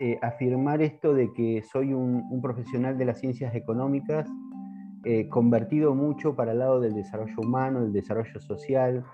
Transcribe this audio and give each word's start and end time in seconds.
eh, 0.00 0.18
afirmar 0.22 0.82
esto 0.82 1.14
de 1.14 1.32
que 1.32 1.62
soy 1.62 1.94
un, 1.94 2.40
profesional 2.42 2.98
de 2.98 3.04
las 3.04 3.20
ciencias 3.20 3.54
económicas 3.54 4.28
eh, 5.04 5.28
convertido 5.28 5.94
mucho 5.94 6.34
para 6.34 6.52
el 6.52 6.58
lado 6.58 6.80
del 6.80 6.94
desarrollo 6.94 7.36
humano, 7.38 7.82
del 7.82 7.92
desarrollo 7.92 8.40
social, 8.40 9.04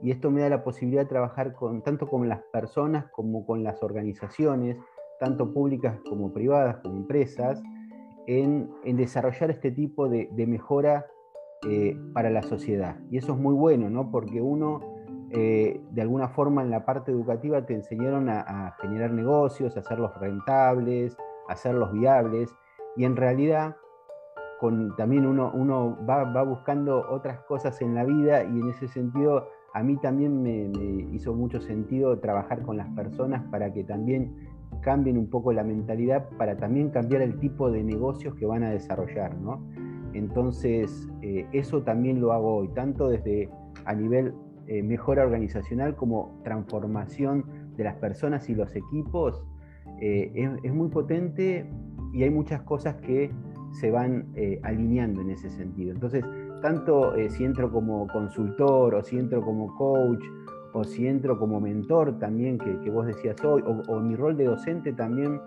y 0.00 0.10
esto 0.10 0.30
me 0.30 0.40
da 0.40 0.48
la 0.48 0.64
posibilidad 0.64 1.02
de 1.02 1.08
trabajar 1.08 1.52
con, 1.52 1.82
tanto 1.82 2.08
con 2.08 2.28
las 2.28 2.40
personas 2.52 3.06
como 3.12 3.44
con 3.46 3.62
las 3.62 3.82
organizaciones, 3.82 4.76
tanto 5.20 5.52
públicas 5.52 5.98
como 6.08 6.32
privadas, 6.32 6.78
como 6.82 6.96
empresas, 6.96 7.62
en, 8.26 8.70
desarrollar 8.84 9.50
este 9.50 9.70
tipo 9.70 10.08
de, 10.08 10.28
mejora 10.46 11.06
eh, 11.68 11.96
para 12.12 12.30
la 12.30 12.42
sociedad. 12.42 12.98
Y 13.10 13.18
eso 13.18 13.32
es 13.34 13.38
muy 13.38 13.54
bueno, 13.54 13.90
¿no? 13.90 14.10
porque 14.10 14.40
uno 14.40 14.91
eh, 15.34 15.80
de 15.90 16.02
alguna 16.02 16.28
forma 16.28 16.62
en 16.62 16.70
la 16.70 16.84
parte 16.84 17.10
educativa 17.10 17.64
te 17.64 17.74
enseñaron 17.74 18.28
a, 18.28 18.76
generar 18.82 19.12
negocios, 19.12 19.76
a 19.76 19.80
hacerlos 19.80 20.14
rentables, 20.20 21.16
a 21.48 21.54
hacerlos 21.54 21.90
viables, 21.92 22.54
y 22.96 23.04
en 23.04 23.16
realidad 23.16 23.76
con, 24.60 24.94
también 24.96 25.24
uno, 25.26 25.96
va, 26.08 26.42
buscando 26.42 27.06
otras 27.10 27.40
cosas 27.44 27.80
en 27.80 27.94
la 27.94 28.04
vida 28.04 28.44
y 28.44 28.60
en 28.60 28.68
ese 28.68 28.86
sentido 28.88 29.48
a 29.72 29.82
mí 29.82 29.96
también 29.96 30.42
me, 30.42 30.70
hizo 31.14 31.34
mucho 31.34 31.60
sentido 31.62 32.18
trabajar 32.18 32.60
con 32.60 32.76
las 32.76 32.88
personas 32.90 33.42
para 33.50 33.72
que 33.72 33.84
también 33.84 34.36
cambien 34.82 35.16
un 35.16 35.30
poco 35.30 35.52
la 35.54 35.64
mentalidad, 35.64 36.28
para 36.36 36.58
también 36.58 36.90
cambiar 36.90 37.22
el 37.22 37.38
tipo 37.38 37.70
de 37.70 37.82
negocios 37.82 38.34
que 38.34 38.44
van 38.44 38.64
a 38.64 38.70
desarrollar, 38.70 39.34
¿no? 39.38 39.66
Entonces, 40.12 41.08
eh, 41.22 41.46
eso 41.52 41.82
también 41.82 42.20
lo 42.20 42.32
hago 42.32 42.56
hoy, 42.56 42.68
tanto 42.68 43.08
desde 43.08 43.48
a 43.86 43.94
nivel 43.94 44.34
eh, 44.68 44.82
mejora 44.82 45.24
organizacional 45.24 45.96
como 45.96 46.40
transformación 46.44 47.44
de 47.76 47.82
las 47.82 47.96
personas 47.96 48.48
y 48.48 48.54
los 48.54 48.74
equipos 48.76 49.42
eh, 50.00 50.58
es, 50.62 50.72
muy 50.72 50.88
potente 50.88 51.68
y 52.12 52.22
hay 52.22 52.30
muchas 52.30 52.62
cosas 52.62 52.94
que 52.96 53.32
se 53.72 53.90
van 53.90 54.28
eh, 54.36 54.60
alineando 54.62 55.20
en 55.20 55.30
ese 55.30 55.50
sentido. 55.50 55.92
Entonces, 55.92 56.24
tanto 56.60 57.14
si 57.28 57.44
entro 57.44 57.72
como 57.72 58.06
consultor 58.06 58.94
o 58.94 59.02
si 59.02 59.18
entro 59.18 59.42
como 59.42 59.74
coach 59.76 60.24
o 60.72 60.84
si 60.84 61.08
entro 61.08 61.38
como 61.38 61.60
mentor 61.60 62.18
también, 62.20 62.56
que, 62.58 62.88
vos 62.88 63.06
decías 63.06 63.42
hoy, 63.44 63.64
o, 63.66 64.00
mi 64.00 64.14
rol 64.14 64.36
de 64.36 64.44
docente 64.44 64.92
también, 64.92 65.40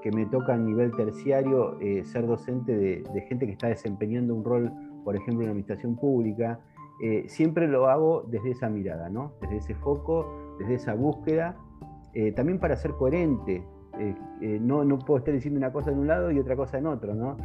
que 0.00 0.12
me 0.12 0.26
toca 0.26 0.54
a 0.54 0.58
nivel 0.58 0.92
terciario 0.92 1.76
ser 2.04 2.26
docente 2.26 2.76
de, 2.76 3.02
de 3.12 3.20
gente 3.22 3.46
que 3.46 3.52
está 3.52 3.66
desempeñando 3.66 4.34
un 4.34 4.44
rol, 4.44 4.70
por 5.04 5.16
ejemplo, 5.16 5.40
en 5.40 5.46
la 5.46 5.50
administración 5.50 5.96
pública, 5.96 6.60
eh, 7.02 7.24
siempre 7.28 7.66
lo 7.66 7.88
hago 7.88 8.24
desde 8.28 8.50
esa 8.50 8.68
mirada, 8.68 9.08
¿no? 9.08 9.32
desde 9.40 9.56
ese 9.56 9.74
foco, 9.74 10.26
desde 10.58 10.74
esa 10.74 10.94
búsqueda, 10.94 11.56
eh, 12.12 12.32
también 12.32 12.58
para 12.58 12.76
ser 12.76 12.92
coherente. 12.92 13.64
Eh, 13.98 14.58
no, 14.60 14.84
no, 14.84 14.98
puedo 14.98 15.18
estar 15.18 15.34
diciendo 15.34 15.58
una 15.58 15.72
cosa 15.72 15.90
en 15.90 15.98
un 15.98 16.06
lado 16.06 16.30
y 16.30 16.38
otra 16.38 16.56
cosa 16.56 16.78
en 16.78 16.86
otro. 16.86 17.14
¿no? 17.14 17.36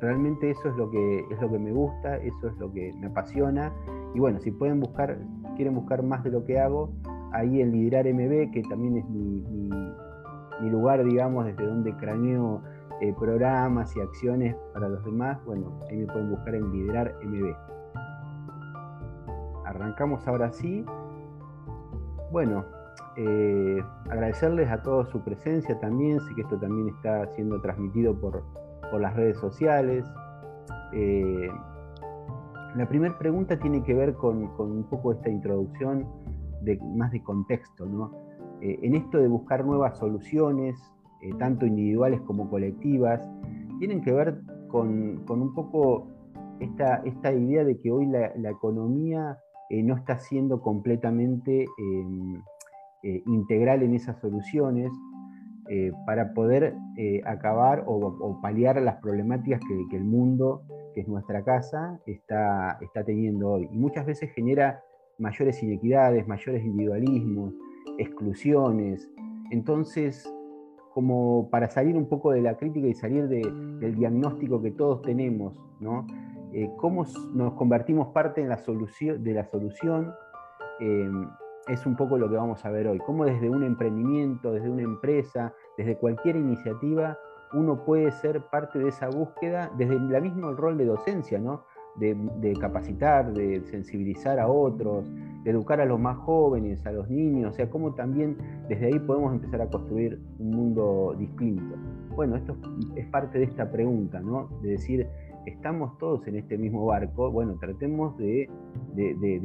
realmente 0.00 0.50
eso 0.50 0.68
es 0.68 0.76
lo, 0.76 0.90
que, 0.90 1.24
es 1.30 1.40
lo 1.40 1.48
que 1.50 1.58
me 1.58 1.70
gusta, 1.72 2.16
eso 2.16 2.48
es 2.48 2.56
lo 2.58 2.72
que 2.72 2.92
me 2.98 3.06
apasiona. 3.06 3.72
Y 4.14 4.18
bueno, 4.18 4.40
si 4.40 4.50
pueden 4.50 4.80
buscar, 4.80 5.18
quieren 5.54 5.74
buscar 5.74 6.02
más 6.02 6.24
de 6.24 6.30
lo 6.30 6.44
que 6.44 6.58
hago, 6.58 6.90
ahí 7.32 7.60
en 7.60 7.70
Liderar 7.70 8.12
MB, 8.12 8.50
que 8.50 8.62
también 8.68 8.96
es 8.96 9.08
mi, 9.08 10.70
lugar, 10.70 11.04
digamos, 11.04 11.46
desde 11.46 11.64
donde 11.64 11.94
craneo 11.96 12.62
programas 13.16 13.96
y 13.96 14.00
acciones 14.00 14.56
para 14.74 14.88
los 14.88 15.04
demás, 15.04 15.38
bueno, 15.44 15.80
ahí 15.88 15.98
me 15.98 16.06
pueden 16.06 16.30
buscar 16.30 16.56
en 16.56 16.72
Liderar 16.72 17.14
MB 17.22 17.77
arrancamos 19.78 20.26
ahora 20.26 20.52
sí. 20.52 20.84
Bueno, 22.32 22.64
eh, 23.16 23.82
agradecerles 24.10 24.68
a 24.70 24.82
todos 24.82 25.08
su 25.08 25.20
presencia 25.22 25.78
también. 25.78 26.20
Sé 26.20 26.34
que 26.34 26.42
esto 26.42 26.58
también 26.58 26.88
está 26.88 27.26
siendo 27.34 27.60
transmitido 27.60 28.14
por, 28.14 28.42
las 29.00 29.14
redes 29.14 29.38
sociales. 29.38 30.04
Eh, 30.92 31.50
la 32.74 32.88
primera 32.88 33.18
pregunta 33.18 33.58
tiene 33.58 33.82
que 33.82 33.94
ver 33.94 34.14
con, 34.14 34.50
un 34.58 34.84
poco 34.88 35.12
esta 35.12 35.28
introducción 35.28 36.06
más 36.96 37.12
de 37.12 37.22
contexto. 37.22 37.86
Eh, 38.60 38.78
en 38.82 38.94
esto 38.94 39.18
de 39.18 39.28
buscar 39.28 39.64
nuevas 39.64 39.98
soluciones, 39.98 40.76
tanto 41.38 41.66
individuales 41.66 42.20
como 42.22 42.48
colectivas, 42.48 43.28
tienen 43.78 44.00
que 44.02 44.12
ver 44.12 44.40
con, 44.68 45.24
un 45.28 45.54
poco 45.54 46.08
esta, 46.60 46.96
esta, 47.04 47.32
idea 47.32 47.64
de 47.64 47.78
que 47.78 47.90
hoy 47.90 48.06
la 48.06 48.50
economía 48.50 49.38
eh, 49.70 49.82
no 49.82 49.96
está 49.96 50.18
siendo 50.18 50.60
completamente 50.60 51.66
em, 51.78 52.42
eh, 53.02 53.22
integral 53.26 53.82
en 53.82 53.94
esas 53.94 54.18
soluciones 54.20 54.90
eh, 55.68 55.92
para 56.06 56.32
poder 56.32 56.74
acabar 57.26 57.84
o, 57.86 58.40
paliar 58.40 58.80
las 58.80 58.96
problemáticas 58.96 59.60
que, 59.60 59.96
el 59.96 60.04
mundo, 60.04 60.62
que 60.94 61.02
es 61.02 61.08
nuestra 61.08 61.44
casa, 61.44 62.00
está, 62.06 62.78
está 62.80 63.04
teniendo 63.04 63.50
hoy. 63.50 63.68
Y 63.70 63.76
muchas 63.76 64.06
veces 64.06 64.30
genera 64.32 64.82
mayores 65.18 65.62
inequidades, 65.62 66.26
mayores 66.26 66.64
individualismos, 66.64 67.54
exclusiones. 67.98 69.08
Entonces, 69.50 70.32
como 70.94 71.48
para 71.50 71.68
salir 71.68 71.96
un 71.96 72.08
poco 72.08 72.32
de 72.32 72.40
la 72.40 72.56
crítica 72.56 72.86
y 72.86 72.94
salir 72.94 73.28
del 73.28 73.94
diagnóstico 73.94 74.62
que 74.62 74.70
todos 74.70 75.02
tenemos, 75.02 75.60
¿no? 75.80 76.06
Eh, 76.52 76.70
cómo 76.76 77.04
nos 77.34 77.54
convertimos 77.54 78.08
parte 78.08 78.42
de 78.42 78.48
la 78.48 78.58
solución, 78.58 80.14
eh, 80.80 81.10
es 81.68 81.84
un 81.86 81.96
poco 81.96 82.16
lo 82.16 82.28
que 82.28 82.36
vamos 82.36 82.64
a 82.64 82.70
ver 82.70 82.88
hoy. 82.88 82.98
Cómo 82.98 83.24
desde 83.24 83.50
un 83.50 83.62
emprendimiento, 83.62 84.52
desde 84.52 84.70
una 84.70 84.82
empresa, 84.82 85.52
desde 85.76 85.96
cualquier 85.96 86.36
iniciativa, 86.36 87.18
uno 87.52 87.84
puede 87.84 88.10
ser 88.12 88.42
parte 88.42 88.78
de 88.78 88.88
esa 88.88 89.08
búsqueda, 89.08 89.70
desde 89.76 89.94
el 89.94 90.22
mismo 90.22 90.52
rol 90.52 90.76
de 90.78 90.84
docencia, 90.86 91.38
¿no? 91.38 91.64
De, 91.96 92.52
capacitar, 92.60 93.32
de 93.32 93.60
sensibilizar 93.64 94.38
a 94.38 94.46
otros, 94.46 95.10
de 95.42 95.50
educar 95.50 95.80
a 95.80 95.84
los 95.84 95.98
más 95.98 96.16
jóvenes, 96.18 96.86
a 96.86 96.92
los 96.92 97.10
niños, 97.10 97.52
o 97.52 97.56
sea, 97.56 97.68
cómo 97.68 97.92
también 97.94 98.36
desde 98.68 98.86
ahí 98.86 98.98
podemos 99.00 99.32
empezar 99.32 99.62
a 99.62 99.66
construir 99.68 100.20
un 100.38 100.50
mundo 100.50 101.16
distinto. 101.18 101.74
Bueno, 102.14 102.36
esto 102.36 102.56
es 102.94 103.04
parte 103.06 103.38
de 103.40 103.46
esta 103.46 103.68
pregunta, 103.68 104.20
¿no? 104.20 104.48
De 104.62 104.70
decir, 104.70 105.08
estamos 105.48 105.96
todos 105.98 106.26
en 106.26 106.36
este 106.36 106.58
mismo 106.58 106.86
barco, 106.86 107.30
bueno, 107.30 107.56
tratemos 107.58 108.16
de, 108.18 108.48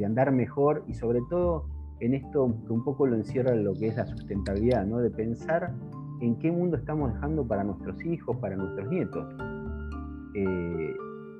andar 0.04 0.32
mejor 0.32 0.84
y 0.86 0.94
sobre 0.94 1.20
todo 1.28 1.66
en 2.00 2.14
esto 2.14 2.54
que 2.66 2.72
un 2.72 2.84
poco 2.84 3.06
lo 3.06 3.16
encierra 3.16 3.54
lo 3.54 3.74
que 3.74 3.88
es 3.88 3.96
la 3.96 4.06
sustentabilidad, 4.06 4.86
¿no? 4.86 4.98
de 4.98 5.10
pensar 5.10 5.74
en 6.20 6.36
qué 6.38 6.50
mundo 6.50 6.76
estamos 6.76 7.12
dejando 7.12 7.46
para 7.46 7.64
nuestros 7.64 8.04
hijos, 8.04 8.36
para 8.38 8.56
nuestros 8.56 8.88
nietos. 8.88 9.34
Eh, 10.34 10.94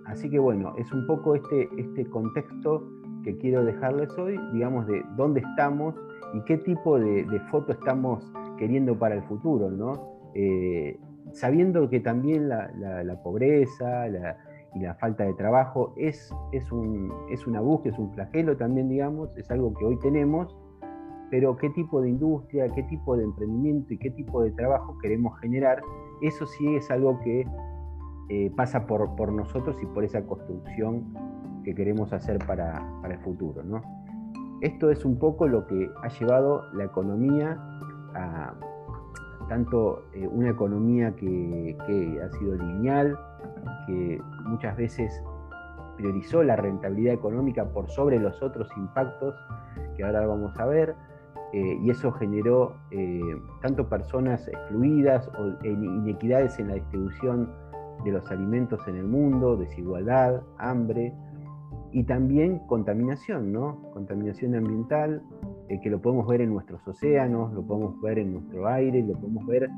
así 0.07 0.31
que 0.31 0.39
bueno, 0.39 0.75
es 0.79 0.91
un 0.93 1.07
poco 1.07 1.35
este, 1.35 1.69
este 1.77 2.05
contexto 2.07 2.85
que 3.23 3.37
quiero 3.39 3.65
dejarles 3.65 4.11
hoy, 4.19 4.39
digamos, 4.53 4.87
de 4.87 5.03
dónde 5.17 5.41
estamos 5.41 5.95
y 6.35 6.41
qué 6.43 6.59
tipo 6.59 6.99
de, 6.99 7.25
foto 7.51 7.73
estamos 7.73 8.31
queriendo 8.59 8.99
para 8.99 9.15
el 9.17 9.23
futuro, 9.23 9.71
¿no? 9.71 9.93
Eh, 10.35 10.99
sabiendo 11.33 11.89
que 11.89 12.01
también 12.01 12.49
la, 12.49 12.71
la 12.77 13.23
pobreza, 13.23 14.09
la, 14.09 14.37
y 14.75 14.81
la 14.81 14.95
falta 14.95 15.25
de 15.25 15.35
trabajo 15.35 15.95
es, 15.97 16.35
es, 16.53 16.71
un, 16.73 17.13
es 17.31 17.47
una 17.47 17.61
búsqueda, 17.61 17.93
es 17.93 17.99
un 17.99 18.13
flagelo 18.13 18.57
también, 18.57 18.89
digamos, 18.89 19.37
es 19.37 19.51
algo 19.51 19.73
que 19.75 19.85
hoy 19.85 19.99
tenemos, 20.01 20.57
pero 21.31 21.57
qué 21.57 21.71
tipo 21.71 22.01
de 22.01 22.11
industria, 22.11 22.69
qué 22.69 22.83
tipo 22.85 23.17
de 23.17 23.25
emprendimiento 23.25 23.95
y 23.95 23.99
qué 23.99 24.11
tipo 24.11 24.43
de 24.43 24.51
trabajo 24.53 24.99
queremos 24.99 25.39
generar, 25.41 25.81
eso 26.23 26.47
sí 26.47 26.75
es 26.75 26.91
algo 26.91 27.21
que 27.21 27.47
eh, 28.31 28.51
pasa 28.57 28.87
por, 28.87 29.15
por, 29.17 29.33
nosotros 29.33 29.77
y 29.83 29.87
por 29.87 30.05
esa 30.05 30.23
construcción 30.27 31.15
que 31.63 31.75
queremos 31.75 32.13
hacer 32.13 32.39
para, 32.47 32.85
para 33.01 33.15
el 33.15 33.21
futuro. 33.21 33.63
¿no? 33.63 33.83
Esto 34.61 34.91
es 34.91 35.05
un 35.05 35.19
poco 35.19 35.47
lo 35.47 35.67
que 35.67 35.89
ha 36.03 36.09
llevado 36.09 36.63
la 36.73 36.85
economía 36.85 37.59
a 38.15 38.55
tanto 39.49 40.05
eh, 40.15 40.27
una 40.27 40.51
economía 40.51 41.15
que, 41.17 41.77
que 41.87 42.23
ha 42.23 42.31
sido 42.39 42.55
lineal, 42.55 43.19
que 43.87 44.21
muchas 44.45 44.77
veces 44.77 45.23
priorizó 45.97 46.43
la 46.43 46.57
rentabilidad 46.57 47.15
económica 47.15 47.65
por 47.65 47.89
sobre 47.91 48.19
los 48.19 48.43
otros 48.43 48.69
impactos 48.77 49.35
que 49.97 50.05
ahora 50.05 50.27
vamos 50.27 50.59
a 50.59 50.67
ver, 50.67 50.95
eh, 51.53 51.79
y 51.83 51.91
eso 51.91 52.11
generó 52.13 52.75
eh, 52.91 53.21
tanto 53.63 53.89
personas 53.89 54.49
excluidas 54.49 55.31
o 55.39 55.65
inequidades 55.65 56.59
en 56.59 56.69
la 56.69 56.75
distribución 56.75 57.51
de 58.05 58.13
los 58.13 58.29
alimentos 58.31 58.87
en 58.89 58.97
el 58.97 59.05
mundo, 59.05 59.57
desigualdad, 59.57 60.43
hambre, 60.59 61.15
y 61.93 62.03
también 62.05 62.59
contaminación, 62.67 63.53
¿no? 63.53 63.81
Contaminación 63.93 64.57
ambiental, 64.57 65.23
eh, 65.69 65.81
que 65.81 65.91
lo 65.91 66.03
podemos 66.03 66.27
ver 66.27 66.41
en 66.41 66.53
nuestros 66.53 66.87
océanos, 66.89 67.53
lo 67.53 67.63
podemos 67.63 68.01
ver 68.01 68.19
en 68.19 68.33
nuestro 68.33 68.67
aire, 68.67 69.01
lo 69.03 69.15
podemos 69.15 69.47
ver 69.47 69.71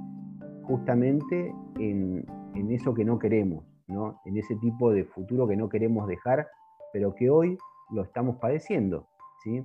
justamente 0.63 1.55
en, 1.79 2.25
en 2.55 2.71
eso 2.73 2.95
que 2.95 3.05
no 3.05 3.19
queremos, 3.19 3.65
en 3.89 4.37
ese 4.37 4.57
tipo 4.57 4.93
de 4.93 5.05
futuro 5.05 5.47
que 5.47 5.57
no 5.57 5.69
queremos 5.69 6.07
dejar, 6.09 6.49
pero 6.93 7.15
que 7.15 7.31
hoy 7.31 7.57
lo 7.91 8.03
estamos 8.03 8.37
padeciendo. 8.37 9.07
¿sí? 9.43 9.63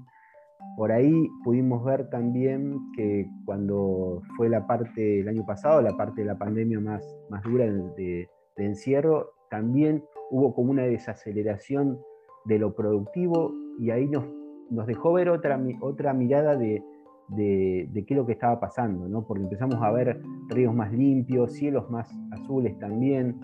por 0.76 0.92
ahí 0.92 1.30
pudimos 1.44 1.84
ver 1.84 2.10
también 2.10 2.80
que 2.96 3.30
cuando 3.46 4.22
fue 4.38 4.50
la 4.50 4.68
parte 4.68 5.20
el 5.20 5.28
año 5.28 5.46
pasado, 5.46 5.82
la 5.82 5.96
parte 5.98 6.22
de 6.22 6.28
la 6.28 6.38
pandemia 6.38 6.80
más, 6.80 7.04
más 7.30 7.44
dura 7.44 7.66
de, 7.66 8.30
encierro, 8.58 9.32
también 9.50 10.04
hubo 10.30 10.54
como 10.54 10.70
una 10.72 10.84
desaceleración 10.84 12.00
de 12.46 12.60
lo 12.60 12.76
productivo 12.76 13.54
y 13.80 13.90
ahí 13.90 14.08
nos, 14.08 14.24
nos 14.70 14.86
dejó 14.86 15.14
ver 15.14 15.30
otra, 15.30 15.60
otra 15.82 16.14
mirada 16.14 16.56
de, 16.56 16.84
de, 17.30 18.04
qué 18.08 18.14
es 18.14 18.18
lo 18.18 18.28
que 18.28 18.34
estaba 18.34 18.60
pasando, 18.60 19.08
¿no? 19.08 19.26
porque 19.26 19.44
empezamos 19.44 19.82
a 19.82 19.92
ver 19.92 20.22
ríos 20.50 20.76
más 20.76 20.92
limpios, 20.94 21.54
cielos 21.54 21.90
más 21.90 22.08
azules 22.32 22.78
también. 22.78 23.40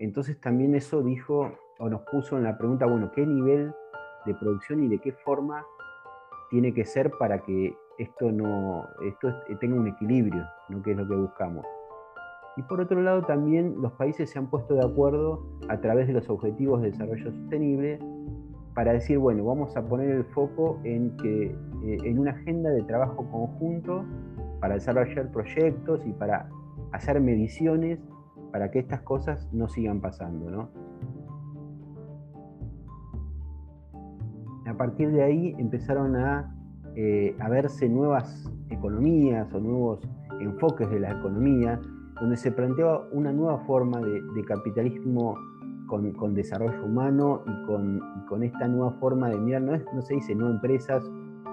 Entonces 0.00 0.40
también 0.40 0.74
eso 0.74 1.02
dijo 1.02 1.52
o 1.78 1.88
nos 1.88 2.00
puso 2.10 2.38
en 2.38 2.44
la 2.44 2.56
pregunta, 2.56 2.86
bueno, 2.86 3.12
¿qué 3.14 3.24
nivel 3.24 3.72
de 4.24 4.34
producción 4.34 4.82
y 4.82 4.88
de 4.88 4.98
qué 4.98 5.12
forma 5.12 5.64
tiene 6.48 6.72
que 6.72 6.86
ser 6.86 7.10
para 7.18 7.42
que 7.42 7.76
esto, 7.98 8.32
no, 8.32 8.86
esto 9.06 9.28
tenga 9.60 9.76
un 9.76 9.88
equilibrio, 9.88 10.42
¿no? 10.70 10.82
que 10.82 10.92
es 10.92 10.96
lo 10.96 11.06
que 11.06 11.14
buscamos. 11.14 11.66
Y 12.56 12.62
por 12.62 12.80
otro 12.80 13.02
lado 13.02 13.22
también 13.22 13.76
los 13.80 13.92
países 13.92 14.30
se 14.30 14.38
han 14.38 14.48
puesto 14.48 14.74
de 14.74 14.84
acuerdo 14.84 15.46
a 15.68 15.78
través 15.80 16.06
de 16.06 16.14
los 16.14 16.28
objetivos 16.30 16.80
de 16.80 16.90
desarrollo 16.90 17.30
sostenible 17.30 17.98
para 18.74 18.94
decir, 18.94 19.18
bueno, 19.18 19.44
vamos 19.44 19.76
a 19.76 19.82
poner 19.82 20.10
el 20.10 20.24
foco 20.24 20.80
en, 20.82 21.14
que, 21.18 21.44
eh, 21.84 21.98
en 22.04 22.18
una 22.18 22.30
agenda 22.30 22.70
de 22.70 22.82
trabajo 22.84 23.16
conjunto 23.30 24.04
para 24.60 24.74
desarrollar 24.74 25.30
proyectos 25.30 26.06
y 26.06 26.12
para 26.12 26.48
hacer 26.92 27.20
mediciones 27.20 28.00
para 28.50 28.70
que 28.70 28.78
estas 28.80 29.00
cosas 29.02 29.48
no 29.52 29.68
sigan 29.68 30.00
pasando. 30.00 30.50
¿no? 30.50 30.68
A 34.66 34.74
partir 34.76 35.10
de 35.10 35.22
ahí 35.22 35.54
empezaron 35.58 36.16
a, 36.16 36.54
eh, 36.94 37.36
verse 37.48 37.88
nuevas 37.88 38.50
economías 38.68 39.52
o 39.52 39.60
nuevos 39.60 40.00
enfoques 40.40 40.88
de 40.90 41.00
la 41.00 41.10
economía, 41.10 41.80
donde 42.20 42.36
se 42.36 42.52
planteaba 42.52 43.08
una 43.12 43.32
nueva 43.32 43.58
forma 43.66 44.00
de, 44.00 44.44
capitalismo 44.44 45.34
con, 45.86 46.34
desarrollo 46.34 46.84
humano 46.84 47.42
y 47.46 47.66
con, 48.26 48.42
esta 48.42 48.68
nueva 48.68 48.92
forma 48.92 49.28
de 49.28 49.38
mirar, 49.38 49.62
no 49.62 50.02
se 50.02 50.14
dice 50.14 50.34
no 50.34 50.48
empresas 50.48 51.04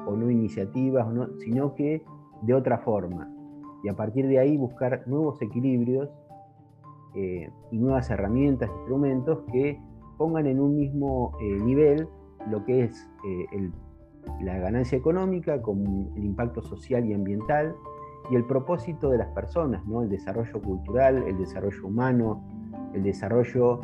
o 0.06 0.16
no 0.16 0.30
iniciativas, 0.30 1.08
sino 1.40 1.74
que 1.74 2.04
de 2.44 2.54
otra 2.54 2.78
forma. 2.80 3.30
Y 3.84 3.90
a 3.90 3.96
partir 3.96 4.28
de 4.28 4.40
ahí 4.40 4.58
buscar 4.58 5.04
nuevos 5.08 5.42
equilibrios 5.42 6.10
eh, 7.18 7.50
y 7.72 7.78
nuevas 7.80 8.10
herramientas, 8.12 8.70
instrumentos 8.70 9.40
que 9.52 9.82
pongan 10.18 10.46
en 10.46 10.60
un 10.60 10.76
mismo 10.76 11.32
eh, 11.42 11.58
nivel 11.64 12.08
lo 12.52 12.64
que 12.64 12.84
es 12.84 13.10
eh, 13.26 13.72
la 14.42 14.60
ganancia 14.60 14.98
económica 14.98 15.62
con 15.62 16.12
el 16.16 16.24
impacto 16.24 16.62
social 16.62 17.06
y 17.06 17.14
ambiental 17.14 17.76
y 18.30 18.36
el 18.36 18.46
propósito 18.46 19.10
de 19.10 19.18
las 19.18 19.30
personas, 19.30 19.86
¿no? 19.86 20.04
el 20.04 20.10
desarrollo 20.10 20.62
cultural, 20.62 21.24
el 21.28 21.38
desarrollo 21.38 21.88
humano, 21.88 22.44
el 22.94 23.04
desarrollo 23.04 23.82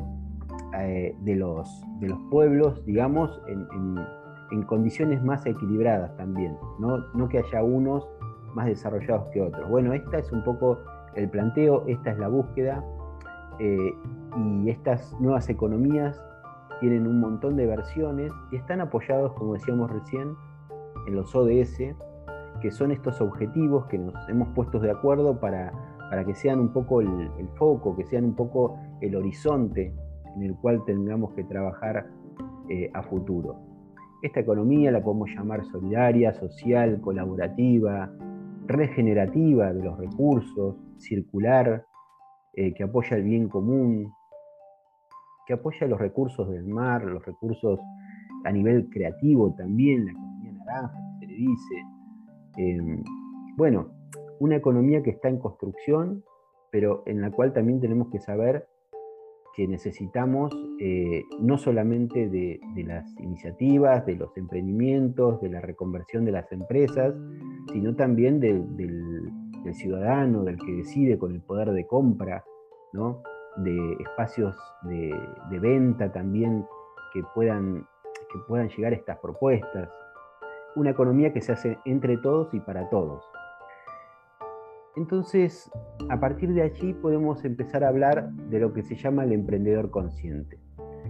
eh, 0.78 1.16
de, 1.22 1.36
los, 1.36 1.84
de 2.00 2.10
los 2.10 2.20
pueblos, 2.30 2.86
digamos, 2.86 3.42
en, 3.48 3.64
condiciones 4.68 5.24
más 5.24 5.44
equilibradas 5.48 6.16
también, 6.16 6.56
¿no? 6.78 7.00
no 7.16 7.28
que 7.28 7.40
haya 7.40 7.64
unos 7.64 8.08
más 8.54 8.68
desarrollados 8.68 9.28
que 9.30 9.42
otros. 9.42 9.68
Bueno, 9.68 9.94
esta 9.94 10.20
es 10.20 10.32
un 10.32 10.44
poco 10.44 10.78
el 11.16 11.28
planteo, 11.28 11.84
esta 11.88 12.12
es 12.12 12.20
la 12.20 12.28
búsqueda 12.28 12.84
eh, 13.60 13.94
y 14.38 14.70
estas 14.70 15.14
nuevas 15.20 15.50
economías 15.50 16.22
tienen 16.80 17.08
un 17.08 17.20
montón 17.20 17.56
de 17.56 17.66
versiones 17.66 18.32
y 18.52 18.58
están 18.58 18.82
apoyados, 18.82 19.34
como 19.34 19.54
decíamos 19.54 19.92
recién, 19.92 20.36
en 21.08 21.16
los 21.16 21.36
ODS, 21.36 21.96
que 22.62 22.72
son 22.72 22.92
estos 22.92 23.22
objetivos 23.22 23.86
que 23.88 23.98
nos 23.98 24.14
hemos 24.30 24.50
puesto 24.50 24.80
de 24.80 24.92
acuerdo 24.92 25.40
para, 25.40 25.72
para 26.10 26.26
que 26.26 26.36
sean 26.36 26.60
un 26.60 26.74
poco 26.74 27.02
el, 27.02 27.30
foco, 27.56 27.96
que 27.96 28.06
sean 28.06 28.26
un 28.26 28.36
poco 28.36 28.78
el 29.02 29.16
horizonte 29.16 29.94
en 30.36 30.44
el 30.44 30.56
cual 30.56 30.84
tengamos 30.86 31.34
que 31.34 31.44
trabajar 31.44 32.08
eh, 32.70 32.90
a 32.94 33.04
futuro. 33.04 33.58
Esta 34.22 34.40
economía 34.40 34.92
la 34.92 35.04
podemos 35.04 35.30
llamar 35.30 35.66
solidaria, 35.66 36.34
social, 36.34 37.02
colaborativa, 37.02 38.10
regenerativa 38.68 39.74
de 39.74 39.84
los 39.84 39.98
recursos, 39.98 40.78
circular, 40.98 41.86
eh, 42.56 42.74
que 42.74 42.84
apoya 42.84 43.18
el 43.18 43.24
bien 43.24 43.50
común, 43.50 44.14
que 45.46 45.54
apoya 45.54 45.88
los 45.88 46.00
recursos 46.00 46.50
del 46.50 46.66
mar, 46.66 47.04
los 47.04 47.26
recursos 47.26 47.80
a 48.46 48.52
nivel 48.52 48.90
creativo 48.90 49.54
también, 49.56 50.06
la 50.06 50.12
economía 50.12 50.52
naranja, 50.54 51.00
se 51.20 51.28
le 51.28 51.34
dice. 51.34 51.76
Em, 52.58 53.04
bueno, 53.58 53.88
una 54.40 54.56
economía 54.56 55.02
que 55.02 55.12
está 55.12 55.30
en 55.30 55.40
construcción, 55.40 56.24
pero 56.72 57.04
en 57.06 57.22
la 57.22 57.32
cual 57.32 57.54
también 57.54 57.80
tenemos 57.80 58.10
que 58.10 58.20
saber 58.20 58.68
que 59.56 59.68
necesitamos 59.68 60.52
eh, 60.80 61.24
no 61.40 61.58
solamente 61.58 62.28
de, 62.28 62.60
las 62.86 63.06
iniciativas, 63.20 64.06
de 64.06 64.16
los 64.16 64.36
emprendimientos, 64.36 65.40
de 65.42 65.50
la 65.50 65.62
reconversión 65.62 66.26
de 66.26 66.32
las 66.32 66.52
empresas, 66.52 67.14
sino 67.72 67.96
también 67.96 68.40
del, 69.64 69.74
ciudadano, 69.76 70.44
del 70.44 70.58
que 70.58 70.72
decide 70.72 71.18
con 71.18 71.34
el 71.34 71.42
poder 71.42 71.72
de 71.72 71.86
compra, 71.88 72.44
¿no? 72.94 73.22
de 73.58 73.94
espacios 74.00 74.56
de, 74.84 75.14
venta 75.60 76.12
también 76.12 76.66
que 77.14 77.24
puedan, 77.36 77.88
que 78.32 78.40
puedan 78.48 78.70
llegar 78.70 78.94
estas 78.94 79.18
propuestas. 79.20 79.90
Una 80.76 80.90
economía 80.90 81.32
que 81.34 81.42
se 81.42 81.52
hace 81.52 81.78
entre 81.86 82.18
todos 82.18 82.54
y 82.54 82.60
para 82.60 82.90
todos. 82.90 83.24
Entonces, 84.96 85.72
a 86.10 86.20
partir 86.20 86.54
de 86.54 86.62
allí 86.62 86.94
podemos 86.94 87.44
empezar 87.46 87.84
a 87.84 87.88
hablar 87.88 88.32
de 88.32 88.60
lo 88.60 88.74
que 88.74 88.84
se 88.84 88.96
llama 88.96 89.24
el 89.24 89.34
emprendedor 89.34 89.90
consciente, 89.90 90.60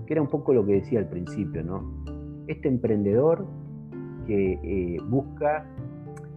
que 0.05 0.13
era 0.13 0.21
un 0.21 0.29
poco 0.29 0.53
lo 0.53 0.65
que 0.65 0.73
decía 0.73 0.99
al 0.99 1.09
principio, 1.09 1.63
¿no? 1.63 2.03
Este 2.47 2.67
emprendedor 2.67 3.45
que 4.25 4.53
eh, 4.63 4.97
busca 5.09 5.65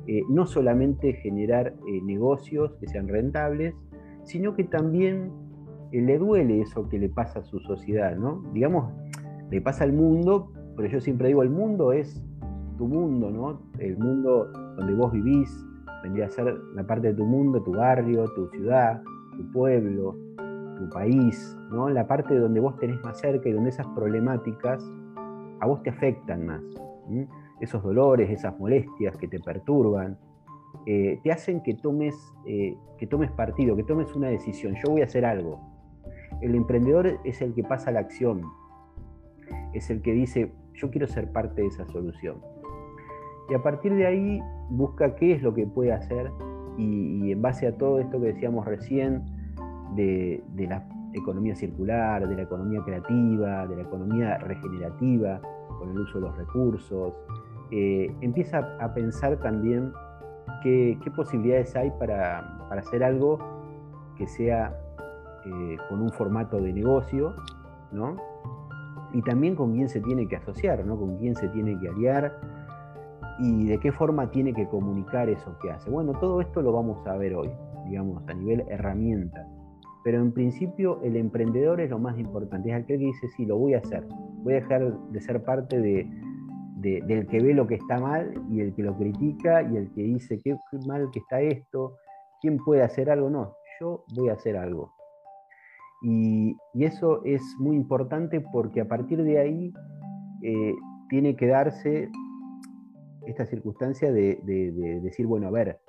eh, 0.06 0.23
no 0.29 0.47
solamente 0.47 1.14
generar 1.14 1.75
eh, 1.87 2.00
negocios 2.03 2.76
que 2.81 2.87
sean 2.87 3.08
rentables, 3.08 3.75
sino 4.25 4.55
que 4.55 4.64
también 4.64 5.31
le 5.93 6.19
duele 6.19 6.61
eso 6.61 6.88
que 6.88 6.99
le 6.99 7.08
pasa 7.08 7.41
a 7.41 7.43
su 7.43 7.61
sociedad, 7.61 8.17
¿no? 8.17 8.43
Digamos, 8.53 8.93
le 9.50 9.61
pasa 9.61 9.85
al 9.85 9.93
mundo, 9.93 10.53
pero 10.76 10.88
yo 10.88 11.00
siempre 11.00 11.29
digo, 11.29 11.43
el 11.43 11.50
mundo 11.50 11.93
es 11.93 12.23
tu 12.76 12.87
mundo, 12.87 13.31
¿no? 13.31 13.62
El 13.79 13.97
mundo 13.97 14.50
donde 14.76 14.94
vos 14.94 15.12
vivís, 15.12 15.64
vendría 16.03 16.26
a 16.26 16.30
ser 16.30 16.54
la 16.75 16.87
parte 16.87 17.09
de 17.09 17.14
tu 17.14 17.25
mundo, 17.25 17.62
tu 17.62 17.73
barrio, 17.73 18.25
tu 18.35 18.49
ciudad, 18.49 19.02
tu 19.37 19.50
pueblo, 19.52 20.16
tu 20.76 20.88
país, 20.90 21.59
¿no? 21.71 21.88
la 21.88 22.07
parte 22.07 22.38
donde 22.38 22.61
vos 22.61 22.76
tenés 22.78 23.02
más 23.02 23.19
cerca 23.19 23.49
y 23.49 23.52
donde 23.52 23.71
esas 23.71 23.87
problemáticas 23.88 24.85
a 25.61 25.66
vos 25.66 25.83
te 25.83 25.90
afectan 25.90 26.47
más. 26.47 26.62
Esos 27.60 27.82
dolores, 27.82 28.30
esas 28.30 28.58
molestias 28.58 29.16
que 29.16 29.28
te 29.28 29.40
perturban, 29.40 30.18
eh, 30.84 31.20
te 31.22 31.32
hacen 31.32 31.62
que 31.62 31.75
tomes, 31.75 32.14
eh, 32.44 32.76
que 32.98 33.06
tomes 33.06 33.30
partido, 33.30 33.76
que 33.76 33.84
tomes 33.84 34.14
una 34.14 34.28
decisión. 34.28 34.75
Yo 34.84 34.92
voy 34.92 35.00
a 35.00 35.04
hacer 35.04 35.25
algo. 35.25 35.60
El 36.40 36.54
emprendedor 36.54 37.18
es 37.25 37.40
el 37.40 37.54
que 37.54 37.64
pasa 37.64 37.90
la 37.90 38.00
acción, 38.00 38.42
es 39.72 39.90
el 39.90 40.02
que 40.02 40.12
dice, 40.12 40.52
yo 40.75 40.90
quiero 40.90 41.06
ser 41.06 41.32
parte 41.32 41.62
de 41.62 41.68
esa 41.68 41.86
solución. 41.86 42.36
Y 43.48 43.54
a 43.54 43.62
partir 43.62 43.94
de 43.94 44.06
ahí 44.06 44.40
busca 44.68 45.14
qué 45.16 45.32
es 45.32 45.42
lo 45.42 45.54
que 45.54 45.66
puede 45.66 45.92
hacer 45.92 46.30
y, 46.76 47.32
en 47.32 47.40
base 47.40 47.66
a 47.66 47.76
todo 47.76 48.00
esto 48.00 48.20
que 48.20 48.26
decíamos 48.26 48.66
recién, 48.66 49.25
de, 49.94 50.42
la 50.56 50.86
economía 51.14 51.54
circular, 51.54 52.28
de 52.28 52.34
la 52.34 52.42
economía 52.42 52.82
creativa, 52.84 53.66
de 53.66 53.76
la 53.76 53.82
economía 53.82 54.38
regenerativa, 54.38 55.40
con 55.78 55.90
el 55.90 55.98
uso 55.98 56.18
de 56.18 56.26
los 56.26 56.36
recursos, 56.36 57.14
eh, 57.70 58.14
empieza 58.20 58.76
a 58.80 58.94
pensar 58.94 59.38
también 59.38 59.92
qué, 60.62 60.99
posibilidades 61.14 61.75
hay 61.76 61.90
para, 61.99 62.40
hacer 62.70 63.02
algo 63.04 63.38
que 64.16 64.26
sea 64.26 64.76
eh, 65.44 65.76
con 65.88 66.02
un 66.02 66.11
formato 66.11 66.61
de 66.61 66.73
negocio, 66.73 67.35
¿no? 67.92 68.16
Y 69.12 69.23
también 69.23 69.54
con 69.54 69.73
quién 69.73 69.88
se 69.88 70.00
tiene 70.00 70.26
que 70.26 70.37
asociar, 70.37 70.85
¿no? 70.85 70.99
Con 70.99 71.16
quién 71.18 71.35
se 71.35 71.49
tiene 71.49 71.78
que 71.78 71.88
aliar, 71.88 72.38
y 73.38 73.66
de 73.66 73.78
qué 73.78 73.92
forma 73.92 74.30
tiene 74.30 74.52
que 74.54 74.66
comunicar 74.66 75.28
eso 75.28 75.56
que 75.61 75.70
hace. 75.70 75.90
Bueno, 75.90 76.12
todo 76.12 76.40
esto 76.40 76.62
lo 76.62 76.73
vamos 76.73 77.06
a 77.06 77.16
ver 77.16 77.35
hoy, 77.35 77.50
digamos, 77.87 78.26
a 78.28 78.35
nivel 78.35 78.64
herramienta. 78.68 79.46
Pero 80.04 80.20
en 80.20 80.32
principio 80.32 81.00
el 81.02 81.16
emprendedor 81.16 81.80
es 81.80 81.90
lo 81.90 81.99
más 81.99 82.18
importante, 82.18 82.70
es 82.70 82.76
aquel 82.76 82.99
que 82.99 83.06
dice, 83.06 83.28
sí, 83.37 83.44
lo 83.44 83.58
voy 83.58 83.75
a 83.75 83.78
hacer, 83.78 84.06
voy 84.42 84.54
a 84.54 84.56
dejar 84.56 84.96
de 85.11 85.20
ser 85.20 85.42
parte 85.42 85.80
de, 85.80 86.08
del 86.76 87.26
que 87.26 87.40
ve 87.40 87.54
lo 87.54 87.66
que 87.66 87.76
está 87.76 87.99
mal 87.99 88.35
y 88.50 88.61
el 88.61 88.75
que 88.75 88.83
lo 88.83 88.97
critica 88.97 89.62
y 89.62 89.76
el 89.76 89.90
que 89.92 90.02
dice, 90.02 90.38
qué 90.45 90.56
mal 90.87 91.11
que 91.11 91.21
está 91.21 91.40
esto, 91.40 91.97
quién 92.40 92.59
puede 92.59 92.83
hacer 92.83 93.11
algo, 93.11 93.30
no, 93.30 93.54
yo 93.80 94.04
voy 94.14 94.28
a 94.28 94.35
hacer 94.35 94.56
algo. 94.56 94.92
Y, 96.02 96.56
eso 96.75 97.25
es 97.25 97.42
muy 97.59 97.75
importante 97.75 98.40
porque 98.40 98.83
a 98.83 98.85
partir 98.85 99.23
de 99.23 99.38
ahí 99.38 99.73
eh, 100.42 100.75
tiene 101.09 101.35
que 101.35 101.47
darse 101.47 102.11
esta 103.26 103.47
circunstancia 103.47 104.12
de, 104.12 104.38
decir, 105.02 105.26
bueno, 105.26 105.49
a 105.49 105.50
ver, 105.50 105.80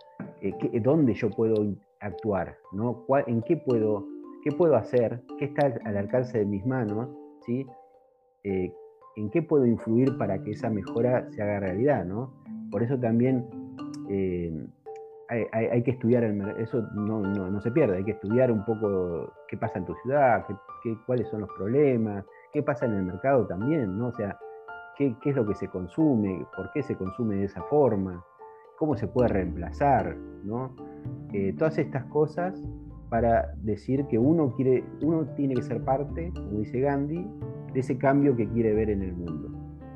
eh, 0.42 0.80
¿dónde 0.82 1.14
yo 1.14 1.30
puedo 1.30 1.56
actuar? 2.00 2.56
¿no? 2.72 3.06
¿En 3.28 3.42
qué 3.42 3.58
puedo, 3.58 4.08
qué 4.44 4.52
puedo 4.54 4.78
hacer? 4.78 5.22
¿Qué 5.38 5.46
está 5.46 5.74
al 5.84 5.98
alcance 5.98 6.40
de 6.40 6.46
mis 6.46 6.66
manos? 6.66 7.10
¿sí? 7.46 7.68
Eh, 8.44 8.72
¿En 9.18 9.32
qué 9.32 9.42
puedo 9.42 9.66
influir 9.66 10.16
para 10.18 10.42
que 10.44 10.52
esa 10.52 10.70
mejora 10.70 11.30
se 11.32 11.42
haga 11.42 11.60
realidad? 11.60 12.06
¿no? 12.06 12.32
Por 12.72 12.84
eso 12.84 13.00
también 13.00 13.46
eh, 14.10 14.68
hay, 15.30 15.84
que 15.84 15.92
estudiar, 15.92 16.24
eso 16.60 16.84
no, 16.94 17.60
se 17.60 17.72
pierde, 17.72 17.98
hay 17.98 18.04
que 18.04 18.12
estudiar 18.12 18.52
un 18.52 18.64
poco 18.64 19.34
qué 19.48 19.58
pasa 19.58 19.80
en 19.80 19.86
tu 19.86 19.94
ciudad, 20.04 20.46
qué, 20.84 20.98
cuáles 21.06 21.28
son 21.30 21.42
los 21.42 21.50
problemas, 21.58 22.26
qué 22.54 22.64
pasa 22.64 22.86
en 22.86 22.94
el 22.94 23.04
mercado 23.04 23.46
también, 23.46 23.98
¿no? 23.98 24.08
O 24.08 24.14
sea, 24.14 24.38
qué, 24.98 25.16
es 25.26 25.36
lo 25.36 25.46
que 25.46 25.56
se 25.56 25.68
consume, 25.68 26.46
por 26.56 26.72
qué 26.72 26.84
se 26.84 26.96
consume 26.96 27.38
de 27.38 27.46
esa 27.46 27.62
forma, 27.64 28.24
cómo 28.78 28.96
se 28.96 29.08
puede 29.08 29.30
reemplazar, 29.30 30.16
¿no? 30.44 30.76
Eh, 31.34 31.54
todas 31.58 31.78
estas 31.78 32.06
cosas 32.06 32.64
para 33.10 33.54
decir 33.64 34.06
que 34.08 34.18
uno, 34.18 34.54
quiere, 34.56 34.84
uno 35.02 35.26
tiene 35.36 35.56
que 35.56 35.64
ser 35.64 35.84
parte, 35.84 36.32
como 36.34 36.60
dice 36.60 36.80
Gandhi, 36.80 37.28
ese 37.80 37.98
cambio 37.98 38.36
que 38.36 38.48
quiere 38.48 38.74
ver 38.74 38.90
en 38.90 39.04
el 39.04 39.14
mundo. 39.14 39.50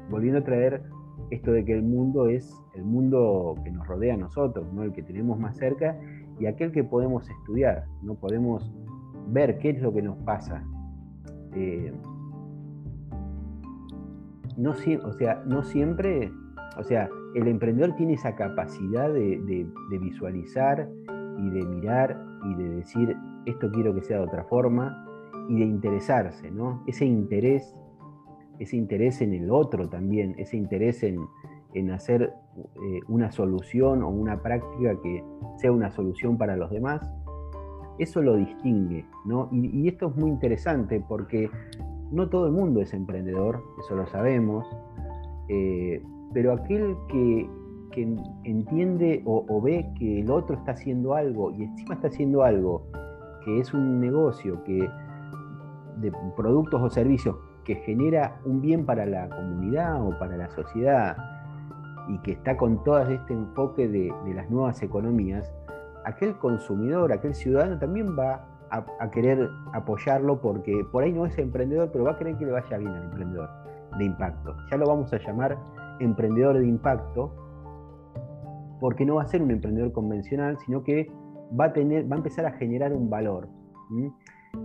Volviendo 0.09 0.39
a 0.39 0.43
traer 0.43 0.83
esto 1.29 1.51
de 1.51 1.63
que 1.63 1.73
el 1.73 1.83
mundo 1.83 2.27
es 2.27 2.61
el 2.75 2.83
mundo 2.83 3.55
que 3.63 3.71
nos 3.71 3.88
rodea 3.88 4.13
a 4.13 4.17
nosotros, 4.17 4.71
¿no? 4.73 4.83
el 4.83 4.93
que 4.93 5.03
tenemos 5.03 5.39
más 5.39 5.57
cerca 5.57 5.97
y 6.39 6.45
aquel 6.45 6.71
que 6.71 6.83
podemos 6.83 7.29
estudiar, 7.29 7.85
no 8.01 8.15
podemos 8.15 8.71
ver 9.27 9.57
qué 9.59 9.71
es 9.71 9.81
lo 9.81 9.93
que 9.93 10.01
nos 10.01 10.17
pasa. 10.19 10.63
Eh, 11.53 11.93
no, 14.57 14.71
o 14.71 15.13
sea, 15.13 15.43
no 15.45 15.63
siempre, 15.63 16.31
o 16.77 16.83
sea, 16.83 17.09
el 17.35 17.47
emprendedor 17.47 17.95
tiene 17.95 18.13
esa 18.13 18.35
capacidad 18.35 19.11
de, 19.13 19.67
visualizar 20.00 20.89
y 21.38 21.50
de 21.50 21.65
mirar 21.65 22.21
y 22.45 22.55
de 22.55 22.69
decir, 22.75 23.15
esto 23.45 23.71
quiero 23.71 23.93
que 23.93 24.01
sea 24.01 24.17
de 24.17 24.23
otra 24.23 24.43
forma, 24.45 25.05
y 25.50 25.60
de 25.60 25.65
interesarse, 25.65 26.51
¿no? 26.51 26.83
Ese 26.88 27.05
interés, 27.05 27.75
ese 28.60 28.77
interés 28.77 29.21
en 29.21 29.33
el 29.33 29.51
otro 29.51 29.89
también, 29.89 30.36
ese 30.38 30.57
interés 30.57 31.03
en, 31.03 31.19
hacer 31.91 32.33
eh, 32.55 33.00
una 33.07 33.31
solución 33.31 34.03
o 34.03 34.10
una 34.10 34.41
práctica 34.41 35.00
que 35.01 35.24
sea 35.57 35.71
una 35.71 35.89
solución 35.91 36.38
para 36.38 36.57
los 36.57 36.69
demás, 36.69 37.01
eso 37.98 38.21
lo 38.21 38.36
distingue, 38.36 39.05
¿no? 39.25 39.48
Y, 39.51 39.88
esto 39.88 40.07
es 40.07 40.15
muy 40.15 40.29
interesante 40.29 41.03
porque 41.07 41.50
no 42.12 42.29
todo 42.29 42.48
el 42.48 42.51
mundo 42.51 42.81
es 42.81 42.93
emprendedor, 42.93 43.63
eso 43.79 43.95
lo 43.95 44.07
sabemos, 44.07 44.65
eh, 45.50 46.03
pero 46.33 46.53
aquel 46.53 46.95
que, 47.07 47.50
entiende 48.45 49.21
o, 49.25 49.62
ve 49.62 49.86
que 50.00 50.21
el 50.21 50.31
otro 50.31 50.55
está 50.55 50.71
haciendo 50.71 51.13
algo 51.13 51.51
y 51.51 51.63
encima 51.63 51.95
está 51.95 52.07
haciendo 52.07 52.43
algo 52.43 52.88
que 53.43 53.60
es 53.60 53.74
un 53.74 54.00
negocio 54.00 54.63
que 54.63 54.88
de 56.01 56.12
productos 56.36 56.81
o 56.81 56.89
servicios 56.89 57.36
que 57.63 57.75
genera 57.75 58.39
un 58.46 58.62
bien 58.62 58.86
para 58.86 59.05
la 59.05 59.29
comunidad 59.29 60.05
o 60.05 60.17
para 60.17 60.36
la 60.36 60.50
sociedad 60.50 61.15
y 62.08 62.17
que 62.20 62.31
está 62.31 62.58
con 62.58 62.84
todo 62.84 63.01
este 63.08 63.34
enfoque 63.34 63.88
de, 63.88 64.13
de 64.25 64.34
las 64.34 64.50
nuevas 64.50 64.81
economías, 64.81 65.53
aquel 66.05 66.36
consumidor, 66.38 67.13
aquel 67.13 67.36
ciudadano 67.36 67.77
también 67.77 68.17
va 68.17 68.48
a, 68.72 69.12
querer 69.12 69.50
apoyarlo 69.74 70.39
porque 70.39 70.86
por 70.91 71.03
ahí 71.03 71.12
no 71.12 71.25
es 71.25 71.38
emprendedor, 71.38 71.89
pero 71.91 72.05
va 72.05 72.12
a 72.12 72.17
querer 72.17 72.38
que 72.38 72.46
le 72.46 72.53
vaya 72.53 72.77
bien 72.77 72.91
al 72.91 73.03
emprendedor 73.03 73.50
de 73.98 74.05
impacto. 74.05 74.55
Ya 74.72 74.77
lo 74.77 74.88
vamos 74.88 75.12
a 75.13 75.17
llamar 75.17 75.58
emprendedor 76.00 76.58
de 76.58 76.65
impacto 76.65 77.36
porque 78.79 79.05
no 79.05 79.15
va 79.15 79.24
a 79.24 79.27
ser 79.27 79.41
un 79.41 79.51
emprendedor 79.51 79.91
convencional, 79.91 80.58
sino 80.65 80.84
que 80.84 81.12
va 81.60 81.65
a, 81.65 81.74
tener, 81.74 82.10
va 82.10 82.15
a 82.15 82.17
empezar 82.17 82.46
a 82.46 82.53
generar 82.53 82.93
un 82.93 83.10
valor. 83.10 83.50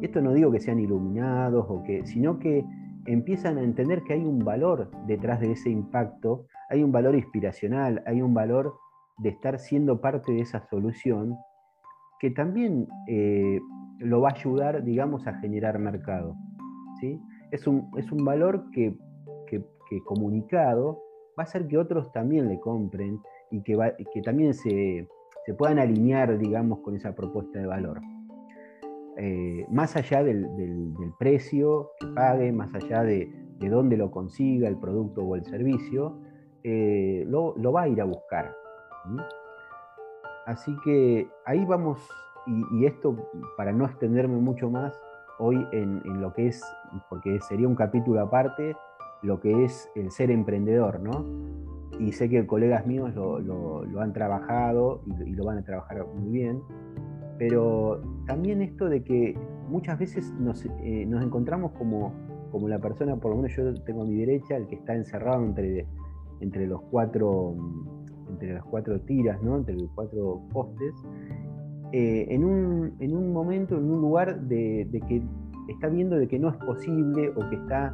Esto 0.03 0.21
no 0.21 0.33
digo 0.33 0.51
que 0.53 0.61
sean 0.61 0.79
iluminados, 0.79 1.67
o 1.69 1.83
que, 1.83 2.05
sino 2.07 2.39
que 2.39 2.65
empiezan 3.07 3.59
a 3.59 3.63
entender 3.63 4.03
que 4.03 4.15
hay 4.15 4.25
un 4.25 4.41
valor 4.41 4.91
detrás 5.07 5.41
de 5.41 5.53
ese 5.53 5.71
impacto, 5.71 6.47
hay 6.69 6.83
un 6.83 6.93
valor 6.93 7.15
inspiracional, 7.15 8.03
hay 8.07 8.21
un 8.21 8.35
valor 8.35 8.75
de 9.19 9.31
estar 9.31 9.59
siendo 9.59 10.01
parte 10.01 10.33
de 10.33 10.41
esa 10.41 10.67
solución 10.69 11.37
que 12.19 12.31
también 12.31 12.89
eh, 13.07 13.61
lo 13.99 14.21
va 14.21 14.31
a 14.31 14.33
ayudar, 14.33 14.83
digamos, 14.85 15.27
a 15.27 15.35
generar 15.39 15.79
mercado. 15.79 16.35
¿sí? 17.01 17.21
Es, 17.51 17.67
un, 17.67 17.91
es 17.97 18.11
un 18.11 18.25
valor 18.25 18.71
que, 18.73 18.97
comunicado 20.05 21.01
va 21.39 21.43
a 21.43 21.47
hacer 21.47 21.67
que 21.67 21.79
otros 21.79 22.13
también 22.13 22.49
le 22.49 22.59
compren 22.61 23.21
y 23.51 23.63
que, 23.63 23.79
que 24.13 24.21
también 24.21 24.53
se, 24.53 25.09
puedan 25.57 25.79
alinear, 25.79 26.39
digamos, 26.39 26.81
con 26.81 26.97
esa 26.97 27.15
propuesta 27.15 27.59
de 27.59 27.67
valor. 27.67 28.01
Eh, 29.19 29.67
más 29.71 29.97
allá 29.97 30.23
del, 30.23 30.47
precio 31.19 31.93
que 31.99 32.07
pague, 32.09 32.53
más 32.53 32.75
allá 32.75 33.03
de, 33.03 33.31
dónde 33.59 33.97
lo 33.97 34.11
consiga 34.11 34.69
el 34.69 34.77
producto 34.77 35.23
o 35.23 35.37
el 35.37 35.45
servicio, 35.45 36.19
eh, 36.63 37.25
lo, 37.27 37.55
va 37.73 37.83
a 37.83 37.89
ir 37.89 38.01
a 38.01 38.05
buscar. 38.05 38.55
Así 40.47 40.77
que 40.85 41.29
ahí 41.45 41.65
vamos 41.65 41.99
y, 42.47 42.85
esto, 42.87 43.17
para 43.57 43.73
no 43.73 43.87
extenderme 43.87 44.37
mucho 44.37 44.71
más, 44.71 44.99
hoy 45.39 45.67
en, 45.73 46.03
lo 46.21 46.33
que 46.33 46.49
es, 46.49 46.63
porque 47.09 47.41
sería 47.41 47.67
un 47.67 47.75
capítulo 47.75 48.21
aparte, 48.21 48.77
lo 49.23 49.41
que 49.41 49.65
es 49.65 49.91
el 49.95 50.11
ser 50.11 50.31
emprendedor, 50.31 51.01
¿no? 51.01 51.25
Y 51.99 52.13
sé 52.13 52.29
que 52.29 52.47
colegas 52.47 52.87
míos 52.87 53.15
lo, 53.15 54.01
han 54.01 54.13
trabajado 54.13 55.03
y, 55.07 55.33
lo 55.33 55.45
van 55.45 55.59
a 55.59 55.65
trabajar 55.65 56.07
muy 56.07 56.31
bien, 56.31 56.63
pero 57.39 58.01
también 58.27 58.63
esto 58.63 58.89
de 58.89 59.03
que 59.03 59.39
muchas 59.69 59.99
veces 59.99 60.33
nos, 60.39 60.65
eh, 60.65 61.03
encontramos 61.03 61.73
como, 61.73 62.13
como 62.51 62.69
la 62.69 62.79
persona, 62.79 63.17
por 63.17 63.33
lo 63.33 63.37
menos 63.43 63.57
yo 63.57 63.75
tengo 63.85 64.03
a 64.03 64.07
mi 64.07 64.17
derecha, 64.17 64.57
el 64.57 64.67
que 64.67 64.77
está 64.77 64.95
encerrado 64.95 65.45
entre, 65.45 65.87
entre 66.41 66.67
los 66.67 66.81
cuatro 66.91 67.57
entre 68.29 68.55
las 68.55 68.65
cuatro 68.65 69.01
tiras, 69.01 69.41
¿no? 69.43 69.57
entre 69.57 69.75
los 69.75 69.91
cuatro 69.95 70.43
postes, 70.53 70.95
eh, 71.93 72.27
en, 72.31 72.45
un, 72.45 73.33
momento, 73.33 73.77
en 73.77 73.91
un 73.91 74.01
lugar 74.01 74.41
de, 74.43 74.89
que 75.09 75.23
está 75.69 75.89
viendo 75.89 76.17
de 76.17 76.27
que 76.27 76.39
no 76.39 76.49
es 76.49 76.57
posible 76.57 77.31
o 77.31 77.49
que 77.49 77.57
está 77.57 77.91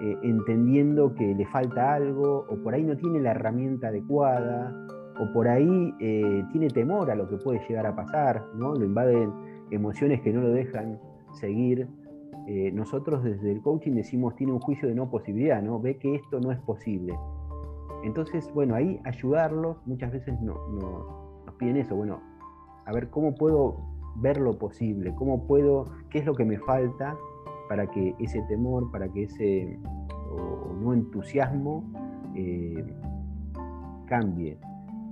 eh, 0.00 0.16
entendiendo 0.22 1.14
que 1.14 1.34
le 1.34 1.46
falta 1.46 1.94
algo 1.94 2.46
o 2.48 2.56
por 2.62 2.74
ahí 2.74 2.82
no 2.82 2.96
tiene 2.96 3.20
la 3.20 3.30
herramienta 3.30 3.88
adecuada 3.88 4.72
o 5.20 5.32
por 5.32 5.48
ahí 5.48 5.94
eh, 6.00 6.44
tiene 6.52 6.68
temor 6.68 7.10
a 7.10 7.14
lo 7.14 7.28
que 7.28 7.36
puede 7.36 7.60
llegar 7.68 7.86
a 7.86 7.94
pasar, 7.94 8.44
¿no? 8.56 8.74
lo 8.74 8.84
invaden 8.84 9.32
emociones 9.70 10.20
que 10.20 10.32
no 10.32 10.40
lo 10.40 10.50
dejan 10.50 10.98
seguir. 11.32 11.88
nosotros 12.72 13.24
desde 13.24 13.52
el 13.52 13.62
coaching 13.62 13.92
decimos 13.92 14.36
tiene 14.36 14.52
un 14.52 14.60
juicio 14.60 14.88
de 14.88 14.94
no 14.94 15.10
posibilidad, 15.10 15.62
¿no? 15.62 15.80
ve 15.80 15.96
que 15.96 16.14
esto 16.14 16.40
no 16.40 16.52
es 16.52 16.58
posible. 16.60 17.14
Entonces, 18.04 18.52
bueno, 18.52 18.74
ahí 18.74 19.00
ayudarlos, 19.04 19.78
muchas 19.86 20.12
veces 20.12 20.38
no, 20.42 20.54
nos 21.46 21.54
piden 21.58 21.78
eso, 21.78 21.96
bueno, 21.96 22.20
a 22.84 22.92
ver 22.92 23.08
cómo 23.08 23.34
puedo 23.34 23.76
ver 24.16 24.38
lo 24.38 24.58
posible, 24.58 25.14
cómo 25.14 25.46
puedo, 25.46 25.86
qué 26.10 26.18
es 26.18 26.26
lo 26.26 26.34
que 26.34 26.44
me 26.44 26.58
falta 26.58 27.16
para 27.68 27.86
que 27.90 28.14
ese 28.18 28.42
temor, 28.42 28.90
para 28.90 29.08
que 29.08 29.24
ese 29.24 29.78
no 30.80 30.92
entusiasmo 30.92 31.84
eh, 32.34 32.84
cambie. 34.06 34.58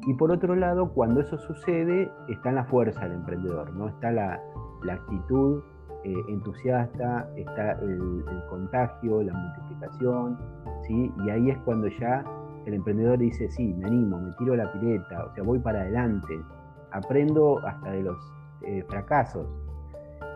Y 0.06 0.14
por 0.14 0.32
otro 0.32 0.56
lado, 0.56 0.92
cuando 0.92 1.21
eso 1.21 1.38
sucede, 1.38 2.11
está 2.28 2.49
en 2.49 2.56
la 2.56 2.64
fuerza 2.64 3.02
del 3.02 3.12
emprendedor, 3.12 3.73
¿no? 3.75 3.88
Está 3.88 4.11
la, 4.11 4.40
actitud 4.90 5.62
eh, 6.02 6.14
entusiasta, 6.28 7.28
está 7.37 7.73
el, 7.73 8.25
contagio, 8.50 9.23
la 9.23 9.32
multiplicación, 9.32 10.38
¿sí? 10.82 11.12
Y 11.25 11.30
ahí 11.30 11.50
es 11.50 11.59
cuando 11.59 11.87
ya 11.87 12.25
el 12.66 12.75
emprendedor 12.75 13.18
dice, 13.18 13.49
sí, 13.50 13.75
me 13.75 13.87
animo, 13.87 14.18
me 14.18 14.32
tiro 14.32 14.56
la 14.56 14.73
pileta, 14.73 15.25
o 15.25 15.35
sea, 15.35 15.44
voy 15.44 15.61
para 15.61 15.82
adelante, 15.82 16.40
aprendo 16.90 17.59
hasta 17.64 17.92
de 17.92 18.02
los 18.02 18.16
eh, 18.62 18.85
fracasos. 18.88 19.47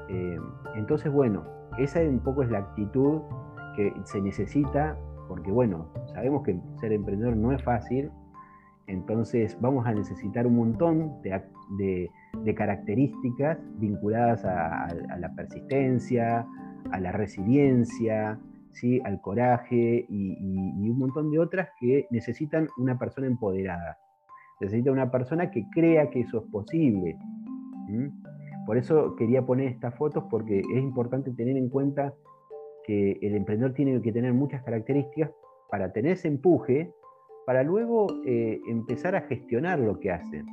Eh, 0.08 0.38
entonces, 0.76 1.12
bueno, 1.12 1.42
esa 1.78 2.00
un 2.00 2.20
poco 2.20 2.44
es 2.44 2.50
la 2.50 2.58
actitud 2.58 3.20
que 3.74 3.92
se 4.04 4.20
necesita, 4.20 4.96
porque 5.26 5.50
bueno, 5.50 5.88
sabemos 6.14 6.44
que 6.44 6.56
ser 6.80 6.92
emprendedor 6.92 7.36
no 7.36 7.50
es 7.50 7.62
fácil, 7.64 8.12
entonces 8.86 9.56
vamos 9.60 9.86
a 9.86 9.92
necesitar 9.92 10.46
un 10.46 10.56
montón 10.56 11.20
de, 11.22 12.10
características 12.54 13.58
vinculadas 13.78 14.44
a, 14.44 14.94
la 15.18 15.34
persistencia, 15.34 16.46
a 16.90 17.00
la 17.00 17.12
resiliencia, 17.12 18.38
¿sí? 18.72 19.00
al 19.04 19.20
coraje 19.20 20.06
y 20.08 20.88
un 20.88 20.98
montón 20.98 21.30
de 21.30 21.38
otras 21.38 21.68
que 21.80 22.06
necesitan 22.10 22.68
una 22.78 22.98
persona 22.98 23.26
empoderada 23.26 23.98
necesita 24.60 24.90
una 24.90 25.10
persona 25.10 25.50
que 25.50 25.68
crea 25.70 26.10
que 26.10 26.20
eso 26.20 26.38
es 26.38 26.50
posible. 26.50 27.18
Por 28.66 28.76
eso 28.76 29.14
quería 29.16 29.42
poner 29.42 29.68
estas 29.68 29.94
fotos 29.94 30.24
porque 30.30 30.60
es 30.60 30.82
importante 30.82 31.30
tener 31.32 31.56
en 31.56 31.68
cuenta 31.68 32.14
que 32.84 33.18
el 33.22 33.34
emprendedor 33.34 33.74
tiene 33.74 34.00
que 34.02 34.12
tener 34.12 34.32
muchas 34.32 34.62
características 34.62 35.30
para 35.70 35.92
tener 35.92 36.12
ese 36.12 36.28
empuje, 36.28 36.92
para 37.46 37.62
luego 37.62 38.08
eh, 38.26 38.60
empezar 38.66 39.14
a 39.14 39.22
gestionar 39.22 39.78
lo 39.78 40.00
que 40.00 40.10
hacen. 40.10 40.44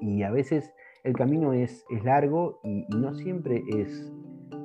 Y 0.00 0.22
a 0.24 0.30
veces 0.30 0.74
el 1.04 1.12
camino 1.12 1.52
es, 1.52 1.84
es 1.90 2.02
largo 2.02 2.60
y, 2.64 2.86
no 2.96 3.14
siempre 3.14 3.62
es, 3.68 4.10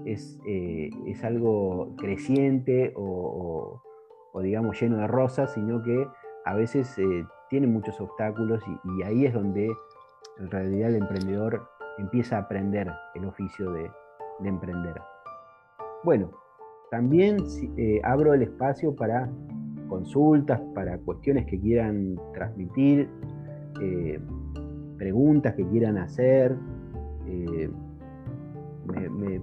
es, 0.05 0.39
eh, 0.47 0.89
es 1.05 1.23
algo 1.23 1.93
creciente 1.97 2.93
o, 2.95 3.83
digamos 4.41 4.79
lleno 4.79 4.97
de 4.97 5.07
rosas, 5.07 5.53
sino 5.53 5.83
que 5.83 6.07
a 6.45 6.55
veces 6.55 6.97
eh, 6.97 7.25
tiene 7.49 7.67
muchos 7.67 7.99
obstáculos 7.99 8.63
y, 8.85 9.03
ahí 9.03 9.25
es 9.25 9.33
donde 9.33 9.69
en 10.39 10.49
realidad 10.49 10.89
el 10.89 11.01
emprendedor 11.01 11.67
empieza 11.97 12.37
a 12.37 12.41
aprender 12.41 12.89
el 13.15 13.25
oficio 13.25 13.71
de, 13.71 13.91
de 14.39 14.49
emprender. 14.49 14.95
Bueno, 16.03 16.31
también 16.89 17.37
abro 18.03 18.33
el 18.33 18.43
espacio 18.43 18.95
para 18.95 19.29
consultas, 19.87 20.59
para 20.73 20.97
cuestiones 20.99 21.45
que 21.45 21.59
quieran 21.59 22.15
transmitir, 22.33 23.09
eh, 23.81 24.19
preguntas 24.97 25.55
que 25.55 25.65
quieran 25.67 25.97
hacer. 25.97 26.55
Eh, 27.27 27.69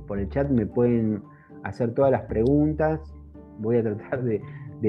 por 0.06 0.18
el 0.18 0.28
chat 0.30 0.48
me 0.50 0.66
pueden 0.66 1.22
hacer 1.62 1.92
todas 1.94 2.10
las 2.10 2.22
preguntas. 2.22 3.00
Voy 3.58 3.76
a 3.76 3.82
tratar 3.82 4.24
de, 4.24 4.40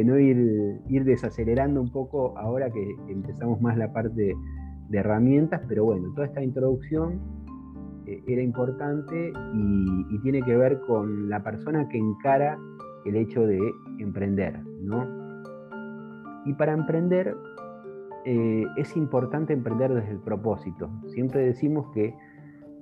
no 0.03 0.17
ir, 0.17 0.81
ir, 0.87 1.03
desacelerando 1.03 1.81
un 1.81 1.91
poco 1.91 2.37
ahora 2.37 2.69
que 2.69 2.95
empezamos 3.07 3.61
más 3.61 3.77
la 3.77 3.91
parte 3.91 4.35
de 4.89 4.97
herramientas, 4.97 5.61
pero 5.67 5.85
bueno, 5.85 6.11
toda 6.13 6.27
esta 6.27 6.41
introducción 6.41 7.19
eh, 8.07 8.23
era 8.27 8.41
importante 8.41 9.33
y, 9.53 10.19
tiene 10.19 10.41
que 10.41 10.55
ver 10.55 10.79
con 10.87 11.29
la 11.29 11.43
persona 11.43 11.87
que 11.87 11.99
encara 11.99 12.57
el 13.05 13.15
hecho 13.15 13.45
de 13.45 13.59
emprender, 13.99 14.59
¿no? 14.81 15.24
Y 16.45 16.53
para 16.53 16.73
emprender 16.73 17.35
eh, 18.25 18.65
es 18.77 18.95
importante 18.95 19.53
emprender 19.53 19.93
desde 19.93 20.11
el 20.11 20.19
propósito. 20.19 20.89
Siempre 21.07 21.45
decimos 21.45 21.87
que 21.93 22.15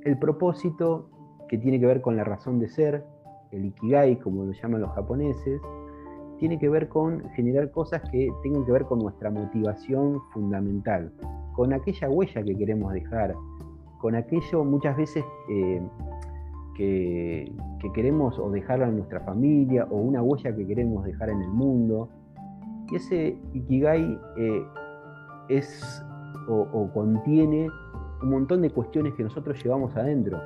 el 0.04 0.18
propósito 0.18 1.10
que 1.48 1.58
tiene 1.58 1.80
que 1.80 1.86
ver 1.86 2.02
con 2.02 2.16
la 2.16 2.24
razón 2.24 2.60
de 2.60 2.68
ser, 2.68 3.06
el 3.52 3.66
ikigai, 3.66 4.20
como 4.20 4.46
lo 4.46 4.52
llaman 4.52 4.82
los 4.82 4.92
japoneses, 4.92 5.62
tiene 6.40 6.60
que 6.60 6.68
ver 6.68 6.90
con 6.90 7.30
generar 7.32 7.72
cosas 7.72 8.02
que 8.10 8.30
tengan 8.42 8.66
que 8.66 8.72
ver 8.72 8.84
con 8.84 9.00
nuestra 9.00 9.30
motivación 9.30 10.22
fundamental, 10.34 11.14
con 11.54 11.74
aquella 11.74 12.10
huella 12.10 12.44
que 12.44 12.56
queremos 12.56 12.92
dejar, 12.94 13.36
con 14.00 14.16
aquello 14.16 14.66
muchas 14.66 14.98
veces 14.98 15.24
eh, 15.50 15.82
que, 16.76 17.52
queremos 17.94 18.40
o 18.40 18.50
dejar 18.50 18.82
a 18.82 18.92
nuestra 18.92 19.20
familia 19.22 19.88
o 19.90 19.98
una 19.98 20.22
huella 20.22 20.56
que 20.56 20.66
queremos 20.66 21.06
dejar 21.06 21.30
en 21.30 21.42
el 21.42 21.50
mundo. 21.50 22.10
Y 22.94 22.98
ese 22.98 23.40
Ikigai 23.54 24.20
eh, 24.36 24.68
es 25.48 26.06
o, 26.48 26.92
contiene 26.94 27.68
un 28.22 28.30
montón 28.30 28.62
de 28.62 28.70
cuestiones 28.70 29.16
que 29.16 29.24
nosotros 29.24 29.62
llevamos 29.64 29.96
adentro. 29.96 30.40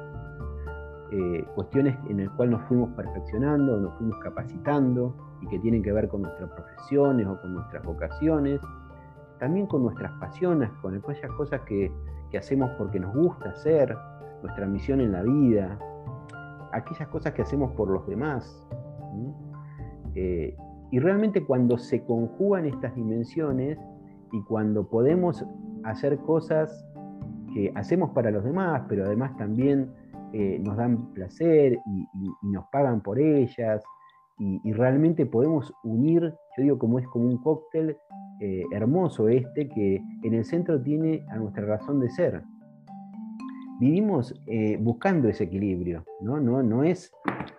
Eh, 1.12 1.46
cuestiones 1.56 1.98
en 2.08 2.24
las 2.24 2.30
cuales 2.36 2.58
nos 2.58 2.68
fuimos 2.70 2.92
perfeccionando, 2.92 3.77
nos 3.82 3.94
fuimos 3.98 4.18
capacitando 4.20 5.13
y 5.42 5.48
que 5.48 5.60
tienen 5.60 5.84
que 5.84 5.92
ver 5.92 6.08
con 6.08 6.22
nuestras 6.22 6.50
profesiones 6.51 7.27
o 7.27 7.42
con 7.42 7.54
nuestras 7.54 7.84
vocaciones, 7.84 8.62
también 9.39 9.68
con 9.68 9.84
nuestras 9.84 10.13
pasiones, 10.13 10.72
con 10.82 10.96
aquellas 10.96 11.32
cosas 11.34 11.60
que, 11.66 11.92
que 12.32 12.38
hacemos 12.38 12.70
porque 12.77 12.98
nos 12.98 13.13
gusta 13.13 13.50
hacer, 13.50 13.94
nuestra 14.42 14.66
misión 14.68 15.01
en 15.01 15.12
la 15.12 15.24
vida, 15.24 15.77
aquellas 16.72 17.10
cosas 17.10 17.34
que 17.34 17.42
hacemos 17.42 17.74
por 17.74 17.89
los 17.89 18.08
demás. 18.08 18.66
Eh, 20.16 20.56
y 20.91 21.00
realmente 21.00 21.44
cuando 21.44 21.77
se 21.77 22.03
conjugan 22.03 22.65
estas 22.65 22.96
dimensiones 22.96 23.77
y 24.32 24.41
cuando 24.44 24.88
podemos 24.88 25.46
hacer 25.84 26.17
cosas 26.20 26.86
que 27.53 27.72
hacemos 27.75 28.12
para 28.12 28.32
los 28.32 28.44
demás, 28.44 28.84
pero 28.88 29.06
además 29.06 29.36
también 29.38 29.91
eh, 30.34 30.60
nos 30.60 30.78
dan 30.78 31.13
placer 31.13 31.80
y, 31.86 32.08
nos 32.41 32.65
pagan 32.71 33.02
por 33.02 33.19
ellas, 33.19 33.84
y, 34.39 34.71
realmente 34.71 35.26
podemos 35.26 35.73
unir, 35.84 36.21
yo 36.56 36.63
digo 36.63 36.78
como 36.78 37.00
es 37.00 37.08
como 37.08 37.26
un 37.26 37.38
cóctel 37.38 37.97
eh, 38.39 38.63
hermoso 38.71 39.30
este 39.30 39.67
que 39.67 40.00
en 40.21 40.34
el 40.34 40.45
centro 40.45 40.80
tiene 40.80 41.26
a 41.30 41.38
nuestra 41.38 41.65
razón 41.65 42.00
de 42.00 42.10
ser. 42.10 42.43
Vivimos 43.80 44.39
eh, 44.45 44.78
buscando 44.80 45.28
ese 45.28 45.45
equilibrio, 45.45 46.04
¿no? 46.21 46.39
¿no? 46.39 46.62
No 46.62 46.84
es 46.84 47.12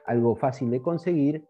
algo 0.06 0.36
fácil 0.36 0.70
de 0.70 0.80
conseguir, 0.80 1.48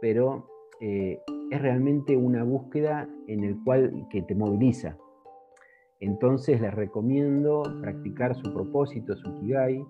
pero 0.00 0.46
eh, 0.80 1.20
es 1.50 1.62
realmente 1.62 2.16
una 2.16 2.44
búsqueda 2.44 3.08
en 3.26 3.44
el 3.44 3.62
cual 3.64 4.06
que 4.10 4.22
te 4.22 4.34
moviliza. 4.34 4.96
Entonces 6.00 6.60
les 6.60 6.72
recomiendo 6.72 7.62
practicar 7.80 8.34
su 8.34 8.52
propósito, 8.54 9.16
su 9.16 9.34
kigai, 9.40 9.84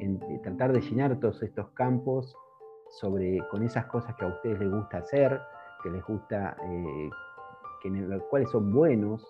en, 0.00 0.18
tratar 0.42 0.72
de 0.72 0.80
llenar 0.80 1.18
todos 1.20 1.42
estos 1.42 1.70
campos 1.70 2.34
sobre, 2.90 3.38
con 3.50 3.62
esas 3.62 3.86
cosas 3.86 4.14
que 4.16 4.24
a 4.24 4.28
ustedes 4.28 4.58
les 4.58 4.70
gusta 4.70 4.98
hacer, 4.98 5.40
que 5.82 5.90
les 5.90 6.04
gusta 6.04 6.56
que 7.82 7.88
en 7.88 8.10
los 8.10 8.22
cuales 8.24 8.50
son 8.50 8.72
buenos, 8.72 9.22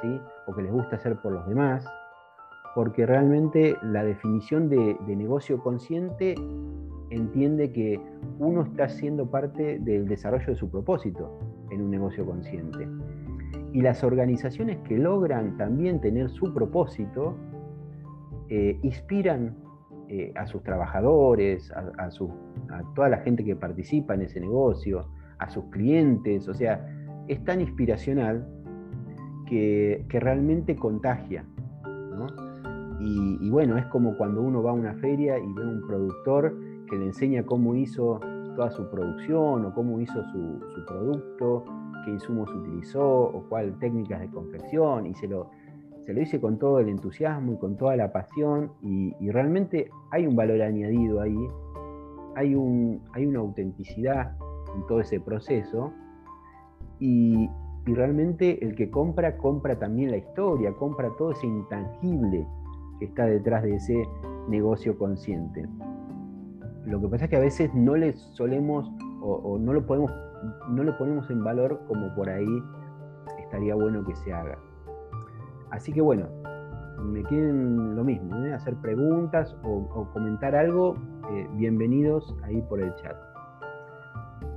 ¿sí? 0.00 0.20
o 0.46 0.54
que 0.54 0.62
les 0.62 0.72
gusta 0.72 0.96
hacer 0.96 1.20
por 1.20 1.32
los 1.32 1.46
demás, 1.46 1.84
porque 2.74 3.06
realmente 3.06 3.76
la 3.82 4.04
definición 4.04 4.68
de, 4.68 4.96
negocio 5.06 5.60
consciente 5.60 6.34
entiende 7.10 7.72
que 7.72 8.00
uno 8.38 8.62
está 8.62 8.88
siendo 8.88 9.30
parte 9.30 9.78
del 9.80 10.08
desarrollo 10.08 10.46
de 10.46 10.54
su 10.54 10.70
propósito 10.70 11.38
en 11.70 11.82
un 11.82 11.90
negocio 11.90 12.24
consciente. 12.24 12.88
Y 13.72 13.82
las 13.82 14.02
organizaciones 14.02 14.78
que 14.78 14.98
logran 14.98 15.56
también 15.56 16.00
tener 16.00 16.30
su 16.30 16.52
propósito 16.52 17.36
eh, 18.48 18.78
inspiran 18.82 19.54
eh, 20.08 20.32
a 20.34 20.44
sus 20.46 20.62
trabajadores, 20.64 21.70
a, 21.70 22.10
toda 22.96 23.08
la 23.08 23.18
gente 23.18 23.44
que 23.44 23.54
participa 23.54 24.14
en 24.14 24.22
ese 24.22 24.40
negocio, 24.40 25.06
a 25.38 25.48
sus 25.48 25.66
clientes, 25.66 26.48
o 26.48 26.54
sea, 26.54 26.84
es 27.28 27.44
tan 27.44 27.60
inspiracional 27.60 28.44
que, 29.46 30.04
realmente 30.08 30.74
contagia. 30.74 31.44
Y, 32.98 33.48
bueno, 33.48 33.78
es 33.78 33.86
como 33.86 34.16
cuando 34.16 34.42
uno 34.42 34.62
va 34.62 34.72
a 34.72 34.74
una 34.74 34.94
feria 34.94 35.38
y 35.38 35.52
ve 35.54 35.62
a 35.62 35.66
un 35.66 35.86
productor 35.86 36.54
que 36.90 36.96
le 36.96 37.06
enseña 37.06 37.44
cómo 37.44 37.76
hizo 37.76 38.20
toda 38.56 38.70
su 38.72 38.90
producción 38.90 39.64
o 39.64 39.72
cómo 39.74 40.00
hizo 40.00 40.22
su, 40.24 40.84
producto, 40.86 41.64
qué 42.04 42.10
insumos 42.10 42.50
utilizó 42.50 43.06
o 43.06 43.44
cuál 43.48 43.78
técnicas 43.78 44.20
de 44.20 44.28
confección 44.28 45.06
y 45.06 45.14
se 45.14 45.28
lo, 45.28 45.50
se 46.04 46.12
lo 46.12 46.20
dice 46.20 46.40
con 46.40 46.58
todo 46.58 46.80
el 46.80 46.88
entusiasmo 46.88 47.52
y 47.52 47.56
con 47.58 47.76
toda 47.76 47.96
la 47.96 48.12
pasión 48.12 48.72
y, 48.82 49.14
realmente 49.30 49.90
hay 50.10 50.26
un 50.26 50.34
valor 50.34 50.60
añadido 50.62 51.20
ahí, 51.20 51.48
hay, 52.34 52.54
un, 52.54 53.00
hay 53.12 53.26
una 53.26 53.38
autenticidad 53.38 54.36
en 54.74 54.86
todo 54.86 55.00
ese 55.00 55.20
proceso 55.20 55.92
y, 56.98 57.48
realmente 57.86 58.64
el 58.64 58.76
que 58.76 58.88
compra, 58.88 59.36
compra 59.36 59.76
también 59.78 60.12
la 60.12 60.18
historia, 60.18 60.72
compra 60.74 61.08
todo 61.18 61.32
ese 61.32 61.46
intangible 61.46 62.46
que 63.00 63.06
está 63.06 63.26
detrás 63.26 63.64
de 63.64 63.74
ese 63.74 64.08
negocio 64.48 64.96
consciente. 64.96 65.66
Lo 66.86 67.00
que 67.00 67.08
pasa 67.08 67.24
es 67.24 67.30
que 67.30 67.36
a 67.36 67.40
veces 67.40 67.74
no 67.74 67.96
le 67.96 68.12
solemos 68.12 68.90
o, 69.22 69.58
no 69.58 69.72
lo 69.72 69.84
podemos, 69.84 70.12
no 70.70 70.82
lo 70.82 70.96
ponemos 70.96 71.28
en 71.30 71.44
valor 71.44 71.80
como 71.86 72.14
por 72.14 72.28
ahí 72.28 72.62
estaría 73.38 73.74
bueno 73.74 74.04
que 74.04 74.16
se 74.16 74.32
haga. 74.32 74.58
Así 75.70 75.92
que 75.92 76.00
bueno, 76.00 76.26
me 77.02 77.22
quieren 77.24 77.94
lo 77.96 78.04
mismo, 78.04 78.44
¿eh? 78.44 78.52
hacer 78.52 78.74
preguntas 78.76 79.56
o, 79.62 80.08
comentar 80.12 80.54
algo, 80.54 80.96
eh, 81.30 81.48
bienvenidos 81.54 82.34
ahí 82.44 82.62
por 82.62 82.80
el 82.80 82.94
chat 82.96 83.16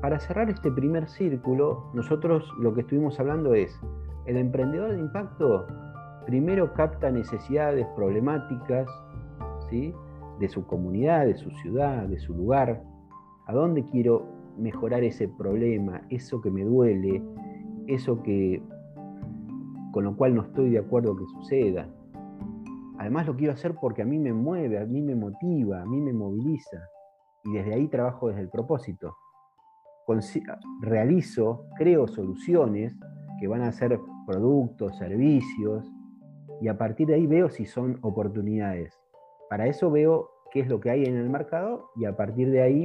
para 0.03 0.19
cerrar 0.19 0.49
este 0.49 0.69
primer 0.69 1.07
círculo, 1.07 1.89
nosotros 1.93 2.53
lo 2.59 2.73
que 2.73 2.81
estuvimos 2.81 3.21
hablando 3.21 3.53
es, 3.53 3.79
el 4.25 4.35
emprendedor 4.35 4.91
de 4.91 4.99
impacto 4.99 5.65
primero 6.25 6.73
capta 6.73 7.09
necesidades 7.09 7.87
problemáticas 7.95 8.85
¿sí? 9.69 9.95
De 10.39 10.47
su 10.47 10.65
comunidad, 10.65 11.25
de 11.25 11.35
su 11.35 11.49
ciudad, 11.51 12.07
de 12.07 12.19
su 12.19 12.33
lugar, 12.33 12.83
a 13.45 13.53
dónde 13.53 13.83
quiero 13.85 14.25
mejorar 14.57 15.03
ese 15.03 15.27
problema, 15.27 16.01
eso 16.09 16.41
que 16.41 16.51
me 16.51 16.63
duele, 16.63 17.21
eso 17.87 18.21
que 18.23 18.61
con 19.91 20.05
lo 20.05 20.15
cual 20.15 20.33
no 20.35 20.41
estoy 20.41 20.71
de 20.71 20.79
acuerdo 20.79 21.15
que 21.15 21.25
suceda. 21.25 21.87
Además 22.97 23.27
lo 23.27 23.35
quiero 23.35 23.53
hacer 23.53 23.75
porque 23.79 24.01
a 24.01 24.05
mí 24.05 24.17
me 24.17 24.33
mueve, 24.33 24.79
a 24.79 24.85
mí 24.85 25.01
me 25.01 25.15
motiva, 25.15 25.81
a 25.81 25.85
mí 25.85 25.99
me 25.99 26.13
moviliza. 26.13 26.77
Y 27.43 27.53
desde 27.53 27.73
ahí 27.73 27.87
trabajo 27.87 28.29
desde 28.29 28.41
el 28.41 28.49
propósito 28.49 29.15
realizo, 30.81 31.65
creo 31.77 32.07
soluciones 32.07 32.95
que 33.39 33.47
van 33.47 33.61
a 33.61 33.71
ser 33.71 33.99
productos, 34.25 34.97
servicios, 34.97 35.91
y 36.61 36.67
a 36.67 36.77
partir 36.77 37.07
de 37.07 37.15
ahí 37.15 37.27
veo 37.27 37.49
si 37.49 37.65
son 37.65 37.99
oportunidades. 38.01 38.99
Para 39.53 39.67
eso 39.67 39.91
veo 39.91 40.31
qué 40.49 40.61
es 40.61 40.67
lo 40.67 40.79
que 40.79 40.89
hay 40.89 41.05
en 41.05 41.15
el 41.15 41.29
mercado 41.29 41.91
y 41.95 42.05
a 42.05 42.17
partir 42.17 42.49
de 42.49 42.63
ahí 42.63 42.83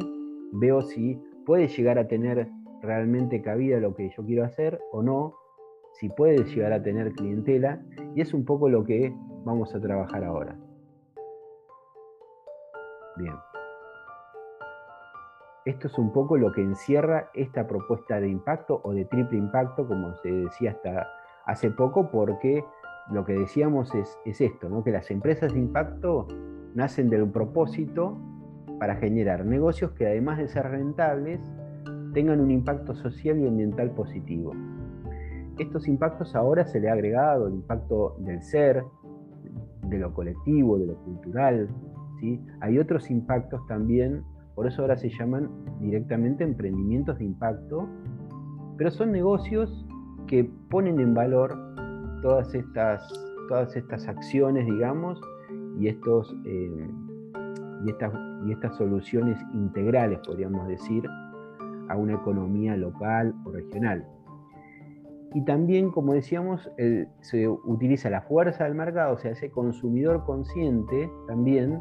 veo 0.53 0.83
si 0.83 1.19
puede 1.47 1.67
llegar 1.67 1.99
a 1.99 2.09
tener 2.09 2.47
realmente 2.83 3.41
cabida 3.41 3.81
lo 3.81 3.95
que 3.95 4.11
yo 4.11 4.23
quiero 4.23 4.45
hacer 4.45 4.79
o 4.93 5.03
no, 5.03 5.33
si 5.95 6.11
puede 6.11 6.45
llegar 6.45 6.75
a 6.75 6.83
tener 6.83 7.13
clientela, 7.13 7.81
y 8.15 8.21
es 8.21 8.35
un 8.35 8.45
poco 8.45 8.69
lo 8.69 8.85
que 8.85 9.15
vamos 9.47 9.75
a 9.75 9.81
trabajar 9.81 10.25
ahora. 10.25 10.59
Bien. 13.17 13.35
Esto 15.65 15.87
es 15.87 15.97
un 15.97 16.13
poco 16.13 16.37
lo 16.37 16.53
que 16.53 16.61
encierra 16.61 17.31
esta 17.33 17.67
propuesta 17.67 18.21
de 18.21 18.29
impacto 18.29 18.83
o 18.85 18.93
de 18.93 19.07
triple 19.07 19.39
impacto, 19.39 19.89
como 19.89 20.15
se 20.17 20.31
decía 20.31 20.73
hasta 20.73 21.09
hace 21.47 21.71
poco, 21.71 22.11
porque 22.11 22.63
lo 23.11 23.25
que 23.25 23.33
decíamos 23.33 23.95
es, 23.95 24.19
esto, 24.27 24.69
¿no? 24.69 24.85
que 24.85 24.91
las 24.91 25.11
empresas 25.11 25.55
de 25.55 25.61
impacto 25.61 26.27
nacen 26.75 27.11
de 27.11 27.23
un 27.23 27.33
propósito 27.33 28.19
para 28.79 28.97
generar 28.97 29.45
negocios 29.45 29.93
que 29.93 30.07
además 30.07 30.39
de 30.39 30.49
ser 30.49 30.67
rentables, 30.67 31.41
tengan 32.15 32.41
un 32.41 32.51
impacto 32.51 32.95
social 32.95 33.39
y 33.39 33.47
ambiental 33.47 33.91
positivo. 33.91 34.53
Estos 35.59 35.89
impactos 35.89 36.35
ahora 36.35 36.65
se 36.65 36.81
le 36.81 36.89
ha 36.89 36.93
agregado 36.93 37.49
el 37.49 37.55
impacto 37.55 38.17
del 38.21 38.43
ser, 38.43 38.85
de 39.83 39.99
lo 39.99 40.15
colectivo, 40.15 40.79
de 40.79 40.87
lo 40.87 40.97
cultural. 41.05 41.69
¿sí? 42.21 42.41
Hay 42.61 42.79
otros 42.79 43.11
impactos 43.11 43.67
también, 43.67 44.23
por 44.55 44.67
eso 44.67 44.83
ahora 44.83 44.97
se 44.97 45.11
llaman 45.11 45.51
directamente 45.81 46.45
emprendimientos 46.45 47.19
de 47.19 47.25
impacto, 47.25 47.89
pero 48.77 48.91
son 48.91 49.11
negocios 49.11 49.87
que 50.27 50.49
ponen 50.71 51.01
en 51.01 51.15
valor 51.15 51.57
todas 52.23 52.55
estas, 52.55 53.09
todas 53.49 53.75
estas 53.77 54.07
acciones, 54.07 54.67
digamos, 54.67 55.21
y, 55.79 55.89
estos, 55.89 56.35
eh, 56.45 56.91
y, 57.85 57.91
estas, 57.91 58.13
y 58.47 58.53
estas 58.53 58.77
soluciones 58.77 59.39
integrales, 59.55 60.19
podríamos 60.27 60.67
decir, 60.69 61.09
a 61.89 61.97
una 61.97 62.15
economía 62.15 62.77
local 62.77 63.35
o 63.45 63.51
regional. 63.53 64.07
Y 65.35 65.45
también, 65.45 65.91
como 65.91 66.15
decíamos, 66.15 66.71
se 67.21 67.49
utiliza 67.49 68.09
la 68.09 68.23
fuerza 68.23 68.65
del 68.65 68.75
mercado, 68.75 69.15
o 69.15 69.19
sea, 69.19 69.33
ese 69.33 69.51
consumidor 69.51 70.25
consciente 70.25 71.11
también. 71.27 71.81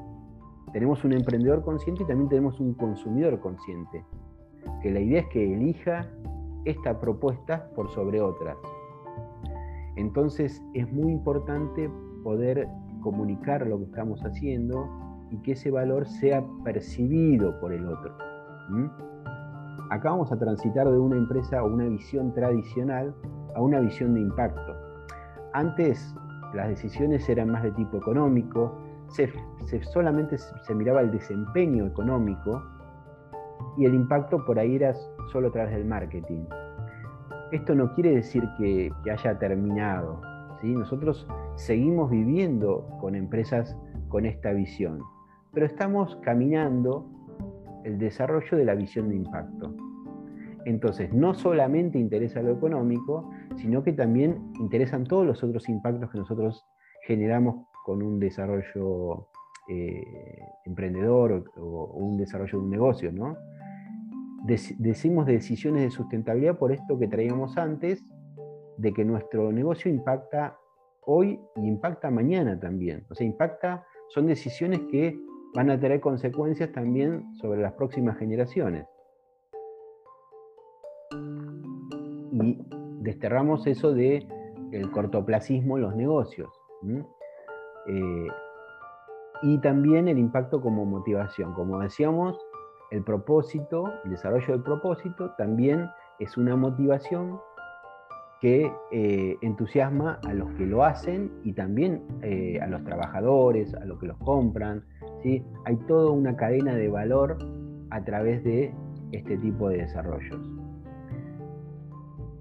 Tenemos 0.73 1.05
un 1.05 1.13
emprendedor 1.13 1.63
consciente 1.63 2.03
y 2.03 2.07
también 2.07 2.27
tenemos 2.27 2.59
un 2.59 2.73
consumidor 2.73 3.39
consciente. 3.39 4.03
Que 4.81 4.91
la 4.91 4.99
idea 4.99 5.21
es 5.21 5.27
que 5.27 5.53
elija 5.53 6.09
esta 6.65 6.99
propuesta 6.99 7.69
por 7.73 7.89
sobre 7.89 8.19
otras. 8.19 8.57
Entonces 9.95 10.61
es 10.73 10.91
muy 10.91 11.13
importante 11.13 11.89
poder 12.23 12.67
comunicar 13.07 13.65
lo 13.65 13.77
que 13.77 13.85
estamos 13.85 14.19
haciendo 14.25 14.85
y 15.31 15.41
que 15.41 15.53
ese 15.53 15.71
valor 15.71 16.05
sea 16.05 16.43
percibido 16.65 17.57
por 17.61 17.71
el 17.71 17.87
otro. 17.87 18.13
Acá 19.89 20.09
vamos 20.09 20.29
a 20.33 20.37
transitar 20.37 20.89
de 20.89 20.99
una 20.99 21.15
empresa 21.15 21.63
o 21.63 21.67
una 21.67 21.85
visión 21.85 22.33
tradicional 22.33 23.15
a 23.55 23.61
una 23.61 23.79
visión 23.79 24.13
de 24.13 24.19
impacto. 24.19 24.75
Antes 25.53 26.13
las 26.53 26.67
decisiones 26.67 27.29
eran 27.29 27.49
más 27.49 27.63
de 27.63 27.71
tipo 27.71 27.95
económico, 27.95 28.77
solamente 29.93 30.37
se 30.37 30.75
miraba 30.75 30.99
el 30.99 31.11
desempeño 31.11 31.85
económico 31.85 32.61
y 33.77 33.85
el 33.85 33.93
impacto 33.93 34.43
por 34.43 34.59
ahí 34.59 34.75
era 34.75 34.93
solo 35.31 35.47
a 35.47 35.51
través 35.51 35.71
del 35.75 35.85
marketing. 35.85 36.43
Esto 37.53 37.73
no 37.73 37.93
quiere 37.93 38.15
decir 38.15 38.43
que, 38.57 38.91
haya 39.09 39.39
terminado. 39.39 40.19
¿Sí? 40.61 40.73
Nosotros 40.73 41.27
seguimos 41.55 42.09
viviendo 42.09 42.87
con 42.99 43.15
empresas 43.15 43.77
con 44.09 44.25
esta 44.25 44.51
visión, 44.53 45.01
pero 45.53 45.65
estamos 45.65 46.15
caminando 46.23 47.09
el 47.83 47.97
desarrollo 47.97 48.57
de 48.57 48.65
la 48.65 48.75
visión 48.75 49.09
de 49.09 49.15
impacto. 49.15 49.75
Entonces, 50.65 51.13
no 51.13 51.33
solamente 51.33 51.97
interesa 51.97 52.41
lo 52.41 52.51
económico, 52.51 53.31
sino 53.55 53.83
que 53.83 53.93
también 53.93 54.51
interesan 54.59 55.05
todos 55.05 55.25
los 55.25 55.41
otros 55.43 55.69
impactos 55.69 56.11
que 56.11 56.17
nosotros 56.17 56.65
generamos 57.05 57.67
con 57.85 58.03
un 58.03 58.19
desarrollo 58.19 59.29
eh, 59.69 60.03
emprendedor 60.65 61.45
o, 61.55 61.93
un 61.93 62.17
desarrollo 62.17 62.59
de 62.59 62.63
un 62.65 62.69
negocio, 62.69 63.11
¿no? 63.11 63.37
decimos 64.77 65.25
decisiones 65.25 65.83
de 65.83 65.91
sustentabilidad 65.91 66.57
por 66.57 66.71
esto 66.71 66.97
que 66.97 67.07
traíamos 67.07 67.57
antes, 67.57 68.05
de 68.77 68.93
que 68.93 69.03
nuestro 69.03 69.51
negocio 69.51 69.91
impacta 69.91 70.57
hoy 71.01 71.39
y 71.55 71.67
impacta 71.67 72.11
mañana 72.11 72.59
también. 72.59 73.05
O 73.09 73.15
sea, 73.15 73.25
impacta, 73.25 73.85
son 74.09 74.27
decisiones 74.27 74.81
que 74.91 75.19
van 75.53 75.69
a 75.69 75.79
tener 75.79 75.99
consecuencias 75.99 76.71
también 76.71 77.33
sobre 77.35 77.61
las 77.61 77.73
próximas 77.73 78.17
generaciones. 78.17 78.87
Y 82.31 82.59
desterramos 83.01 83.65
eso 83.67 83.93
de 83.93 84.27
el 84.71 84.91
cortoplacismo 84.91 85.77
en 85.77 85.83
los 85.83 85.95
negocios. 85.95 86.49
Eh, 87.87 88.27
y 89.43 89.57
también 89.59 90.07
el 90.07 90.19
impacto 90.19 90.61
como 90.61 90.85
motivación. 90.85 91.53
Como 91.53 91.79
decíamos, 91.79 92.37
el 92.91 93.03
propósito, 93.03 93.91
el 94.03 94.11
desarrollo 94.11 94.53
del 94.53 94.63
propósito 94.63 95.31
también 95.37 95.89
es 96.19 96.37
una 96.37 96.55
motivación 96.55 97.39
que 98.41 98.71
eh, 98.91 99.37
entusiasma 99.41 100.19
a 100.23 100.33
los 100.33 100.51
que 100.51 100.65
lo 100.65 100.83
hacen 100.83 101.31
y 101.43 101.53
también 101.53 102.03
eh, 102.21 102.59
a 102.61 102.67
los 102.67 102.83
trabajadores, 102.83 103.73
a 103.73 103.85
los 103.85 103.99
que 103.99 104.07
los 104.07 104.17
compran. 104.17 104.83
¿sí? 105.23 105.43
Hay 105.65 105.75
toda 105.87 106.11
una 106.11 106.35
cadena 106.35 106.75
de 106.75 106.87
valor 106.87 107.37
a 107.89 108.03
través 108.03 108.43
de 108.43 108.73
este 109.11 109.37
tipo 109.37 109.69
de 109.69 109.77
desarrollos. 109.77 110.39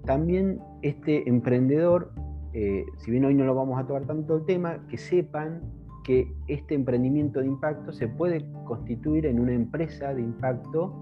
También 0.05 0.59
este 0.83 1.27
emprendedor, 1.27 2.11
eh, 2.53 2.85
si 2.97 3.11
bien 3.11 3.25
hoy 3.25 3.33
no 3.33 3.45
lo 3.45 3.55
vamos 3.55 3.79
a 3.79 3.85
tocar 3.85 4.05
tanto 4.05 4.37
el 4.37 4.45
tema, 4.45 4.79
que 4.89 4.97
sepan 4.97 5.61
que 6.03 6.31
este 6.47 6.75
emprendimiento 6.75 7.41
de 7.41 7.47
impacto 7.47 7.91
se 7.91 8.07
puede 8.07 8.45
constituir 8.65 9.25
en 9.25 9.39
una 9.39 9.53
empresa 9.53 10.13
de 10.13 10.21
impacto 10.21 10.93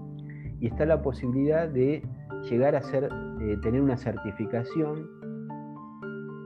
y 0.58 0.66
está 0.66 0.86
la 0.86 1.02
posibilidad 1.02 1.68
de 1.68 2.02
llegar 2.48 2.76
a 2.76 2.82
ser, 2.82 3.08
eh, 3.40 3.56
tener 3.62 3.80
una 3.80 3.96
certificación 3.96 5.08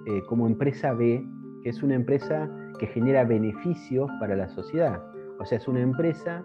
eh, 0.07 0.23
como 0.29 0.47
empresa 0.47 0.93
B, 0.93 1.25
que 1.63 1.71
es 1.71 1.83
una 1.83 1.95
empresa 1.95 2.51
que 2.79 2.87
genera 2.87 3.25
beneficios 3.25 4.11
para 4.19 4.37
la 4.37 4.49
sociedad. 4.49 5.03
O 5.39 5.45
sea, 5.45 5.59
es 5.59 5.69
una 5.69 5.81
empresa 5.81 6.43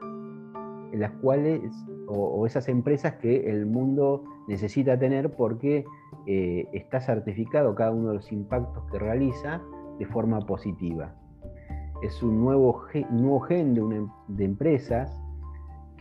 en 0.91 1.00
las 1.00 1.12
cuales, 1.13 1.62
o, 2.08 2.45
esas 2.45 2.67
empresas 2.67 3.15
que 3.15 3.50
el 3.50 3.65
mundo 3.65 4.24
necesita 4.48 4.98
tener 4.98 5.32
porque 5.36 5.86
eh, 6.28 6.67
está 6.74 7.00
certificado 7.02 7.76
cada 7.76 7.91
uno 7.91 8.10
de 8.10 8.15
los 8.15 8.32
impactos 8.32 8.84
que 8.91 9.00
realiza 9.00 9.62
de 10.00 10.06
forma 10.06 10.39
positiva 10.41 11.15
es 12.02 12.21
un 12.21 12.41
nuevo, 12.41 12.84
nuevo 13.10 13.39
gen 13.41 13.74
de, 13.74 14.08
de, 14.28 14.43
empresas 14.43 15.21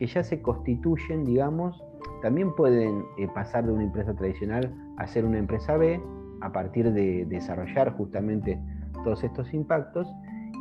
que 0.05 0.13
ya 0.13 0.23
se 0.23 0.43
constituyen, 0.43 1.25
digamos, 1.25 1.83
también 2.21 2.55
pueden 2.55 3.07
eh, 3.17 3.27
pasar 3.35 3.65
de 3.65 3.73
una 3.73 3.85
empresa 3.85 4.15
tradicional 4.15 4.75
a 4.99 5.07
ser 5.07 5.25
una 5.25 5.39
empresa 5.39 5.79
B 5.79 5.99
a 6.43 6.53
partir 6.53 6.93
de 6.93 7.25
desarrollar 7.25 7.97
justamente 7.97 8.61
todos 9.03 9.25
estos 9.25 9.55
impactos 9.55 10.07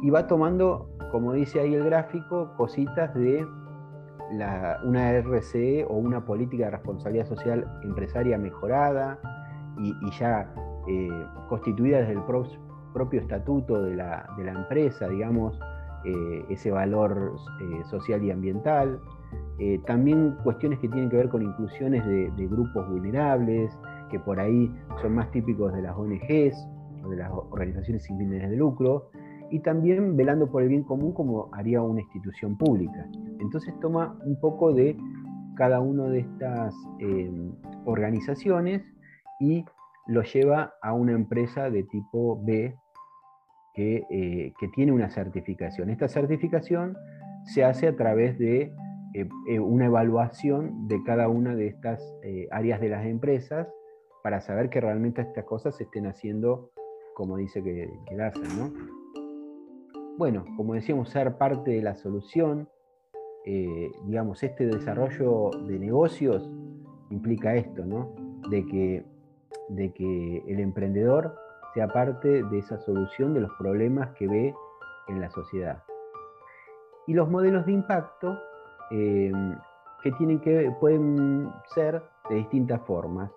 y 0.02 0.10
va 0.10 0.28
tomando, 0.28 0.90
como 1.12 1.34
dice 1.34 1.60
ahí 1.60 1.74
el 1.74 1.84
gráfico, 1.84 2.54
cositas 2.56 3.14
de 3.16 3.46
una 4.86 5.12
RCE 5.12 5.86
o 5.90 5.96
una 5.98 6.24
política 6.24 6.66
de 6.66 6.72
responsabilidad 6.72 7.28
social 7.28 7.68
empresaria 7.84 8.38
mejorada 8.38 9.20
y, 9.78 9.94
ya 10.18 10.54
eh, 10.88 11.10
constituida 11.50 12.00
desde 12.00 12.14
el, 12.14 12.24
propio 12.94 13.20
estatuto 13.20 13.84
de 13.84 13.96
la, 13.98 14.26
empresa, 14.38 15.10
digamos, 15.10 15.60
eh, 16.06 16.46
ese 16.50 16.72
valor 16.72 17.36
social 17.90 18.24
y 18.24 18.32
ambiental. 18.32 19.02
Eh, 19.60 19.80
también 19.86 20.36
cuestiones 20.44 20.80
que 20.80 20.88
tienen 20.88 21.10
que 21.10 21.18
ver 21.18 21.30
con 21.30 21.42
inclusiones 21.42 22.06
de, 22.06 22.48
grupos 22.48 22.90
vulnerables, 22.90 23.72
que 24.10 24.20
por 24.20 24.40
ahí 24.40 24.72
son 25.02 25.16
más 25.16 25.32
típicos 25.32 25.74
de 25.74 25.82
las 25.82 25.96
ONGs 25.96 26.68
o 27.04 27.10
de 27.10 27.18
las 27.18 27.32
organizaciones 27.32 28.04
sin 28.04 28.18
fines 28.18 28.50
de 28.50 28.56
lucro, 28.56 29.10
y 29.52 29.60
también 29.60 30.16
velando 30.16 30.50
por 30.50 30.64
el 30.64 30.70
bien 30.70 30.84
común 30.84 31.14
como 31.14 31.50
haría 31.54 31.82
una 31.82 32.02
institución 32.02 32.58
pública. 32.58 33.08
Entonces 33.40 33.74
toma 33.80 34.18
un 34.26 34.40
poco 34.40 34.74
de 34.74 34.98
cada 35.56 35.80
una 35.80 36.06
de 36.06 36.20
estas 36.20 36.74
organizaciones 37.86 38.82
y 39.40 39.64
lo 40.08 40.24
lleva 40.24 40.74
a 40.82 40.94
una 40.94 41.14
empresa 41.14 41.70
de 41.70 41.84
tipo 41.84 42.42
B 42.44 42.76
eh, 43.76 44.54
que, 44.60 44.68
tiene 44.68 44.92
una 44.92 45.10
certificación. 45.10 45.90
Esta 45.90 46.08
certificación 46.08 46.96
se 47.44 47.64
hace 47.64 47.88
a 47.88 47.96
través 47.96 48.38
de 48.38 48.72
eh, 49.14 49.28
eh, 49.48 49.60
una 49.60 49.86
evaluación 49.86 50.88
de 50.88 51.04
cada 51.04 51.28
una 51.30 51.56
de 51.56 51.68
estas 51.68 52.02
áreas 52.52 52.82
de 52.82 52.90
las 52.90 53.06
empresas 53.06 53.68
para 54.24 54.42
saber 54.42 54.70
que 54.70 54.82
realmente 54.82 55.22
estas 55.22 55.46
cosas 55.46 55.76
se 55.76 55.84
estén 55.84 56.08
haciendo 56.08 56.72
como 57.14 57.38
dice 57.38 57.62
que, 57.64 57.92
que 58.08 58.22
hacen. 58.22 58.44
¿no? 58.58 58.74
Bueno, 60.18 60.46
como 60.58 60.74
decíamos, 60.74 61.10
ser 61.10 61.38
parte 61.38 61.72
de 61.72 61.82
la 61.82 61.96
solución, 61.96 62.68
digamos, 64.06 64.42
este 64.42 64.66
desarrollo 64.66 65.52
de 65.68 65.78
negocios 65.78 66.50
implica 67.12 67.56
esto, 67.56 67.86
¿no? 67.86 68.16
De 68.50 68.66
que 68.66 69.06
de 69.70 69.94
que 69.94 70.44
el 70.48 70.60
emprendedor 70.60 71.36
sea 71.74 71.88
parte 71.88 72.44
de 72.44 72.60
esa 72.60 72.78
solución 72.80 73.34
de 73.34 73.42
los 73.42 73.52
problemas 73.58 74.12
que 74.16 74.28
ve 74.28 74.54
en 75.08 75.22
la 75.22 75.30
sociedad. 75.30 75.84
Y 77.08 77.14
los 77.14 77.30
modelos 77.30 77.66
de 77.66 77.74
impacto 77.74 78.38
eh, 78.96 79.32
que, 80.04 80.12
tienen 80.12 80.40
que 80.40 80.72
pueden 80.80 81.50
ser 81.74 82.04
de 82.30 82.36
distintas 82.36 82.80
formas, 82.82 83.32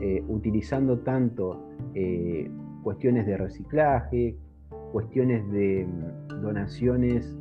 eh, 0.00 0.22
utilizando 0.28 0.98
tanto 1.00 1.60
eh, 1.94 2.48
cuestiones 2.84 3.26
de 3.26 3.36
reciclaje, 3.36 4.36
cuestiones 4.92 5.50
de 5.50 5.86
mm, 5.86 6.42
donaciones, 6.42 7.36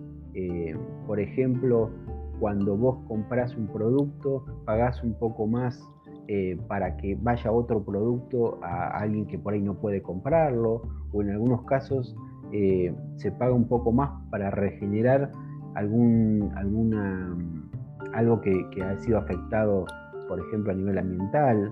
por 1.05 1.19
ejemplo, 1.19 1.91
cuando 2.39 2.77
vos 2.77 2.99
compras 3.07 3.55
un 3.57 3.67
producto, 3.67 4.45
pagás 4.65 5.03
un 5.03 5.13
poco 5.13 5.45
más 5.45 5.85
para 6.69 6.95
que 6.95 7.17
vaya 7.21 7.51
otro 7.51 7.83
producto 7.83 8.57
a 8.63 8.97
alguien 8.97 9.25
que 9.27 9.37
por 9.37 9.53
ahí 9.53 9.61
no 9.61 9.73
puede 9.75 10.01
comprarlo, 10.01 10.83
o 11.11 11.21
en 11.21 11.31
algunos 11.31 11.63
casos 11.65 12.15
se 13.17 13.31
paga 13.37 13.53
un 13.53 13.67
poco 13.67 13.91
más 13.91 14.09
para 14.29 14.51
regenerar 14.51 15.33
algún, 15.75 16.51
alguna, 16.55 17.37
algo 18.13 18.41
que, 18.41 18.65
ha 18.83 18.97
sido 18.99 19.17
afectado, 19.19 19.85
por 20.27 20.39
ejemplo, 20.39 20.71
a 20.71 20.75
nivel 20.75 20.97
ambiental. 20.97 21.71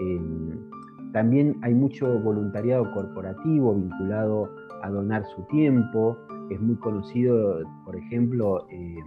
Em, 0.00 1.12
también 1.12 1.58
hay 1.62 1.74
mucho 1.74 2.18
voluntariado 2.20 2.92
corporativo 2.92 3.74
vinculado 3.74 4.50
a 4.82 4.90
donar 4.90 5.24
su 5.26 5.42
tiempo. 5.44 6.16
Es 6.50 6.60
muy 6.60 6.76
conocido, 6.76 7.60
por 7.84 7.96
ejemplo, 7.96 8.66
em, 8.70 9.04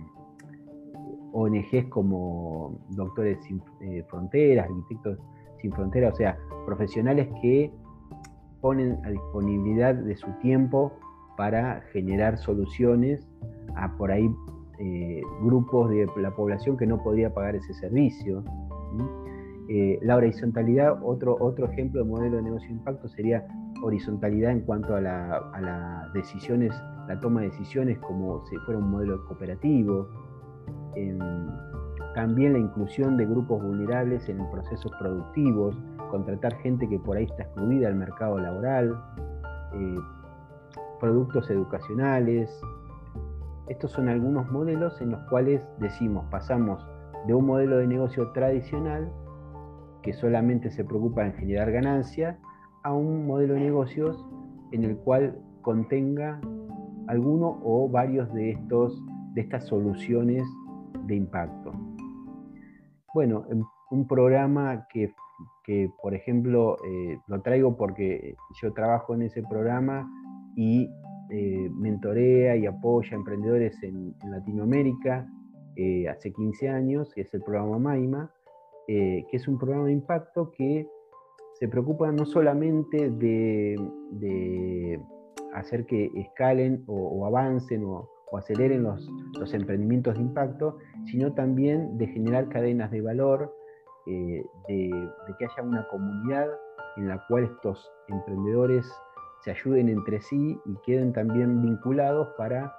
ONGs 1.33 1.85
como 1.89 2.77
Doctores 2.89 3.41
Sin 3.43 3.61
eh, 3.81 4.03
Fronteras, 4.09 4.67
Arquitectos 4.67 5.19
Sin 5.61 5.71
Fronteras, 5.71 6.13
o 6.13 6.17
sea, 6.17 6.37
profesionales 6.65 7.29
que 7.41 7.71
ponen 8.59 8.99
a 9.05 9.09
disponibilidad 9.09 9.95
de 9.95 10.15
su 10.15 10.27
tiempo 10.41 10.91
para 11.41 11.81
generar 11.91 12.37
soluciones 12.37 13.27
a 13.75 13.97
por 13.97 14.11
ahí 14.11 14.29
eh, 14.77 15.21
grupos 15.41 15.89
de 15.89 16.07
la 16.17 16.29
población 16.35 16.77
que 16.77 16.85
no 16.85 17.01
podía 17.01 17.33
pagar 17.33 17.55
ese 17.55 17.73
servicio. 17.73 18.43
Eh, 19.67 19.97
la 20.03 20.17
horizontalidad, 20.17 21.03
otro, 21.03 21.35
otro 21.39 21.65
ejemplo 21.65 22.03
de 22.03 22.07
modelo 22.07 22.37
de 22.37 22.43
negocio 22.43 22.67
de 22.67 22.75
impacto 22.75 23.09
sería 23.09 23.43
horizontalidad 23.81 24.51
en 24.51 24.59
cuanto 24.61 24.95
a 24.95 25.01
las 25.01 26.13
decisiones, 26.13 26.79
la 27.07 27.19
toma 27.19 27.41
de 27.41 27.47
decisiones 27.47 27.97
como 27.97 28.45
si 28.45 28.55
fuera 28.57 28.79
un 28.79 28.91
modelo 28.91 29.25
cooperativo. 29.25 30.09
Em, 30.95 31.17
también 32.13 32.53
la 32.53 32.59
inclusión 32.59 33.17
de 33.17 33.25
grupos 33.25 33.63
vulnerables 33.63 34.29
en 34.29 34.37
procesos 34.51 34.91
productivos, 34.99 35.75
contratar 36.11 36.53
gente 36.57 36.87
que 36.87 36.99
por 36.99 37.17
ahí 37.17 37.23
está 37.23 37.41
excluida 37.41 37.87
del 37.87 37.97
mercado 37.97 38.37
laboral, 38.37 38.95
eh, 39.73 39.97
productos 41.01 41.49
educacionales, 41.49 42.49
estos 43.67 43.91
son 43.91 44.07
algunos 44.07 44.49
modelos 44.51 45.01
en 45.01 45.11
los 45.11 45.21
cuales 45.23 45.67
decimos, 45.79 46.23
pasamos 46.29 46.85
de 47.25 47.33
un 47.33 47.47
modelo 47.47 47.77
de 47.77 47.87
negocio 47.87 48.31
tradicional 48.31 49.11
que 50.03 50.13
solamente 50.13 50.69
se 50.69 50.85
preocupa 50.85 51.25
en 51.25 51.33
generar 51.33 51.71
ganancia 51.71 52.39
a 52.83 52.93
un 52.93 53.25
modelo 53.25 53.55
de 53.55 53.61
negocios 53.61 54.23
en 54.71 54.83
el 54.83 54.95
cual 54.97 55.37
contenga 55.61 56.39
alguno 57.07 57.59
o 57.63 57.89
varios 57.89 58.31
de, 58.33 58.51
estos, 58.51 59.03
de 59.33 59.41
estas 59.41 59.67
soluciones 59.67 60.43
de 61.07 61.15
impacto. 61.15 61.71
Bueno, 63.13 63.45
un 63.89 64.07
programa 64.07 64.87
que, 64.87 65.13
por 66.01 66.13
ejemplo, 66.13 66.77
eh, 66.85 67.19
lo 67.27 67.41
traigo 67.41 67.75
porque 67.75 68.35
yo 68.61 68.71
trabajo 68.73 69.15
en 69.15 69.23
ese 69.23 69.43
programa 69.43 70.09
y 70.55 70.89
eh, 71.33 71.69
mentorea 71.73 72.57
y 72.57 72.65
apoya 72.65 73.13
a 73.13 73.15
emprendedores 73.15 73.81
en, 73.83 74.13
Latinoamérica 74.29 75.25
eh, 75.77 76.09
hace 76.09 76.33
15 76.33 76.67
años, 76.67 77.13
que 77.13 77.21
es 77.21 77.33
el 77.33 77.41
programa 77.41 77.79
MAIMA, 77.79 78.29
eh, 78.89 79.23
que 79.31 79.37
es 79.37 79.47
un 79.47 79.57
programa 79.57 79.85
de 79.85 79.93
impacto 79.93 80.51
que 80.51 80.85
se 81.53 81.69
preocupa 81.69 82.11
no 82.11 82.25
solamente 82.25 83.09
de, 83.11 84.99
hacer 85.53 85.85
que 85.85 86.11
escalen 86.15 86.83
o, 86.87 87.25
avancen 87.25 87.85
o, 87.85 88.09
aceleren 88.37 88.83
los, 88.83 89.53
emprendimientos 89.53 90.15
de 90.15 90.21
impacto, 90.21 90.79
sino 91.05 91.33
también 91.33 91.97
de 91.97 92.07
generar 92.07 92.49
cadenas 92.49 92.91
de 92.91 93.01
valor, 93.01 93.55
de, 94.05 94.43
de 94.67 95.33
que 95.37 95.45
haya 95.45 95.63
una 95.63 95.87
comunidad 95.87 96.47
en 96.97 97.07
la 97.07 97.23
cual 97.27 97.45
estos 97.45 97.89
emprendedores 98.09 98.85
se 99.43 99.51
ayuden 99.51 99.89
entre 99.89 100.21
sí 100.21 100.59
y 100.65 100.75
queden 100.85 101.13
también 101.13 101.61
vinculados 101.61 102.29
para 102.37 102.73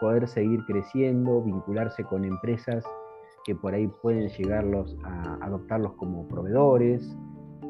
poder 0.00 0.28
seguir 0.28 0.64
creciendo, 0.66 1.42
vincularse 1.42 2.04
con 2.04 2.24
empresas 2.24 2.84
que 3.44 3.54
por 3.54 3.74
ahí 3.74 3.88
pueden 4.02 4.28
llegarlos 4.28 4.96
a 5.04 5.38
adoptarlos 5.40 5.94
como 5.94 6.28
proveedores, 6.28 7.16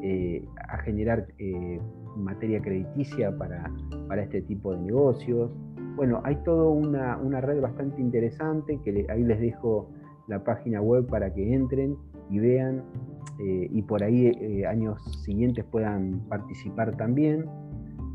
eh, 0.01 0.45
a 0.67 0.77
generar 0.79 1.27
eh, 1.37 1.79
materia 2.17 2.61
crediticia 2.61 3.35
para, 3.37 3.71
para, 4.07 4.23
este 4.23 4.41
tipo 4.41 4.73
de 4.73 4.79
negocios. 4.79 5.51
Bueno, 5.95 6.21
hay 6.23 6.35
toda 6.43 6.69
una, 6.69 7.41
red 7.41 7.61
bastante 7.61 8.01
interesante 8.01 8.79
que 8.83 9.05
ahí 9.09 9.23
les 9.23 9.39
dejo 9.39 9.89
la 10.27 10.43
página 10.43 10.81
web 10.81 11.07
para 11.07 11.33
que 11.33 11.53
entren 11.53 11.97
y 12.29 12.39
vean 12.39 12.83
eh, 13.39 13.67
y 13.71 13.81
por 13.81 14.03
ahí 14.03 14.63
años 14.65 15.01
siguientes 15.23 15.65
puedan 15.65 16.19
participar 16.29 16.95
también. 16.95 17.45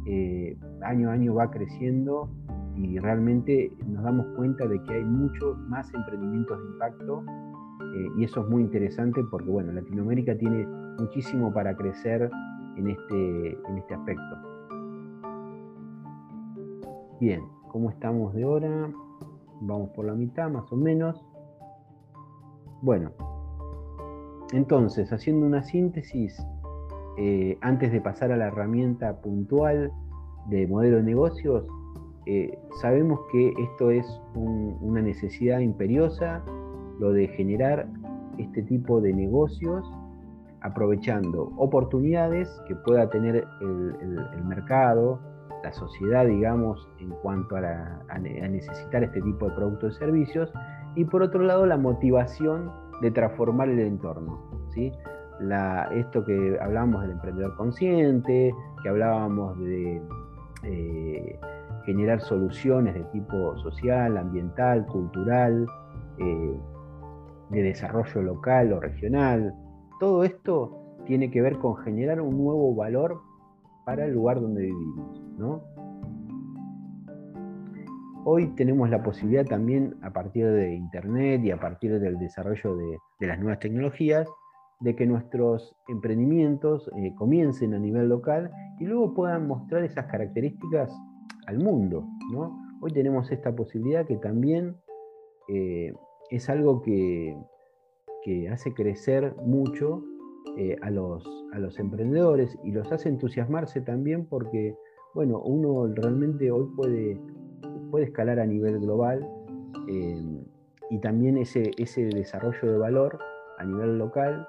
Eh, 0.07 0.57
año 0.83 1.11
a 1.11 1.13
año 1.13 1.35
va 1.35 1.51
creciendo 1.51 2.29
y 2.77 2.99
realmente 2.99 3.73
nos 3.87 4.03
damos 4.05 4.27
cuenta 4.37 4.67
de 4.67 4.83
que 4.83 4.95
hay 4.95 5.05
muchos 5.05 5.59
más 5.69 5.93
emprendimientos 5.95 6.59
de 6.59 6.67
impacto 6.73 7.25
eh, 7.95 8.09
y 8.19 8.25
eso 8.25 8.43
es 8.43 8.49
muy 8.49 8.63
interesante 8.63 9.23
porque 9.31 9.49
bueno, 9.49 9.73
Latinoamérica 9.73 10.37
tiene 10.37 10.67
muchísimo 10.99 11.53
para 11.53 11.77
crecer 11.77 12.31
en 12.77 12.91
este, 12.91 13.51
en 13.69 13.79
este 13.79 13.95
aspecto. 13.95 14.37
Bien, 17.21 17.43
¿cómo 17.69 17.91
estamos 17.91 18.35
de 18.35 18.45
hora? 18.45 18.91
Vamos 19.61 19.91
por 19.91 20.05
la 20.05 20.15
mitad 20.15 20.51
más 20.51 20.71
o 20.73 20.77
menos. 20.77 21.25
Bueno, 22.83 23.13
entonces, 24.53 25.13
haciendo 25.13 25.47
una 25.47 25.63
síntesis, 25.63 26.45
eh, 27.17 27.59
antes 27.61 27.93
de 27.93 28.01
pasar 28.01 28.33
a 28.33 28.37
la 28.37 28.47
herramienta 28.47 29.21
puntual 29.21 29.93
de 30.49 30.67
modelo 30.67 30.97
de 30.97 31.03
negocios, 31.05 31.65
eh, 32.27 32.59
sabemos 32.81 33.21
que 33.31 33.53
esto 33.63 33.91
es 33.91 34.07
una 34.35 35.03
necesidad 35.03 35.61
imperiosa, 35.61 36.43
lo 36.99 37.13
de 37.13 37.29
generar 37.29 37.87
este 38.39 38.63
tipo 38.63 39.01
de 39.01 39.13
negocios 39.13 39.85
aprovechando 40.63 41.53
oportunidades 41.57 42.49
que 42.67 42.75
pueda 42.75 43.11
tener 43.11 43.47
el, 43.61 44.45
mercado, 44.45 45.21
la 45.63 45.73
sociedad, 45.73 46.27
digamos, 46.27 46.89
en 46.99 47.11
cuanto 47.23 47.57
a, 47.57 48.03
a, 48.09 48.19
necesitar 48.19 49.05
este 49.05 49.21
tipo 49.21 49.49
de 49.49 49.55
productos 49.55 49.95
y 49.95 49.99
servicios, 49.99 50.53
y 50.97 51.05
por 51.05 51.23
otro 51.23 51.43
lado 51.43 51.67
la 51.67 51.77
motivación 51.77 52.71
de 53.03 53.11
transformar 53.11 53.69
el 53.69 53.81
entorno. 53.81 54.39
¿sí? 54.71 54.91
Esto 55.93 56.25
que 56.25 56.59
hablábamos 56.61 57.03
del 57.03 57.13
emprendedor 57.13 57.57
consciente, 57.57 58.55
que 58.83 58.89
hablábamos 58.89 59.59
de 59.59 60.03
eh, 60.63 61.39
generar 61.85 62.21
soluciones 62.21 62.95
de 62.95 63.05
tipo 63.05 63.57
social, 63.59 64.17
ambiental, 64.17 64.87
cultural, 64.87 65.67
eh, 66.19 66.61
de 67.51 67.63
desarrollo 67.63 68.23
local 68.23 68.73
o 68.73 68.81
regional. 68.81 69.55
Todo 70.01 70.25
esto 70.25 70.79
tiene 71.07 71.31
que 71.31 71.43
ver 71.43 71.59
con 71.59 71.77
generar 71.77 72.21
un 72.21 72.37
nuevo 72.39 72.75
valor 72.75 73.21
para 73.85 74.07
el 74.07 74.15
lugar 74.15 74.41
donde 74.41 74.63
vivimos. 74.63 75.21
Hoy 78.27 78.47
tenemos 78.57 78.89
la 78.89 79.03
posibilidad 79.03 79.45
también, 79.45 79.97
a 80.01 80.11
partir 80.11 80.47
de 80.47 80.75
Internet 80.75 81.43
y 81.45 81.51
a 81.51 81.61
partir 81.61 82.01
del 82.01 82.19
desarrollo 82.19 82.75
de 83.21 83.27
las 83.27 83.39
nuevas 83.39 83.59
tecnologías, 83.59 84.27
de 84.81 84.97
que 84.97 85.07
nuestros 85.07 85.75
emprendimientos 85.89 86.91
eh, 86.97 87.15
comiencen 87.17 87.75
a 87.75 87.79
nivel 87.79 88.09
local 88.09 88.51
y 88.79 88.85
luego 88.85 89.15
puedan 89.15 89.47
mostrar 89.47 89.85
esas 89.85 90.07
características 90.07 90.93
al 91.47 91.59
mundo. 91.59 92.07
¿no? 92.33 92.59
Hoy 92.81 92.93
tenemos 92.93 93.31
esta 93.31 93.55
posibilidad 93.55 94.07
que 94.07 94.17
también 94.17 94.77
eh, 95.49 95.93
es 96.31 96.49
algo 96.51 96.83
que, 96.83 97.37
hace 98.51 98.73
crecer 98.73 99.37
mucho 99.45 100.03
eh, 100.57 100.77
a, 100.81 100.89
los, 100.89 101.23
a 101.53 101.59
los 101.59 101.79
emprendedores 101.79 102.59
y 102.65 102.73
los 102.73 102.91
hace 102.91 103.11
entusiasmarse 103.11 103.83
también 103.83 104.25
porque, 104.25 104.75
bueno, 105.13 105.43
uno 105.43 105.87
realmente 105.95 106.51
hoy 106.51 106.67
puede, 106.75 107.21
puede 107.91 108.07
escalar 108.07 108.41
a 108.41 108.47
nivel 108.47 108.81
global 108.81 109.29
y 110.89 110.99
también 111.01 111.37
ese, 111.37 111.73
ese 111.77 112.07
desarrollo 112.07 112.73
de 112.73 112.79
valor 112.79 113.19
a 113.59 113.65
nivel 113.65 113.99
local 113.99 114.49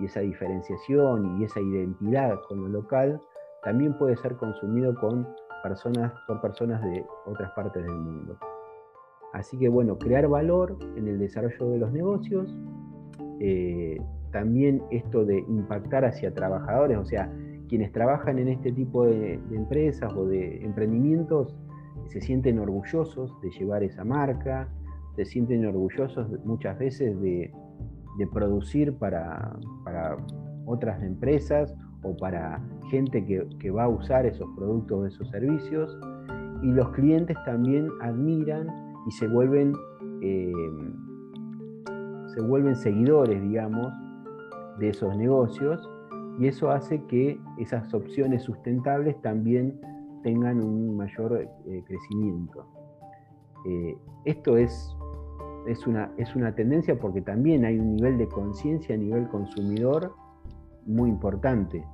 y 0.00 0.06
esa 0.06 0.20
diferenciación 0.20 1.40
y 1.40 1.44
esa 1.44 1.60
identidad 1.60 2.38
con 2.48 2.62
lo 2.62 2.68
local 2.68 3.20
también 3.62 3.96
puede 3.98 4.16
ser 4.16 4.36
consumido 4.36 4.94
con 4.94 5.28
personas, 5.62 6.12
por 6.26 6.40
personas 6.40 6.82
de 6.82 7.04
otras 7.26 7.50
partes 7.52 7.82
del 7.82 7.94
mundo. 7.94 8.38
Así 9.32 9.58
que 9.58 9.68
bueno, 9.68 9.98
crear 9.98 10.26
valor 10.28 10.76
en 10.96 11.06
el 11.06 11.18
desarrollo 11.18 11.68
de 11.68 11.78
los 11.78 11.92
negocios, 11.92 12.56
eh, 13.38 14.00
también 14.32 14.82
esto 14.90 15.24
de 15.24 15.38
impactar 15.38 16.04
hacia 16.04 16.32
trabajadores, 16.34 16.98
o 16.98 17.04
sea, 17.04 17.32
quienes 17.68 17.92
trabajan 17.92 18.38
en 18.38 18.48
este 18.48 18.72
tipo 18.72 19.06
de, 19.06 19.34
empresas 19.52 20.12
o 20.14 20.26
de 20.26 20.64
emprendimientos 20.64 21.56
se 22.06 22.20
sienten 22.20 22.58
orgullosos 22.58 23.40
de 23.42 23.50
llevar 23.50 23.84
esa 23.84 24.04
marca, 24.04 24.68
se 25.14 25.24
sienten 25.24 25.64
orgullosos 25.64 26.28
muchas 26.44 26.78
veces 26.78 27.20
de, 27.20 27.52
producir 28.32 28.94
para, 28.94 29.56
otras 30.66 31.02
empresas 31.02 31.74
o 32.02 32.16
para 32.16 32.62
gente 32.90 33.24
que, 33.24 33.70
va 33.70 33.84
a 33.84 33.88
usar 33.88 34.26
esos 34.26 34.48
productos 34.56 34.98
o 34.98 35.06
esos 35.06 35.28
servicios. 35.30 35.98
Y 36.62 36.66
los 36.72 36.90
clientes 36.90 37.36
también 37.44 37.88
admiran 38.02 38.68
y 39.06 39.10
se 39.12 39.26
vuelven, 39.26 39.72
eh, 40.22 40.52
se 42.34 42.40
vuelven 42.42 42.76
seguidores, 42.76 43.42
digamos, 43.42 43.92
de 44.78 44.90
esos 44.90 45.16
negocios 45.16 45.88
y 46.40 46.46
eso 46.46 46.70
hace 46.70 47.04
que 47.04 47.38
esas 47.58 47.92
opciones 47.92 48.42
sustentables 48.42 49.20
también 49.20 49.78
tengan 50.22 50.62
un 50.62 50.96
mayor 50.96 51.46
eh, 51.66 51.84
crecimiento. 51.86 52.66
Eh, 53.66 53.96
esto 54.24 54.56
es, 54.56 54.96
es, 55.66 55.86
una, 55.86 56.10
es 56.16 56.34
una 56.36 56.54
tendencia 56.54 56.98
porque 56.98 57.20
también 57.20 57.64
hay 57.64 57.78
un 57.78 57.96
nivel 57.96 58.18
de 58.18 58.28
conciencia 58.28 58.94
a 58.94 58.98
nivel 58.98 59.28
consumidor 59.28 60.12
muy 60.86 61.10
importante. 61.10 61.84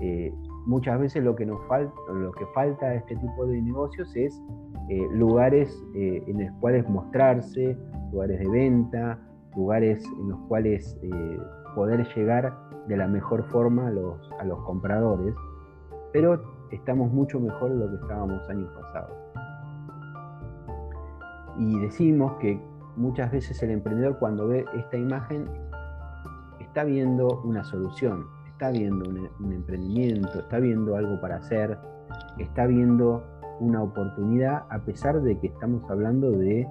Eh, 0.00 0.32
muchas 0.66 1.00
veces 1.00 1.22
lo 1.24 1.36
que 1.36 1.46
nos 1.46 1.64
falta, 1.66 1.94
lo 2.12 2.32
que 2.32 2.46
falta 2.54 2.86
a 2.86 2.94
este 2.94 3.16
tipo 3.16 3.46
de 3.46 3.60
negocios 3.60 4.14
es 4.16 4.40
lugares 5.12 5.72
en 5.94 6.44
los 6.44 6.52
cuales 6.58 6.88
mostrarse, 6.88 7.78
lugares 8.10 8.40
de 8.40 8.48
venta, 8.48 9.20
lugares 9.54 10.04
en 10.04 10.30
los 10.30 10.40
cuales 10.48 10.98
poder 11.76 12.04
llegar 12.16 12.52
de 12.88 12.96
la 12.96 13.06
mejor 13.06 13.44
forma 13.50 13.86
a 13.88 13.90
los, 13.90 14.30
a 14.40 14.44
los 14.44 14.58
compradores, 14.64 15.34
pero 16.12 16.42
estamos 16.70 17.12
mucho 17.12 17.38
mejor 17.38 17.70
de 17.70 17.76
lo 17.76 17.88
que 17.90 17.96
estábamos 18.02 18.48
años 18.48 18.70
pasados. 18.72 19.16
Y 21.58 21.78
decimos 21.80 22.32
que 22.40 22.60
muchas 23.00 23.32
veces 23.32 23.60
el 23.62 23.70
emprendedor 23.70 24.18
cuando 24.18 24.46
ve 24.46 24.64
esta 24.74 24.96
imagen 24.96 25.48
está 26.60 26.84
viendo 26.84 27.40
una 27.42 27.64
solución, 27.64 28.26
está 28.46 28.70
viendo 28.70 29.08
un, 29.08 29.52
emprendimiento, 29.52 30.40
está 30.40 30.58
viendo 30.58 30.94
algo 30.96 31.20
para 31.20 31.36
hacer, 31.36 31.78
está 32.38 32.66
viendo 32.66 33.24
una 33.58 33.82
oportunidad 33.82 34.64
a 34.70 34.84
pesar 34.84 35.20
de 35.22 35.38
que 35.38 35.48
estamos 35.48 35.82
hablando 35.90 36.30
de 36.30 36.68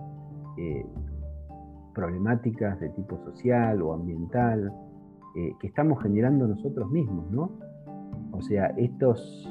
eh, 0.58 0.86
problemáticas 1.96 2.80
de 2.80 2.90
tipo 2.90 3.18
social 3.26 3.82
o 3.82 3.94
ambiental, 3.94 4.72
eh, 5.36 5.52
que 5.60 5.68
estamos 5.68 6.02
generando 6.02 6.48
nosotros 6.48 6.90
mismos, 6.92 7.30
¿no? 7.32 7.52
O 8.32 8.42
sea, 8.42 8.68
estos, 8.78 9.50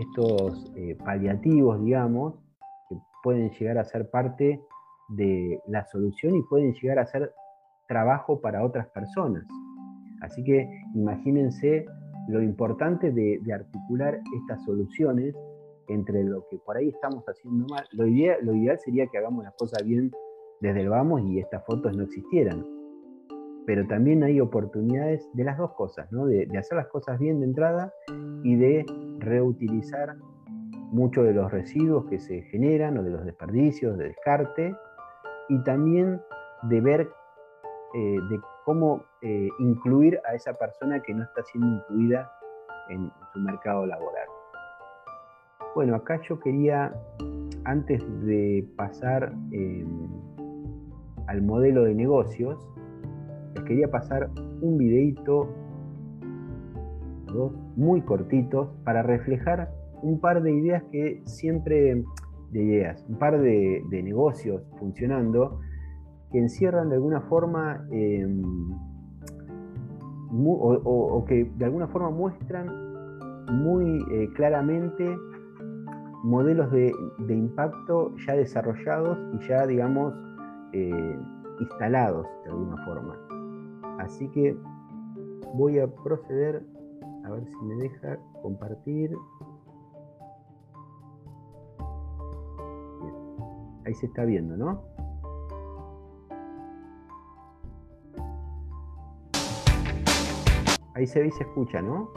estos 0.00 0.72
eh, 0.74 0.96
paliativos, 1.04 1.80
digamos, 1.82 2.34
que 2.88 2.96
pueden 3.22 3.50
llegar 3.50 3.78
a 3.78 3.84
ser 3.84 4.10
parte 4.10 4.60
de 5.16 5.60
la 5.66 5.84
solución 5.86 6.36
y 6.36 6.42
pueden 6.42 6.72
llegar 6.74 6.98
a 6.98 7.06
ser 7.06 7.32
trabajo 7.88 8.40
para 8.40 8.64
otras 8.64 8.88
personas. 8.88 9.44
Así 10.20 10.42
que 10.44 10.68
imagínense 10.94 11.84
lo 12.28 12.42
importante 12.42 13.10
de, 13.12 13.40
articular 13.52 14.20
estas 14.40 14.64
soluciones 14.64 15.34
entre 15.88 16.24
lo 16.24 16.46
que 16.48 16.58
por 16.58 16.76
ahí 16.76 16.88
estamos 16.88 17.24
haciendo 17.24 17.66
mal. 17.68 17.84
Lo 17.92 18.06
ideal, 18.06 18.38
lo 18.42 18.54
ideal 18.54 18.78
sería 18.78 19.06
que 19.06 19.18
hagamos 19.18 19.44
las 19.44 19.54
cosas 19.56 19.84
bien 19.84 20.10
desde 20.60 20.80
el 20.80 20.88
vamos 20.88 21.22
y 21.22 21.40
estas 21.40 21.64
fotos 21.66 21.94
no 21.94 22.04
existieran 22.04 22.64
pero 23.66 23.86
también 23.86 24.22
hay 24.22 24.40
oportunidades 24.40 25.28
de 25.32 25.44
las 25.44 25.58
dos 25.58 25.72
cosas, 25.72 26.10
¿no? 26.12 26.26
de, 26.26 26.46
hacer 26.58 26.76
las 26.76 26.88
cosas 26.88 27.18
bien 27.18 27.40
de 27.40 27.46
entrada 27.46 27.92
y 28.42 28.56
de 28.56 28.84
reutilizar 29.18 30.16
muchos 30.90 31.24
de 31.24 31.32
los 31.32 31.50
residuos 31.50 32.06
que 32.06 32.18
se 32.18 32.42
generan 32.42 32.98
o 32.98 33.02
de 33.02 33.10
los 33.10 33.24
desperdicios, 33.24 33.98
de 33.98 34.08
descarte, 34.08 34.74
y 35.48 35.62
también 35.62 36.20
de 36.62 36.80
ver 36.80 37.10
eh, 37.94 38.16
de 38.28 38.40
cómo 38.64 39.04
eh, 39.22 39.48
incluir 39.60 40.18
a 40.28 40.34
esa 40.34 40.54
persona 40.54 41.00
que 41.00 41.14
no 41.14 41.22
está 41.22 41.44
siendo 41.44 41.76
incluida 41.76 42.28
en 42.88 43.10
su 43.32 43.38
mercado 43.38 43.86
laboral. 43.86 44.26
Bueno, 45.74 45.94
acá 45.94 46.20
yo 46.28 46.40
quería, 46.40 46.92
antes 47.64 48.02
de 48.24 48.66
pasar 48.76 49.32
eh, 49.52 49.86
al 51.28 51.42
modelo 51.42 51.84
de 51.84 51.94
negocios, 51.94 52.68
les 53.54 53.64
quería 53.64 53.88
pasar 53.88 54.30
un 54.60 54.76
videito, 54.78 55.48
muy 57.76 58.00
cortitos, 58.02 58.68
para 58.84 59.02
reflejar 59.02 59.72
un 60.02 60.20
par 60.20 60.42
de 60.42 60.52
ideas 60.52 60.82
que 60.90 61.22
siempre, 61.26 62.04
de 62.54 62.62
ideas, 62.62 63.04
un 63.08 63.18
par 63.18 63.40
de, 63.40 63.82
negocios 63.90 64.62
funcionando, 64.78 65.58
que 66.30 66.38
encierran 66.38 66.88
de 66.88 66.94
alguna 66.94 67.20
forma, 67.22 67.84
em, 67.90 68.42
o, 70.32 71.24
que 71.26 71.50
de 71.56 71.64
alguna 71.64 71.88
forma 71.88 72.10
muestran 72.10 72.66
muy 73.52 74.04
eh, 74.12 74.28
claramente 74.34 75.16
modelos 76.22 76.70
de, 76.70 76.92
impacto 77.28 78.14
ya 78.26 78.34
desarrollados 78.34 79.18
y 79.34 79.48
ya, 79.48 79.66
digamos, 79.66 80.14
eh, 80.72 81.18
instalados 81.60 82.26
de 82.44 82.50
alguna 82.50 82.84
forma. 82.84 83.18
Así 83.98 84.28
que 84.28 84.56
voy 85.54 85.80
a 85.80 85.88
proceder 85.88 86.62
a 87.24 87.30
ver 87.30 87.44
si 87.46 87.64
me 87.64 87.74
deja 87.76 88.18
compartir. 88.42 89.10
Ahí 93.94 94.00
se 94.00 94.06
está 94.06 94.24
viendo, 94.24 94.56
¿no? 94.56 94.82
Ahí 100.94 101.06
se 101.06 101.20
ve 101.20 101.28
y 101.28 101.30
se 101.30 101.44
escucha, 101.44 101.80
¿no? 101.80 102.10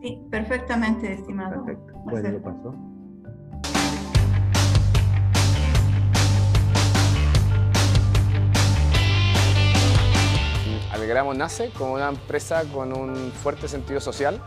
Sí, 0.00 0.24
perfectamente, 0.30 1.14
estimado. 1.14 1.64
Perfecto. 1.64 1.92
Bueno, 2.04 2.30
lo 2.30 2.42
pasó. 2.42 2.74
Alegramos 10.92 11.36
nace 11.36 11.70
como 11.70 11.94
una 11.94 12.10
empresa 12.10 12.62
con 12.72 12.96
un 12.96 13.32
fuerte 13.32 13.66
sentido 13.66 13.98
social. 13.98 14.40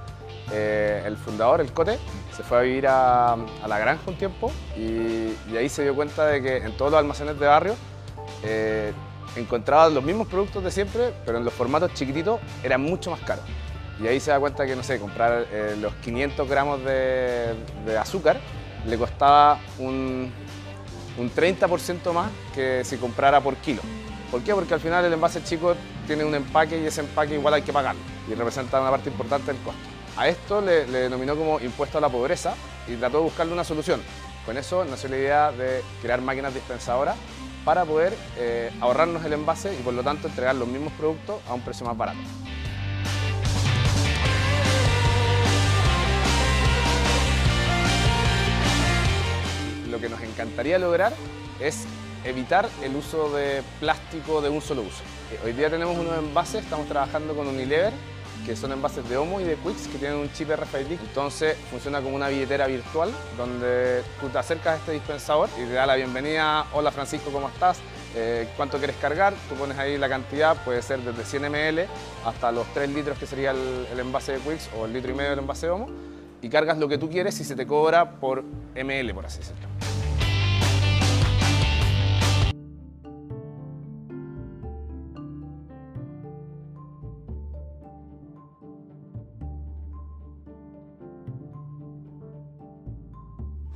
Eh, 0.54 1.04
el 1.06 1.18
fundador, 1.18 1.60
el 1.60 1.74
Cote, 1.74 2.00
se 2.38 2.44
fue 2.44 2.60
a 2.60 2.62
vivir 2.62 2.86
a, 2.88 3.36
la 3.68 3.80
granja 3.80 4.04
un 4.06 4.16
tiempo 4.16 4.52
y, 4.78 5.34
ahí 5.58 5.68
se 5.68 5.82
dio 5.82 5.96
cuenta 5.96 6.28
de 6.28 6.42
que 6.42 6.58
en 6.58 6.78
todos 6.78 6.92
los 6.92 7.00
almacenes 7.00 7.40
de 7.40 7.48
barrio 7.48 7.76
eh, 8.44 8.94
encontraban 9.36 9.96
los 9.96 10.04
mismos 10.04 10.28
productos 10.28 10.64
de 10.64 10.70
siempre, 10.70 11.14
pero 11.26 11.40
en 11.40 11.44
los 11.44 11.54
formatos 11.54 11.96
chiquititos 11.96 12.40
eran 12.64 12.82
mucho 12.82 13.10
más 13.10 13.22
caros. 13.22 13.44
Y 14.00 14.06
ahí 14.06 14.20
se 14.20 14.30
da 14.30 14.40
cuenta 14.40 14.68
que, 14.68 14.76
no 14.76 14.84
sé, 14.84 15.00
comprar 15.00 15.48
eh, 15.52 15.76
los 15.82 15.92
500 15.96 16.48
gramos 16.48 16.84
de, 16.84 17.56
azúcar 18.00 18.40
le 18.86 18.98
costaba 19.00 19.60
un, 19.80 20.32
un 21.18 21.32
30% 21.32 22.14
más 22.14 22.30
que 22.54 22.84
si 22.86 22.98
comprara 22.98 23.42
por 23.42 23.56
kilo. 23.56 23.82
¿Por 24.30 24.44
qué? 24.44 24.54
Porque 24.54 24.76
al 24.76 24.80
final 24.80 25.04
el 25.04 25.14
envase 25.14 25.44
chico 25.44 25.76
tiene 26.06 26.24
un 26.24 26.36
empaque 26.36 26.80
y 26.80 26.86
ese 26.86 27.02
empaque 27.02 27.34
igual 27.34 27.56
hay 27.56 27.64
que 27.64 27.74
pagarlo 27.74 28.02
y 28.30 28.36
representa 28.36 28.80
una 28.80 28.92
parte 28.92 29.10
importante 29.10 29.52
del 29.52 29.62
costo. 29.64 29.97
A 30.18 30.28
esto 30.28 30.62
le, 30.62 30.86
denominó 30.86 31.36
como 31.36 31.60
impuesto 31.60 32.00
a 32.00 32.02
la 32.02 32.10
pobreza 32.10 32.56
y 32.88 32.96
trató 32.96 33.18
de 33.18 33.24
buscarle 33.26 33.54
una 33.54 33.64
solución. 33.64 34.02
Con 34.48 34.58
eso 34.58 34.84
nació 34.84 35.10
la 35.10 35.18
idea 35.18 35.52
de 35.52 35.84
crear 36.02 36.22
máquinas 36.22 36.56
dispensadoras 36.56 37.16
para 37.64 37.86
poder 37.86 38.16
eh, 38.36 38.72
ahorrarnos 38.82 39.24
el 39.26 39.34
envase 39.34 39.76
y 39.76 39.84
por 39.84 39.94
lo 39.94 40.02
tanto 40.02 40.28
entregar 40.28 40.56
los 40.56 40.68
mismos 40.68 40.92
productos 40.94 41.40
a 41.48 41.54
un 41.54 41.62
precio 41.62 41.86
más 41.86 41.96
barato. 41.96 42.18
Lo 49.92 50.00
que 50.00 50.10
nos 50.10 50.22
encantaría 50.22 50.80
lograr 50.80 51.14
es 51.60 51.86
evitar 52.24 52.68
el 52.82 52.96
uso 52.96 53.30
de 53.30 53.62
plástico 53.80 54.42
de 54.42 54.50
un 54.50 54.62
solo 54.62 54.82
uso. 54.82 55.04
Eh, 55.32 55.40
hoy 55.46 55.54
día 55.54 55.70
tenemos 55.70 55.96
unos 55.96 56.18
envases, 56.18 56.64
estamos 56.64 56.88
trabajando 56.88 57.36
con 57.36 57.48
Unilever, 57.48 57.94
que 58.48 58.56
son 58.56 58.72
envases 58.72 59.08
de 59.08 59.18
Homo 59.18 59.40
y 59.40 59.44
de 59.44 59.56
Quicks 59.58 59.88
que 59.90 60.00
tienen 60.00 60.18
un 60.18 60.32
chip 60.34 60.50
RFID. 60.50 60.94
Entonces 60.94 61.56
funciona 61.70 62.02
como 62.02 62.16
una 62.16 62.30
billetera 62.30 62.66
virtual 62.66 63.12
donde 63.38 64.02
tú 64.20 64.30
te 64.30 64.40
acercas 64.40 64.74
a 64.74 64.76
este 64.78 64.94
dispensador 64.94 65.50
y 65.58 65.66
te 65.66 65.74
da 65.74 65.86
la 65.86 65.96
bienvenida, 65.96 66.66
hola 66.74 66.92
Francisco, 66.92 67.30
¿cómo 67.30 67.50
estás? 67.50 67.78
eh, 68.18 68.48
cuánto 68.58 68.78
quieres 68.78 68.96
cargar, 68.98 69.34
tú 69.48 69.56
pones 69.56 69.78
ahí 69.78 69.98
la 69.98 70.10
cantidad, 70.10 70.58
puede 70.64 70.82
ser 70.82 71.00
desde 71.02 71.24
100 71.24 71.52
ml 71.52 71.86
hasta 72.26 72.52
los 72.52 72.66
3 72.74 72.90
litros 72.90 73.18
que 73.18 73.28
sería 73.28 73.52
el, 73.52 74.00
envase 74.00 74.34
de 74.34 74.40
Quicks 74.40 74.70
o 74.78 74.86
el 74.86 74.94
litro 74.94 75.12
y 75.12 75.16
medio 75.16 75.32
del 75.32 75.40
envase 75.40 75.68
de 75.68 75.72
Homo 75.72 75.88
y 76.42 76.50
cargas 76.50 76.78
lo 76.78 76.88
que 76.88 76.98
tú 76.98 77.10
quieres 77.10 77.40
y 77.40 77.44
se 77.44 77.56
te 77.56 77.66
cobra 77.68 78.12
por 78.20 78.44
ml, 78.76 79.14
por 79.14 79.26
así 79.26 79.40
decirlo. 79.40 79.68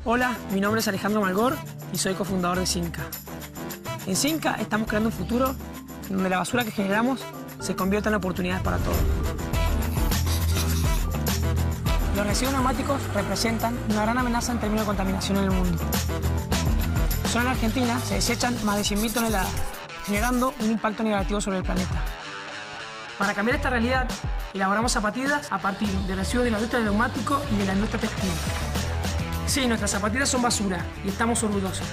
Hola, 0.04 0.36
mi 0.52 0.60
nombre 0.60 0.82
es 0.82 0.88
Alejandro 0.88 1.22
Malgor 1.22 1.56
y 1.94 1.98
soy 2.00 2.16
cofundador 2.16 2.58
de 2.58 2.66
Cinca. 2.66 3.04
En 4.08 4.16
Cinca 4.16 4.58
estamos 4.60 4.88
creando 4.88 5.10
un 5.10 5.14
futuro 5.14 5.54
donde 6.10 6.28
la 6.28 6.40
basura 6.40 6.64
que 6.64 6.72
generamos 6.72 7.22
se 7.60 7.76
convierta 7.76 8.10
en 8.10 8.16
oportunidades 8.16 8.64
para 8.64 8.78
todos. 8.78 8.98
Los 12.16 12.26
residuos 12.26 12.56
neumáticos 12.56 13.00
representan 13.14 13.78
una 13.92 14.02
gran 14.02 14.18
amenaza 14.18 14.54
en 14.54 14.60
términos 14.60 14.86
de 14.86 14.88
contaminación 14.88 15.38
en 15.38 15.44
el 15.44 15.52
mundo. 15.52 15.84
Solo 17.32 17.46
en 17.46 17.52
Argentina 17.52 18.00
se 18.00 18.16
desechan 18.16 18.56
más 18.66 18.78
de 18.78 18.96
100.000 18.96 19.14
toneladas, 19.14 19.52
generando 20.08 20.52
un 20.62 20.72
impacto 20.72 21.04
negativo 21.04 21.40
sobre 21.40 21.60
el 21.60 21.64
planeta. 21.64 22.04
Para 23.20 23.36
cambiar 23.36 23.58
esta 23.58 23.70
realidad, 23.70 24.10
elaboramos 24.52 24.94
zapatillas 24.94 25.52
a 25.52 25.60
partir 25.60 25.90
de 25.90 26.16
residuos 26.16 26.46
de 26.46 26.52
la 26.52 26.58
industria 26.58 26.80
del 26.80 26.90
neumático 26.90 27.40
y 27.54 27.58
de 27.58 27.66
la 27.68 27.74
industria 27.74 28.02
textil. 28.02 28.32
Sí, 29.48 29.68
nuestras 29.68 29.92
zapatillas 29.92 30.30
son 30.30 30.42
basura 30.42 30.86
y 31.04 31.10
estamos 31.10 31.44
orgullosos. 31.44 31.88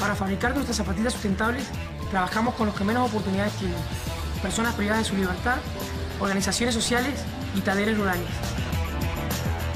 Para 0.00 0.14
fabricar 0.14 0.54
nuestras 0.54 0.76
zapatillas 0.76 1.12
sustentables, 1.12 1.66
trabajamos 2.10 2.54
con 2.54 2.66
los 2.66 2.74
que 2.74 2.84
menos 2.84 3.08
oportunidades 3.08 3.52
tienen, 3.54 3.76
personas 4.40 4.74
privadas 4.74 5.04
de 5.04 5.10
su 5.10 5.16
libertad, 5.16 5.56
organizaciones 6.20 6.74
sociales 6.74 7.20
y 7.54 7.60
talleres 7.60 7.98
rurales. 7.98 8.28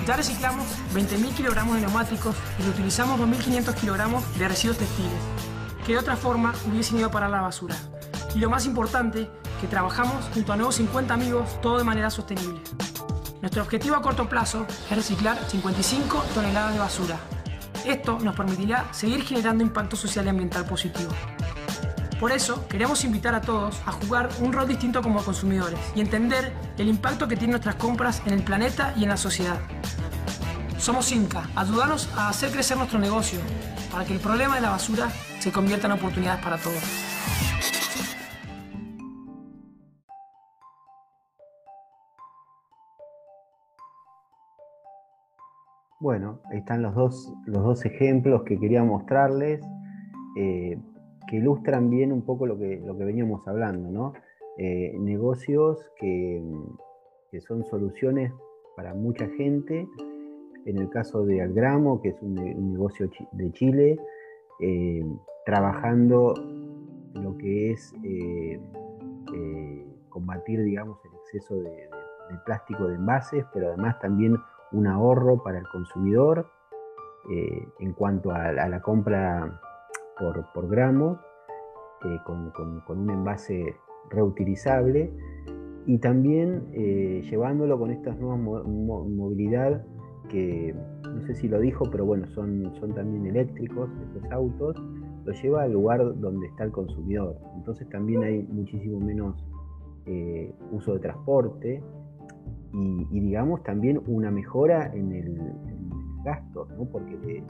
Ya 0.07 0.17
reciclamos 0.17 0.67
20.000 0.95 1.35
kilogramos 1.35 1.77
de 1.77 1.83
neumáticos 1.83 2.35
y 2.59 2.63
reutilizamos 2.63 3.21
2.500 3.21 3.75
kilogramos 3.75 4.39
de 4.39 4.49
residuos 4.49 4.79
textiles, 4.79 5.13
que 5.87 5.93
de 5.93 5.99
otra 5.99 6.17
forma 6.17 6.55
hubiesen 6.67 6.99
ido 6.99 7.11
para 7.11 7.29
la 7.29 7.41
basura. 7.41 7.77
Y 8.35 8.39
lo 8.39 8.51
más 8.51 8.67
importante, 8.67 9.31
que 9.61 9.67
trabajamos 9.69 10.25
junto 10.35 10.53
a 10.53 10.57
nuevos 10.57 10.77
50 10.77 11.15
amigos, 11.15 11.61
todo 11.61 11.79
de 11.79 11.85
manera 11.85 12.11
sostenible. 12.11 12.61
Nuestro 13.43 13.65
objetivo 13.65 13.97
a 13.97 14.03
corto 14.03 14.29
plazo 14.29 14.69
es 14.89 14.97
reciclar 14.97 15.37
55 15.37 16.27
toneladas 16.33 16.75
de 16.75 16.79
basura. 16.79 17.19
Esto 17.85 18.21
nos 18.21 18.37
permitirá 18.37 18.87
seguir 18.93 19.25
generando 19.25 19.65
impacto 19.65 19.97
social 19.97 20.27
y 20.27 20.29
ambiental 20.29 20.65
positivo. 20.65 21.11
Por 22.21 22.31
eso, 22.31 22.69
queremos 22.69 23.03
invitar 23.03 23.35
a 23.35 23.41
todos 23.41 23.81
a 23.85 23.91
jugar 23.91 24.29
un 24.39 24.53
rol 24.53 24.69
distinto 24.69 25.03
como 25.03 25.25
consumidores 25.25 25.81
y 25.97 26.01
entender 26.01 26.53
el 26.79 26.87
impacto 26.87 27.27
que 27.27 27.35
tienen 27.35 27.51
nuestras 27.51 27.75
compras 27.75 28.23
en 28.27 28.33
el 28.33 28.45
planeta 28.45 28.95
y 28.97 29.03
en 29.03 29.09
la 29.09 29.17
sociedad. 29.17 29.59
Somos 30.79 31.11
Inca, 31.11 31.49
ayúdanos 31.57 32.11
a 32.17 32.29
hacer 32.29 32.53
crecer 32.53 32.77
nuestro 32.77 33.01
negocio 33.01 33.41
para 33.91 34.05
que 34.05 34.13
el 34.13 34.21
problema 34.21 34.55
de 34.55 34.61
la 34.61 34.71
basura 34.71 35.11
se 35.41 35.51
convierta 35.51 35.89
en 35.89 35.95
oportunidades 35.95 36.45
para 36.45 36.59
todos. 36.59 37.12
Bueno, 46.03 46.41
están 46.51 46.83
los 46.83 46.97
dos, 46.97 47.33
los 47.47 47.63
dos 47.63 47.85
ejemplos 47.85 48.43
que 48.43 48.59
quería 48.59 48.83
mostrarles, 48.83 49.65
eh, 50.37 50.77
que 51.29 51.37
ilustran 51.37 51.91
bien 51.91 52.11
un 52.11 52.23
poco 52.23 52.45
lo 52.45 52.59
que, 52.59 52.83
lo 52.85 52.99
que 52.99 53.05
veníamos 53.05 53.47
hablando, 53.47 53.89
¿no? 53.89 54.13
Eh, 54.59 54.97
negocios 54.99 55.79
que, 56.01 56.43
que, 57.31 57.41
son 57.41 57.65
soluciones 57.67 58.33
para 58.75 58.95
mucha 58.95 59.29
gente. 59.29 59.87
En 60.67 60.79
el 60.79 60.91
caso 60.91 61.25
de 61.25 61.41
Algramo, 61.41 62.03
que 62.03 62.09
es 62.09 62.21
un, 62.21 62.35
negocio 62.35 63.09
de 63.31 63.53
Chile, 63.53 63.97
eh, 64.59 65.05
trabajando 65.47 66.35
lo 67.15 67.39
que 67.39 67.71
es 67.71 67.95
combatir, 70.09 70.65
digamos, 70.65 70.99
el 71.05 71.13
exceso 71.15 71.55
de, 71.61 71.71
de 71.71 72.39
plástico 72.45 72.89
de 72.89 72.97
envases, 72.97 73.45
pero 73.55 73.69
además 73.69 74.01
también 74.01 74.37
un 74.73 74.87
ahorro 74.87 75.43
para 75.43 75.59
el 75.59 75.69
consumidor 75.69 76.47
eh, 77.31 77.69
en 77.79 77.93
cuanto 77.93 78.33
a, 78.33 78.53
la 78.53 78.81
compra 78.81 79.61
por, 80.19 80.45
por 80.53 80.69
gramos, 80.69 81.19
eh, 82.05 82.19
con, 82.27 82.51
con, 82.51 82.99
un 82.99 83.11
envase 83.11 83.77
reutilizable 84.11 85.13
y 85.87 85.99
también 85.99 86.69
eh, 86.73 87.23
llevándolo 87.31 87.79
con 87.79 87.93
estas 87.93 88.19
nuevas 88.19 88.41
mo 88.41 88.65
mo 88.65 89.05
movilidad 89.05 89.85
que 90.29 90.75
no 91.05 91.23
sé 91.27 91.35
si 91.35 91.47
lo 91.47 91.61
dijo, 91.61 91.85
pero 91.91 92.05
bueno, 92.05 92.27
son, 92.29 92.75
son 92.81 92.93
también 92.95 93.27
eléctricos 93.27 93.91
estos 94.09 94.33
autos, 94.33 94.77
lo 95.25 95.33
lleva 95.33 95.63
al 95.63 95.73
lugar 95.73 96.19
donde 96.19 96.47
está 96.47 96.65
el 96.65 96.73
consumidor. 96.73 97.37
Entonces 97.57 97.89
también 97.89 98.23
hay 98.25 98.43
muchísimo 98.45 98.99
menos 98.99 99.45
uso 100.73 100.95
de 100.95 101.01
transporte 101.01 101.83
y, 102.73 103.21
digamos 103.21 103.63
también 103.63 104.01
una 104.07 104.31
mejora 104.31 104.91
en 104.95 105.13
el, 105.13 105.39
gasto, 106.25 106.69
¿no? 106.79 106.85
porque 106.85 107.43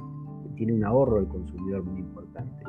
tiene 0.56 0.72
un 0.72 0.82
ahorro 0.82 1.18
el 1.18 1.28
consumidor 1.28 1.84
muy 1.84 2.00
importante. 2.00 2.64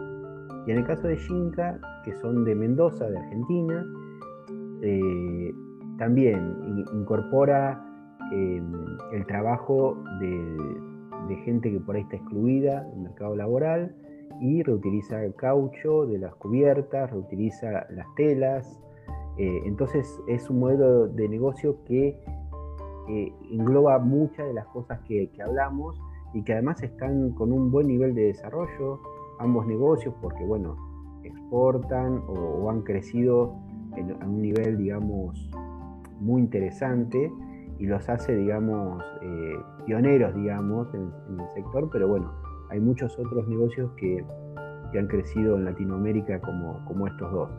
Y 0.68 0.72
en 0.72 0.80
el 0.80 0.86
caso 0.86 1.08
de 1.08 1.16
Xinca, 1.16 1.80
que 2.04 2.14
son 2.16 2.44
de 2.44 2.56
Mendoza, 2.56 3.10
de 3.10 3.18
Argentina, 3.18 3.86
eh, 4.82 5.54
también 5.98 6.58
incorpora 6.94 7.82
eh, 8.34 8.62
el 9.14 9.26
trabajo 9.28 9.98
de, 10.20 10.58
de, 11.30 11.36
gente 11.44 11.72
que 11.72 11.80
por 11.80 11.96
ahí 11.96 12.02
está 12.02 12.18
excluida 12.18 12.84
del 12.84 13.00
mercado 13.00 13.36
laboral 13.36 13.96
y 14.42 14.64
reutiliza 14.64 15.24
el 15.24 15.36
caucho 15.36 16.06
de 16.06 16.18
las 16.18 16.36
cubiertas, 16.36 17.12
reutiliza 17.12 17.86
las 17.90 18.08
telas. 18.16 18.80
Eh, 19.38 19.62
entonces 19.66 20.22
es 20.28 20.50
un 20.50 20.60
modelo 20.60 21.08
de 21.08 21.28
negocio 21.28 21.84
que 21.86 22.20
engloba 23.08 24.00
muchas 24.00 24.48
de 24.48 24.54
las 24.54 24.66
cosas 24.68 25.00
que, 25.08 25.30
hablamos 25.44 26.00
y 26.34 26.44
que 26.44 26.54
además 26.54 26.82
están 26.82 27.32
con 27.32 27.52
un 27.52 27.72
buen 27.72 27.88
nivel 27.88 28.16
de 28.16 28.26
desarrollo, 28.26 29.02
ambos 29.40 29.68
negocios, 29.68 30.14
porque 30.22 30.44
bueno, 30.46 30.76
exportan 31.24 32.24
o, 32.28 32.34
o 32.34 32.70
han 32.70 32.82
crecido 32.82 33.56
en, 33.96 34.12
a 34.22 34.26
un 34.26 34.42
nivel, 34.42 34.78
digamos, 34.78 35.50
muy 36.20 36.42
interesante 36.42 37.32
y 37.80 37.86
los 37.86 38.08
hace, 38.10 38.36
digamos, 38.36 39.04
eh, 39.22 39.56
pioneros, 39.86 40.34
digamos, 40.36 40.94
en, 40.94 41.12
en, 41.30 41.40
el 41.40 41.50
sector, 41.54 41.90
pero 41.92 42.08
bueno, 42.08 42.32
hay 42.70 42.80
muchos 42.80 43.18
otros 43.20 43.48
negocios 43.48 43.92
que, 43.98 44.26
que 44.92 45.00
han 45.00 45.08
crecido 45.08 45.58
en 45.58 45.66
Latinoamérica 45.66 46.40
como, 46.40 46.84
como 46.86 47.08
estos 47.08 47.32
dos. 47.32 47.50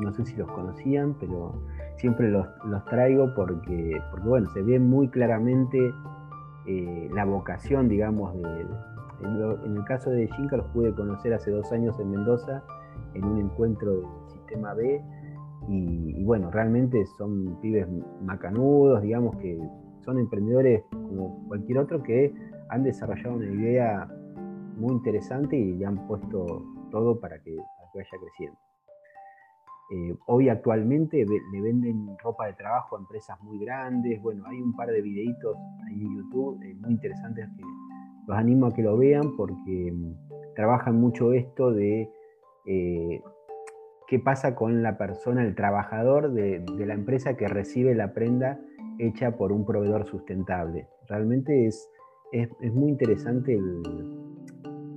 No 0.00 0.12
sé 0.12 0.24
si 0.24 0.36
los 0.36 0.50
conocían, 0.50 1.14
pero 1.18 1.54
siempre 1.96 2.30
los, 2.30 2.46
los 2.64 2.84
traigo 2.86 3.34
porque, 3.34 4.00
porque, 4.10 4.28
bueno, 4.28 4.50
se 4.50 4.62
ve 4.62 4.78
muy 4.78 5.08
claramente 5.08 5.78
eh, 6.66 7.08
la 7.12 7.24
vocación, 7.24 7.88
digamos, 7.88 8.34
en, 8.34 9.76
el 9.76 9.84
caso 9.84 10.10
de 10.10 10.26
Shinka 10.26 10.56
los 10.56 10.66
pude 10.68 10.92
conocer 10.94 11.32
hace 11.32 11.50
dos 11.50 11.70
años 11.72 11.98
en 12.00 12.10
Mendoza, 12.10 12.62
en 13.14 13.24
un 13.24 13.40
encuentro 13.40 13.92
del 13.92 14.06
Sistema 14.28 14.74
B, 14.74 15.02
y, 15.68 16.20
y, 16.20 16.24
bueno, 16.24 16.50
realmente 16.50 17.04
son 17.18 17.58
pibes 17.60 17.88
macanudos, 18.22 19.02
digamos 19.02 19.36
que 19.36 19.58
son 20.04 20.18
emprendedores 20.18 20.84
como 20.92 21.44
cualquier 21.48 21.78
otro 21.78 22.02
que 22.02 22.32
han 22.68 22.82
desarrollado 22.84 23.36
una 23.36 23.46
idea 23.46 24.08
muy 24.76 24.92
interesante 24.92 25.56
y 25.56 25.72
le 25.72 25.86
han 25.86 26.06
puesto 26.06 26.62
todo 26.90 27.18
para 27.18 27.38
que, 27.40 27.56
para 27.56 27.90
que 27.92 27.98
vaya 27.98 28.10
creciendo. 28.20 28.65
Eh, 29.88 30.16
hoy 30.26 30.48
actualmente 30.48 31.24
le 31.24 31.60
venden 31.60 32.16
ropa 32.18 32.46
de 32.46 32.54
trabajo 32.54 32.96
a 32.96 33.00
empresas 33.00 33.40
muy 33.42 33.58
grandes. 33.58 34.20
Bueno, 34.20 34.44
hay 34.46 34.60
un 34.60 34.74
par 34.74 34.88
de 34.88 35.00
videitos 35.00 35.56
ahí 35.86 36.02
en 36.02 36.16
YouTube 36.16 36.60
eh, 36.64 36.74
muy 36.74 36.92
interesantes 36.92 37.48
que 37.56 37.62
los 38.26 38.36
animo 38.36 38.66
a 38.66 38.74
que 38.74 38.82
lo 38.82 38.96
vean 38.96 39.36
porque 39.36 39.92
mm, 39.92 40.54
trabajan 40.56 41.00
mucho 41.00 41.32
esto 41.32 41.72
de 41.72 42.10
eh, 42.66 43.22
qué 44.08 44.18
pasa 44.18 44.56
con 44.56 44.82
la 44.82 44.98
persona, 44.98 45.44
el 45.44 45.54
trabajador 45.54 46.32
de, 46.32 46.64
la 46.78 46.94
empresa 46.94 47.36
que 47.36 47.46
recibe 47.46 47.94
la 47.94 48.12
prenda 48.12 48.58
hecha 48.98 49.36
por 49.36 49.52
un 49.52 49.64
proveedor 49.64 50.04
sustentable. 50.06 50.88
Realmente 51.08 51.66
es, 51.66 51.88
es, 52.32 52.50
muy 52.74 52.88
interesante 52.88 53.56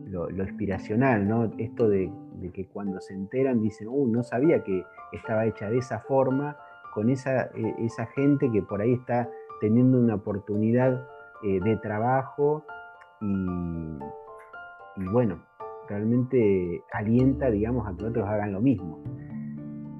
lo, 0.06 0.30
lo, 0.30 0.44
inspiracional, 0.44 1.28
¿no? 1.28 1.52
Esto 1.60 1.88
de 1.88 2.12
de 2.40 2.52
que 2.52 2.68
cuando 2.68 3.00
se 3.02 3.14
enteran 3.14 3.62
dicen, 3.62 3.88
uh, 3.90 4.08
no 4.08 4.24
sabía 4.24 4.64
que 4.64 4.84
estaba 5.12 5.46
hecha 5.46 5.70
de 5.70 5.78
esa 5.78 6.00
forma, 6.00 6.58
con 6.94 7.10
esa, 7.10 7.46
eh, 7.56 7.76
esa 7.80 8.06
gente 8.08 8.52
que 8.52 8.62
por 8.62 8.82
ahí 8.82 8.94
está 8.94 9.30
teniendo 9.62 10.00
una 10.00 10.16
oportunidad 10.16 11.08
eh, 11.44 11.60
de 11.64 11.78
trabajo 11.78 12.66
y, 13.22 15.06
bueno, 15.12 15.40
realmente 15.88 16.84
alienta, 16.92 17.50
digamos, 17.50 17.88
a 17.88 17.96
que 17.96 18.06
otros 18.06 18.28
hagan 18.28 18.54
lo 18.54 18.62
mismo. 18.62 19.00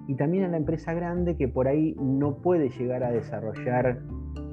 Y 0.08 0.16
también 0.16 0.46
a 0.46 0.48
la 0.48 0.58
empresa 0.58 0.94
grande 0.94 1.38
que 1.38 1.48
por 1.48 1.68
ahí 1.68 1.96
no 2.02 2.38
puede 2.38 2.70
llegar 2.70 3.04
a 3.04 3.12
desarrollar 3.12 4.02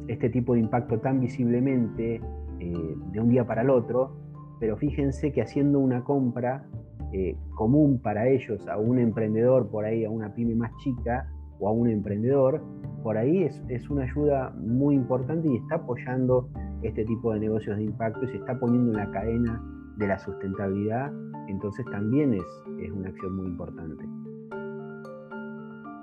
este 0.09 0.29
tipo 0.29 0.55
de 0.55 0.61
impacto 0.61 1.01
tan 1.01 1.21
visiblemente 1.21 2.21
eh, 2.61 2.97
de 3.13 3.21
un 3.21 3.29
día 3.29 3.47
para 3.47 3.63
el 3.63 3.71
otro, 3.71 4.17
pero 4.61 4.77
fíjense 4.77 5.33
que 5.33 5.43
haciendo 5.43 5.79
una 5.79 6.05
compra 6.05 6.67
eh, 7.13 7.37
común 7.55 8.01
para 8.03 8.29
ellos 8.29 8.67
a 8.69 8.79
un 8.79 8.99
emprendedor, 8.99 9.69
por 9.71 9.85
ahí 9.85 10.05
a 10.05 10.11
una 10.11 10.35
pyme 10.35 10.55
más 10.55 10.73
chica 10.79 11.29
o 11.59 11.69
a 11.69 11.73
un 11.73 11.89
emprendedor, 11.89 12.63
por 13.03 13.17
ahí 13.17 13.45
es, 13.45 13.63
es 13.69 13.89
una 13.89 14.05
ayuda 14.05 14.51
muy 14.59 14.95
importante 14.95 15.49
y 15.49 15.57
está 15.57 15.77
apoyando 15.77 16.49
este 16.83 17.05
tipo 17.05 17.33
de 17.33 17.41
negocios 17.41 17.77
de 17.77 17.85
impacto 17.85 18.25
y 18.25 18.29
se 18.29 18.37
está 18.37 18.59
poniendo 18.59 18.91
en 18.93 18.97
la 18.99 19.11
cadena 19.11 19.63
de 19.97 20.07
la 20.07 20.19
sustentabilidad, 20.19 21.13
entonces 21.49 21.87
también 21.87 22.35
es, 22.35 22.45
es 22.81 22.91
una 22.91 23.09
acción 23.09 23.37
muy 23.37 23.47
importante. 23.47 24.05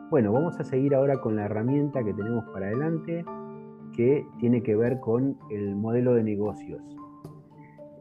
Bueno, 0.09 0.31
vamos 0.31 0.59
a 0.59 0.63
seguir 0.63 0.95
ahora 0.95 1.19
con 1.19 1.35
la 1.35 1.45
herramienta 1.45 2.03
que 2.03 2.13
tenemos 2.13 2.45
para 2.53 2.67
adelante, 2.67 3.25
que 3.95 4.25
tiene 4.39 4.61
que 4.63 4.75
ver 4.75 4.99
con 4.99 5.37
el 5.49 5.75
modelo 5.75 6.13
de 6.13 6.23
negocios. 6.23 6.81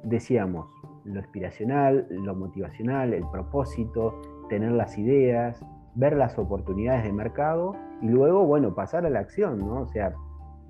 Decíamos, 0.05 0.67
lo 1.05 1.21
aspiracional, 1.21 2.07
lo 2.11 2.35
motivacional, 2.35 3.13
el 3.13 3.25
propósito, 3.31 4.21
tener 4.49 4.73
las 4.73 4.97
ideas, 4.99 5.65
ver 5.95 6.17
las 6.17 6.39
oportunidades 6.39 7.05
de 7.05 7.13
mercado 7.13 7.75
y 8.01 8.09
luego, 8.09 8.45
bueno, 8.47 8.75
pasar 8.75 9.07
a 9.07 9.11
la 9.11 9.21
acción, 9.21 9.59
¿no? 9.59 9.83
O 9.83 9.87
sea, 9.87 10.15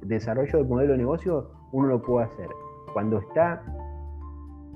desarrollo 0.03 0.59
del 0.59 0.69
modelo 0.69 0.93
de 0.93 0.99
negocio 0.99 1.51
uno 1.73 1.89
lo 1.89 2.03
puede 2.03 2.27
hacer 2.27 2.49
cuando 2.93 3.19
está 3.19 3.63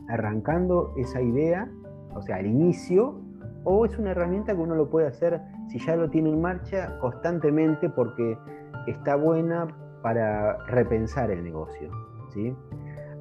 arrancando 0.08 0.94
esa 0.96 1.20
idea, 1.20 1.68
o 2.14 2.22
sea, 2.22 2.36
al 2.36 2.46
inicio, 2.46 3.20
o 3.64 3.84
es 3.84 3.98
una 3.98 4.12
herramienta 4.12 4.54
que 4.54 4.60
uno 4.60 4.74
lo 4.74 4.88
puede 4.88 5.08
hacer 5.08 5.40
si 5.68 5.78
ya 5.78 5.96
lo 5.96 6.08
tiene 6.08 6.30
en 6.30 6.40
marcha 6.40 6.98
constantemente 7.00 7.90
porque 7.90 8.38
está 8.86 9.16
buena 9.16 9.66
para 10.02 10.56
repensar 10.66 11.30
el 11.30 11.42
negocio. 11.42 11.90
¿sí? 12.32 12.56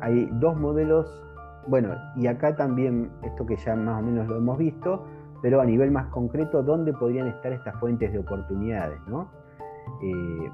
Hay 0.02 0.30
dos 0.34 0.56
modelos, 0.56 1.25
bueno, 1.68 1.96
y 2.16 2.28
acá 2.28 2.56
también 2.56 3.12
esto 3.24 3.46
que 3.46 3.56
ya 3.58 3.76
más 3.76 4.02
o 4.02 4.06
menos 4.06 4.28
lo 4.28 4.38
hemos 4.38 4.58
visto, 4.58 5.06
pero 5.42 5.62
a 5.62 5.66
nivel 5.66 5.92
más 5.92 6.08
concreto, 6.08 6.64
¿dónde 6.64 6.94
podrían 6.94 7.28
estar 7.28 7.52
estas 7.52 7.80
fuentes 7.80 8.12
de 8.12 8.20
oportunidades? 8.20 9.00
¿no? 9.08 9.30
Eh, 10.02 10.52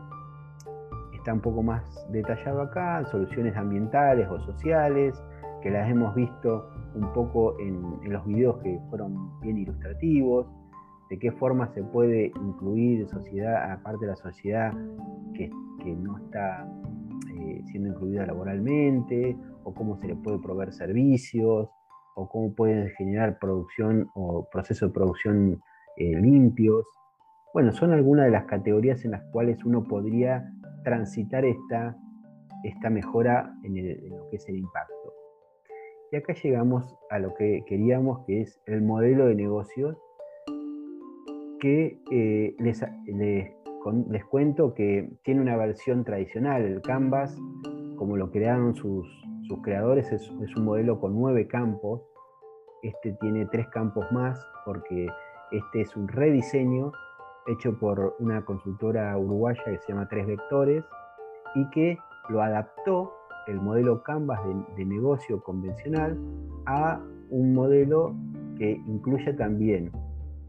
está 1.13 1.33
un 1.33 1.41
poco 1.41 1.61
más 1.61 1.83
detallado 2.11 2.61
acá, 2.61 3.05
soluciones 3.05 3.55
ambientales 3.55 4.27
o 4.29 4.39
sociales, 4.39 5.21
que 5.61 5.69
las 5.69 5.89
hemos 5.89 6.15
visto 6.15 6.69
un 6.95 7.13
poco 7.13 7.59
en, 7.59 8.11
los 8.11 8.25
videos 8.25 8.57
que 8.63 8.79
fueron 8.89 9.39
bien 9.41 9.59
ilustrativos, 9.59 10.47
de 11.09 11.19
qué 11.19 11.31
forma 11.31 11.67
se 11.73 11.83
puede 11.83 12.31
incluir 12.41 13.07
sociedad, 13.07 13.71
aparte 13.71 14.05
de 14.05 14.11
la 14.11 14.15
sociedad 14.15 14.73
que, 15.35 15.49
no 15.95 16.17
está 16.17 16.67
eh, 17.35 17.61
siendo 17.71 17.89
incluida 17.89 18.25
laboralmente, 18.25 19.35
o 19.63 19.73
cómo 19.73 19.97
se 19.97 20.07
le 20.07 20.15
puede 20.15 20.39
proveer 20.39 20.73
servicios, 20.73 21.69
o 22.15 22.29
cómo 22.29 22.53
pueden 22.53 22.89
generar 22.97 23.39
producción 23.39 24.09
o 24.13 24.47
procesos 24.51 24.89
de 24.89 24.93
producción 24.93 25.61
eh, 25.97 26.15
limpios. 26.15 26.85
Bueno, 27.53 27.71
son 27.71 27.91
algunas 27.91 28.25
de 28.25 28.31
las 28.31 28.45
categorías 28.45 29.03
en 29.05 29.11
las 29.11 29.23
cuales 29.31 29.63
uno 29.65 29.83
podría 29.83 30.49
transitar 30.83 31.45
esta, 31.45 31.97
esta 32.63 32.89
mejora 32.89 33.53
en, 33.63 34.09
lo 34.09 34.29
que 34.29 34.37
es 34.37 34.47
el 34.49 34.57
impacto. 34.57 35.13
Y 36.11 36.17
acá 36.17 36.33
llegamos 36.33 36.97
a 37.09 37.19
lo 37.19 37.33
que 37.35 37.63
queríamos, 37.67 38.25
que 38.25 38.41
es 38.41 38.61
el 38.65 38.81
modelo 38.81 39.25
de 39.25 39.35
negocios, 39.35 39.97
que 41.59 42.01
eh, 42.11 42.55
les, 42.59 42.83
les, 43.05 44.25
cuento 44.25 44.73
que 44.73 45.09
tiene 45.23 45.41
una 45.41 45.55
versión 45.55 46.03
tradicional, 46.03 46.63
el 46.63 46.81
Canvas, 46.81 47.37
como 47.97 48.17
lo 48.17 48.31
crearon 48.31 48.75
sus, 48.75 49.07
sus 49.51 49.61
creadores, 49.61 50.09
es, 50.13 50.29
un 50.55 50.63
modelo 50.63 50.97
con 50.97 51.13
nueve 51.13 51.45
campos. 51.45 52.01
Este 52.83 53.11
tiene 53.19 53.45
tres 53.47 53.67
campos 53.67 54.09
más 54.09 54.39
porque 54.65 55.07
este 55.51 55.81
es 55.81 55.93
un 55.97 56.07
rediseño 56.07 56.93
hecho 57.47 57.77
por 57.77 58.15
una 58.19 58.45
consultora 58.45 59.17
uruguaya 59.17 59.61
que 59.65 59.77
se 59.79 59.89
llama 59.89 60.07
Tres 60.07 60.25
Vectores 60.25 60.85
y 61.55 61.69
que 61.71 61.97
lo 62.29 62.41
adaptó 62.41 63.11
el 63.47 63.59
modelo 63.59 64.03
Canvas 64.03 64.39
de, 64.77 64.85
negocio 64.85 65.43
convencional 65.43 66.17
a 66.65 67.01
un 67.29 67.53
modelo 67.53 68.15
que 68.57 68.71
incluye 68.87 69.33
también 69.33 69.91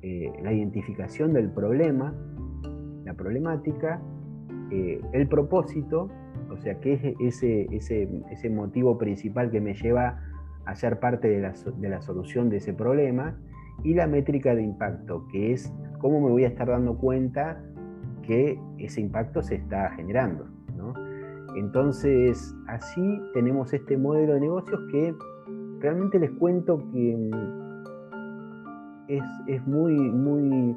eh, 0.03 0.32
la 0.44 0.53
identificación 0.53 1.32
del 1.32 1.50
problema, 1.50 2.14
la 3.05 3.14
problemática, 3.14 4.00
eh, 4.70 5.00
el 5.12 5.26
propósito, 5.26 6.09
o 6.53 6.57
sea, 6.59 6.78
que 6.80 6.94
es 6.94 7.05
ese, 7.20 7.66
ese, 7.70 8.09
ese, 8.30 8.50
motivo 8.50 8.98
principal 8.98 9.50
que 9.50 9.61
me 9.61 9.74
lleva 9.74 10.20
a 10.64 10.74
ser 10.74 11.00
parte 11.00 11.28
de 11.28 11.40
la, 11.40 11.53
de 11.53 11.88
la 11.88 12.03
solución 12.03 12.50
de 12.50 12.59
ese 12.59 12.72
problema, 12.72 13.36
y 13.84 13.94
la 13.94 14.07
métrica 14.07 14.55
de 14.55 14.62
impacto, 14.62 15.26
que 15.28 15.53
es 15.53 15.72
cómo 15.98 16.20
me 16.20 16.30
voy 16.30 16.44
a 16.44 16.48
estar 16.48 16.68
dando 16.68 16.96
cuenta 16.96 17.61
que 18.22 18.61
ese 18.78 19.00
impacto 19.00 19.42
se 19.42 19.57
está 19.57 19.90
generando. 19.90 20.46
Entonces, 21.55 22.55
así 22.66 23.20
tenemos 23.34 23.72
este 23.74 23.98
modelo 23.98 24.34
de 24.34 24.40
negocios 24.40 24.80
que 24.90 25.14
realmente 25.80 26.18
les 26.18 26.30
cuento 26.30 26.78
que 26.90 27.16
mm, 27.16 27.30
es, 29.48 29.66
muy, 29.66 29.94
muy, 29.94 30.74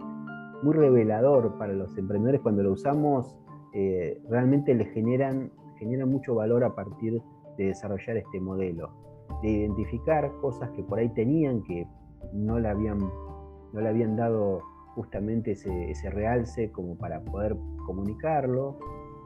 muy 0.63 0.73
revelador 0.73 1.57
para 1.57 1.71
los 1.73 1.97
emprendedores 1.97 2.41
cuando 2.41 2.63
lo 2.63 2.73
usamos, 2.73 3.37
eh, 3.73 4.21
realmente 4.29 4.73
les 4.73 4.89
generan, 4.89 5.49
generan 5.77 6.09
mucho 6.09 6.35
valor 6.35 6.63
a 6.63 6.75
partir 6.75 7.21
de 7.57 7.65
desarrollar 7.65 8.17
este 8.17 8.39
modelo, 8.39 8.91
de 9.41 9.49
identificar 9.49 10.31
cosas 10.41 10.69
que 10.71 10.83
por 10.83 10.99
ahí 10.99 11.09
tenían 11.09 11.63
que 11.63 11.87
no 12.33 12.59
le 12.59 12.67
habían, 12.67 12.99
no 12.99 13.81
le 13.81 13.87
habían 13.87 14.15
dado 14.15 14.61
justamente 14.95 15.51
ese, 15.51 16.09
realce 16.09 16.71
como 16.71 16.97
para 16.97 17.19
poder 17.21 17.55
comunicarlo, 17.85 18.77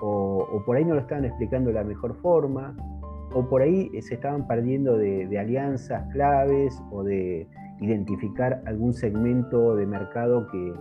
o, 0.01 0.63
por 0.65 0.77
ahí 0.77 0.85
no 0.85 0.95
lo 0.95 1.01
estaban 1.01 1.25
explicando 1.25 1.69
de 1.69 1.75
la 1.75 1.83
mejor 1.83 2.15
forma, 2.21 2.75
o 3.33 3.47
por 3.47 3.61
ahí 3.61 3.89
se 4.01 4.15
estaban 4.15 4.47
perdiendo 4.47 4.97
de, 4.97 5.37
alianzas 5.37 6.11
claves 6.11 6.81
o 6.91 7.03
de 7.03 7.47
identificar 7.79 8.61
algún 8.65 8.93
segmento 8.93 9.75
de 9.75 9.85
mercado 9.85 10.47
que, 10.47 10.73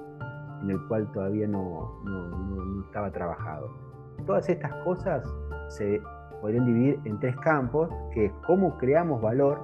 en 0.62 0.70
el 0.70 0.78
cual 0.88 1.12
todavía 1.12 1.46
no, 1.46 2.00
no, 2.04 2.84
estaba 2.86 3.12
trabajado. 3.12 3.68
Todas 4.26 4.48
estas 4.48 4.72
cosas 4.84 5.22
se 5.68 6.00
podrían 6.40 6.66
dividir 6.66 7.00
en 7.04 7.18
tres 7.18 7.36
campos, 7.36 7.90
que 8.12 8.26
es 8.26 8.32
cómo 8.46 8.76
creamos 8.78 9.20
valor, 9.20 9.60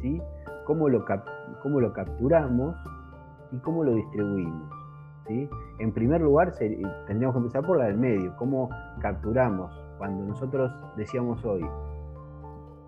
¿sí? 0.00 0.20
cómo, 0.64 0.88
lo 0.88 1.04
cómo 1.62 1.80
lo 1.80 1.92
capturamos, 1.92 2.76
y 3.52 3.58
cómo 3.58 3.84
lo 3.84 3.94
distribuimos. 3.94 4.70
¿sí? 5.26 5.48
En 5.78 5.92
primer 5.92 6.20
lugar, 6.20 6.52
tendríamos 7.06 7.34
que 7.34 7.38
empezar 7.38 7.62
por 7.64 7.78
la 7.78 7.86
del 7.86 7.96
medio, 7.96 8.34
cómo 8.36 8.68
capturamos. 9.00 9.72
Cuando 9.98 10.24
nosotros 10.24 10.70
decíamos 10.96 11.44
hoy, 11.44 11.64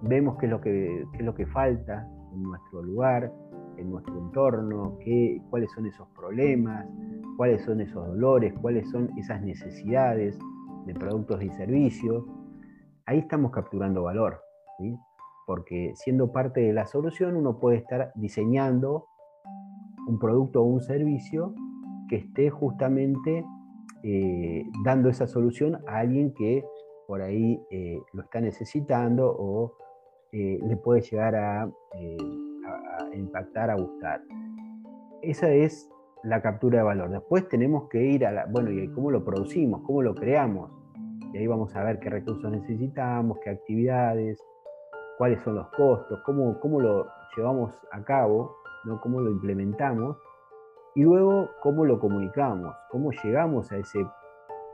vemos 0.03 0.37
qué 0.39 0.47
es 0.47 0.53
lo 0.53 0.61
que, 0.61 1.07
es 1.12 1.25
lo 1.25 1.35
que 1.35 1.47
falta 1.47 2.07
en 2.33 2.43
nuestro 2.43 2.83
lugar, 2.83 3.33
en 3.77 3.91
nuestro 3.91 4.19
entorno, 4.19 4.99
qué, 5.05 5.41
cuáles 5.51 5.71
son 5.73 5.87
esos 5.87 6.07
problemas, 6.09 6.87
cuáles 7.37 7.64
son 7.64 7.81
esos 7.81 8.07
dolores, 8.07 8.53
cuáles 8.61 8.89
son 8.91 9.11
esas 9.16 9.41
necesidades 9.43 10.39
de 10.89 10.95
productos 10.95 11.43
y 11.43 11.51
servicios. 11.51 12.24
Ahí 13.05 13.18
estamos 13.18 13.53
capturando 13.53 14.03
valor, 14.03 14.41
porque 15.47 15.93
siendo 15.95 16.32
parte 16.32 16.61
de 16.61 16.72
la 16.72 16.86
solución 16.86 17.36
uno 17.36 17.59
puede 17.59 17.76
estar 17.76 18.11
diseñando 18.14 19.07
un 20.09 20.18
producto 20.18 20.62
o 20.62 20.64
un 20.64 20.80
servicio 20.80 21.55
que 22.09 22.16
esté 22.16 22.49
justamente 22.49 23.45
eh, 24.03 24.64
dando 24.82 25.11
esa 25.11 25.26
solución 25.26 25.78
a 25.86 25.99
alguien 25.99 26.32
que 26.32 26.64
por 27.07 27.20
ahí 27.20 27.61
eh, 27.70 28.01
lo 28.14 28.22
está 28.22 28.41
necesitando 28.41 29.30
o 29.30 29.74
eh, 30.32 30.59
le 30.66 30.76
puede 30.78 31.03
llegar 31.03 31.34
a, 31.36 31.62
a, 31.64 33.14
impactar, 33.14 33.70
a 33.70 33.76
gustar. 33.76 34.22
Esa 35.20 35.51
es 35.51 35.91
la 36.22 36.41
captura 36.41 36.78
de 36.78 36.84
valor. 36.84 37.11
Después 37.11 37.47
tenemos 37.49 37.89
que 37.91 38.03
ir 38.05 38.24
a 38.24 38.32
la, 38.32 38.47
bueno, 38.47 38.70
¿y 38.70 38.89
cómo 38.93 39.11
lo 39.11 39.24
producimos? 39.24 39.82
¿Cómo 39.82 40.03
lo 40.03 40.14
creamos? 40.14 40.78
Y 41.33 41.39
ahí 41.39 41.47
vamos 41.47 41.74
a 41.76 41.85
ver 41.85 41.99
qué 41.99 42.11
recursos 42.11 42.51
necesitamos, 42.51 43.39
qué 43.45 43.51
actividades, 43.51 44.39
cuáles 45.18 45.41
son 45.43 45.57
los 45.57 45.68
costos, 45.70 46.20
cómo, 46.24 46.59
cómo 46.61 46.81
lo 46.81 47.07
llevamos 47.37 47.74
a 47.93 48.03
cabo 48.03 48.59
cómo 48.97 49.20
lo 49.20 49.31
implementamos 49.31 50.16
y 50.95 51.03
luego 51.03 51.51
cómo 51.62 51.85
lo 51.85 52.01
comunicamos, 52.01 52.74
cómo 52.91 53.11
llegamos 53.22 53.70
a 53.70 53.76
ese, 53.76 54.01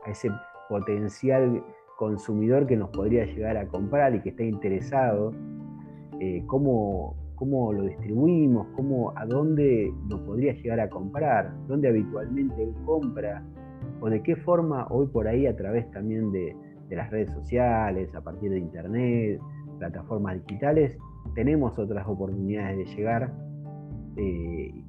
a 0.05 0.11
ese 0.11 0.31
potencial 0.69 1.63
consumidor 1.99 2.67
que 2.67 2.77
nos 2.77 2.91
podría 2.91 3.25
llegar 3.25 3.57
a 3.57 3.67
comprar 3.67 4.15
y 4.15 4.23
que 4.23 4.31
está 4.31 4.45
interesado, 4.45 5.33
eh, 6.21 6.43
cómo, 6.47 7.17
cómo 7.35 7.73
lo 7.73 7.83
distribuimos, 7.83 8.69
cómo, 8.75 9.13
a 9.17 9.27
dónde 9.27 9.93
lo 10.09 10.25
podría 10.25 10.53
llegar 10.55 10.81
a 10.81 10.89
comprar, 10.89 11.53
dónde 11.67 11.89
habitualmente 11.89 12.63
él 12.63 12.75
compra, 12.87 13.45
o 14.05 14.11
de 14.11 14.23
qué 14.23 14.37
forma 14.37 14.87
hoy 14.91 15.07
por 15.07 15.27
ahí 15.27 15.47
a 15.47 15.57
través 15.57 15.91
también 15.91 16.31
de, 16.31 16.55
las 16.91 17.11
redes 17.11 17.33
sociales, 17.33 18.15
a 18.15 18.21
partir 18.21 18.51
de 18.51 18.59
internet, 18.59 19.41
plataformas 19.79 20.37
digitales, 20.47 20.97
tenemos 21.35 21.77
otras 21.79 22.07
oportunidades 22.07 22.77
de 22.77 22.85
llegar 22.95 23.33
eh, 24.17 24.85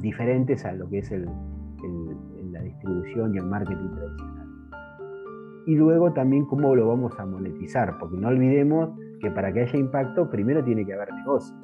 diferentes 0.00 0.64
a 0.64 0.72
lo 0.72 0.88
que 0.88 0.98
es 0.98 1.12
la 1.12 2.62
distribución 2.62 3.34
y 3.34 3.38
el 3.38 3.44
marketing 3.44 3.90
tradicional. 3.94 4.48
Y 5.66 5.76
luego 5.76 6.12
también 6.14 6.46
cómo 6.46 6.74
lo 6.74 6.88
vamos 6.88 7.12
a 7.20 7.26
monetizar, 7.26 7.98
porque 7.98 8.16
no 8.16 8.28
olvidemos 8.28 8.98
que 9.20 9.30
para 9.30 9.52
que 9.52 9.60
haya 9.60 9.78
impacto 9.78 10.30
primero 10.30 10.64
tiene 10.64 10.86
que 10.86 10.94
haber 10.94 11.12
negocio. 11.12 11.54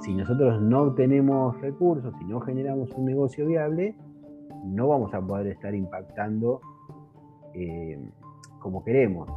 Si 0.00 0.14
nosotros 0.14 0.60
no 0.60 0.92
tenemos 0.94 1.58
recursos, 1.60 2.12
si 2.18 2.24
no 2.24 2.40
generamos 2.40 2.90
un 2.94 3.04
negocio 3.04 3.46
viable, 3.46 3.96
no 4.64 4.88
vamos 4.88 5.14
a 5.14 5.20
poder 5.20 5.48
estar 5.48 5.74
impactando 5.74 6.60
eh, 7.54 7.98
como 8.58 8.84
queremos. 8.84 9.28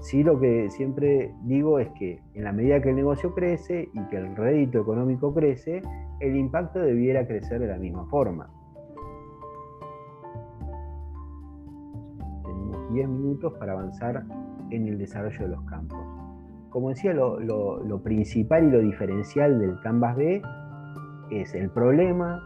Sí 0.00 0.22
lo 0.22 0.38
que 0.38 0.68
siempre 0.70 1.34
digo 1.44 1.78
es 1.78 1.88
que 1.98 2.20
en 2.34 2.44
la 2.44 2.52
medida 2.52 2.80
que 2.82 2.90
el 2.90 2.96
negocio 2.96 3.34
crece 3.34 3.88
y 3.92 4.00
que 4.08 4.16
el 4.16 4.36
rédito 4.36 4.80
económico 4.80 5.34
crece, 5.34 5.82
el 6.20 6.36
impacto 6.36 6.80
debiera 6.80 7.26
crecer 7.26 7.60
de 7.60 7.66
la 7.68 7.78
misma 7.78 8.06
forma. 8.06 8.50
Tenemos 12.44 12.92
10 12.92 13.08
minutos 13.08 13.54
para 13.58 13.72
avanzar 13.72 14.24
en 14.70 14.86
el 14.86 14.98
desarrollo 14.98 15.42
de 15.44 15.48
los 15.48 15.62
campos 15.64 16.16
como 16.76 16.90
decía, 16.90 17.14
lo, 17.14 18.02
principal 18.04 18.64
y 18.64 18.70
lo 18.70 18.80
diferencial 18.80 19.58
del 19.58 19.80
Canvas 19.80 20.14
B 20.14 20.42
es 21.30 21.54
el 21.54 21.70
problema 21.70 22.42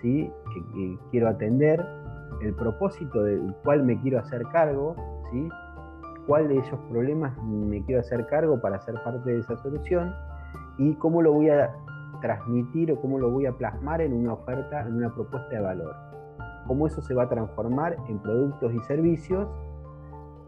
¿sí? 0.00 0.30
Que, 0.50 0.98
quiero 1.10 1.28
atender, 1.28 1.84
el 2.42 2.54
propósito 2.54 3.22
del 3.22 3.54
cual 3.64 3.82
me 3.84 3.98
quiero 4.00 4.18
hacer 4.18 4.42
cargo, 4.52 4.94
¿sí? 5.30 5.48
cuál 6.26 6.48
de 6.48 6.58
esos 6.58 6.78
problemas 6.90 7.36
me 7.42 7.82
quiero 7.84 8.00
hacer 8.00 8.26
cargo 8.26 8.60
para 8.60 8.80
ser 8.80 8.94
parte 9.02 9.30
de 9.30 9.38
esa 9.40 9.56
solución 9.56 10.14
y 10.78 10.94
cómo 10.94 11.22
lo 11.22 11.32
voy 11.32 11.50
a 11.50 11.70
transmitir 12.20 12.92
o 12.92 13.00
cómo 13.00 13.18
lo 13.18 13.30
voy 13.30 13.46
a 13.46 13.52
plasmar 13.52 14.00
en 14.00 14.12
una 14.12 14.34
oferta, 14.34 14.82
en 14.82 14.94
una 14.94 15.12
propuesta 15.14 15.48
de 15.48 15.60
valor. 15.60 15.94
Cómo 16.66 16.86
eso 16.86 17.02
se 17.02 17.14
va 17.14 17.24
a 17.24 17.28
transformar 17.28 17.96
en 18.08 18.18
productos 18.18 18.72
y 18.74 18.80
servicios 18.80 19.48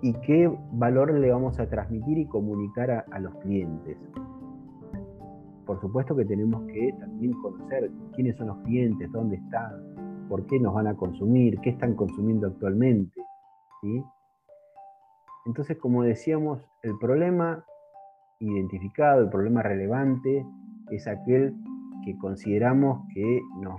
y 0.02 0.14
qué 0.14 0.52
valor 0.72 1.12
le 1.14 1.32
vamos 1.32 1.58
a 1.58 1.68
transmitir 1.68 2.18
y 2.18 2.26
comunicar 2.26 3.04
a, 3.10 3.18
los 3.20 3.34
clientes. 3.36 3.96
Por 5.64 5.80
supuesto 5.80 6.14
que 6.16 6.24
tenemos 6.24 6.62
que 6.66 6.92
también 6.98 7.32
conocer 7.40 7.90
quiénes 8.14 8.36
son 8.36 8.48
los 8.48 8.58
clientes, 8.58 9.10
dónde 9.12 9.36
están, 9.36 9.91
por 10.32 10.46
qué 10.46 10.58
nos 10.58 10.72
van 10.72 10.86
a 10.86 10.96
consumir, 10.96 11.60
qué 11.60 11.68
están 11.68 11.94
consumiendo 11.94 12.46
actualmente. 12.46 13.20
¿sí? 13.82 14.02
Entonces, 15.44 15.76
como 15.76 16.04
decíamos, 16.04 16.66
el 16.82 16.96
problema 16.98 17.66
identificado, 18.40 19.20
el 19.20 19.28
problema 19.28 19.62
relevante, 19.62 20.46
es 20.90 21.06
aquel 21.06 21.54
que 22.06 22.16
consideramos 22.16 23.06
que, 23.12 23.42
nos, 23.60 23.78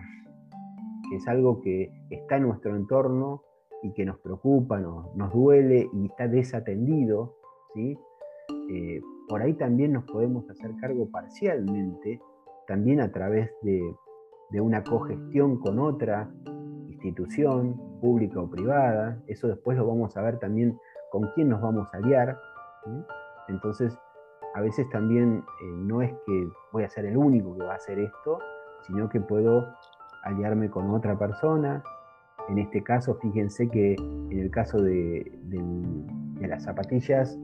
es 1.16 1.28
algo 1.28 1.60
que 1.60 1.92
está 2.12 2.38
en 2.38 2.44
nuestro 2.44 2.76
entorno 2.76 3.42
y 3.82 3.92
que 3.94 4.06
nos 4.06 4.20
preocupa, 4.20 4.80
nos, 4.80 5.12
nos 5.16 5.34
duele 5.34 5.90
y 5.92 6.06
está 6.06 6.28
desatendido, 6.28 7.34
¿sí? 7.74 7.98
Eh, 8.70 9.02
por 9.28 9.42
ahí 9.42 9.56
también 9.56 9.94
nos 9.94 10.04
podemos 10.04 10.48
hacer 10.52 10.76
cargo 10.80 11.10
parcialmente, 11.10 12.22
también 12.68 13.02
a 13.02 13.12
través 13.12 13.50
de, 13.64 13.96
de 14.54 14.62
una 14.62 14.84
cogestión 14.84 15.60
con 15.60 15.80
otra 15.80 16.30
institución, 16.88 17.76
pública 18.00 18.40
o 18.40 18.50
privada. 18.50 19.20
Eso 19.28 19.48
después 19.48 19.78
lo 19.78 19.86
vamos 19.86 20.16
a 20.16 20.22
ver 20.22 20.40
también 20.40 20.80
con 21.12 21.30
quién 21.36 21.50
nos 21.50 21.62
vamos 21.62 21.88
a 21.94 21.98
aliar. 21.98 22.40
Entonces, 23.50 23.98
a 24.56 24.62
veces 24.62 24.90
también 24.92 25.44
eh, 25.62 25.66
no 25.76 26.02
es 26.02 26.14
que 26.26 26.48
voy 26.72 26.84
a 26.84 26.90
ser 26.90 27.06
el 27.06 27.18
único 27.18 27.58
que 27.58 27.66
va 27.66 27.74
a 27.74 27.78
hacer 27.78 28.00
esto, 28.00 28.40
sino 28.88 29.10
que 29.10 29.20
puedo 29.20 29.68
aliarme 30.24 30.70
con 30.70 30.90
otra 30.92 31.18
persona, 31.18 31.84
en 32.50 32.58
este 32.58 32.84
caso, 32.84 33.16
fíjense 33.16 33.70
que 33.70 33.96
en 33.96 34.40
el 34.40 34.52
caso 34.52 34.82
de, 34.82 35.32
las 36.42 36.64
zapatillas 36.64 37.40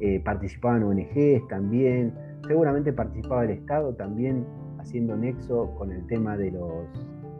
eh, 0.00 0.20
participaban 0.20 0.82
ONGs 0.82 1.48
también, 1.48 2.14
seguramente 2.46 2.92
participaba 2.92 3.44
el 3.44 3.50
Estado 3.50 3.94
también 3.94 4.46
haciendo 4.82 5.16
nexo 5.16 5.74
con 5.76 5.92
el 5.92 6.06
tema 6.06 6.36
de, 6.36 6.50
los, 6.50 6.86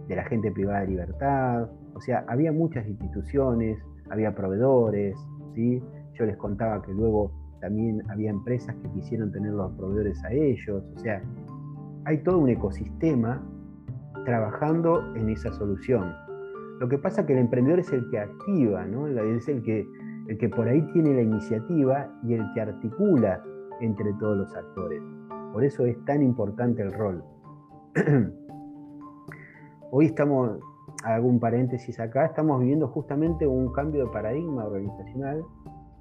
de 0.09 0.17
la 0.17 0.25
gente 0.25 0.51
privada 0.51 0.81
de 0.81 0.89
libertad, 0.89 1.69
o 1.95 2.01
sea, 2.01 2.25
había 2.29 2.53
muchas 2.53 2.87
instituciones, 2.87 3.79
había 4.11 4.35
proveedores, 4.35 5.17
¿sí? 5.55 5.83
yo 6.15 6.25
les 6.25 6.37
contaba 6.37 6.83
que 6.83 6.93
luego 6.93 7.33
también 7.61 8.03
había 8.11 8.31
empresas 8.31 8.75
que 8.77 8.91
quisieron 8.91 9.31
tener 9.33 9.53
los 9.53 9.73
proveedores 9.73 10.23
a 10.25 10.33
ellos, 10.33 10.83
o 10.97 10.99
sea, 10.99 11.23
hay 12.05 12.19
todo 12.19 12.39
un 12.39 12.49
ecosistema 12.49 13.43
trabajando 14.25 15.15
en 15.15 15.29
esa 15.29 15.53
solución. 15.53 16.13
Lo 16.81 16.89
que 16.89 16.99
pasa 16.99 17.21
es 17.21 17.27
que 17.27 17.33
el 17.35 17.39
emprendedor 17.41 17.79
es 17.79 17.93
el 17.93 18.09
que 18.11 18.19
activa, 18.19 18.85
¿no? 18.87 19.07
es 19.07 19.49
el 19.49 19.63
que, 19.63 19.87
el 20.29 20.39
que 20.39 20.49
por 20.49 20.69
ahí 20.69 20.83
tiene 20.93 21.15
la 21.15 21.23
iniciativa 21.23 22.09
y 22.25 22.35
el 22.35 22.45
que 22.55 22.61
articula 22.61 23.43
entre 23.81 24.13
todos 24.15 24.37
los 24.39 24.55
actores. 24.57 25.01
Por 25.53 25.65
eso 25.65 25.85
es 25.85 26.03
tan 26.05 26.23
importante 26.23 26.83
el 26.83 26.93
rol. 26.93 27.23
Hoy 29.91 30.07
estamos, 30.07 30.59
hago 31.05 31.29
un 31.29 31.39
paréntesis 31.39 32.01
acá, 32.01 32.25
estamos 32.25 32.61
viviendo 32.61 32.89
justamente 32.89 33.47
un 33.47 33.71
cambio 33.73 34.07
de 34.07 34.11
paradigma 34.11 34.65
organizacional 34.65 35.45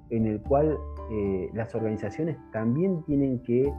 en 0.08 0.26
el 0.26 0.40
cual 0.40 0.78
eh, 1.10 1.50
las 1.52 1.74
organizaciones 1.74 2.38
también 2.50 3.02
tienen 3.02 3.42
que 3.42 3.70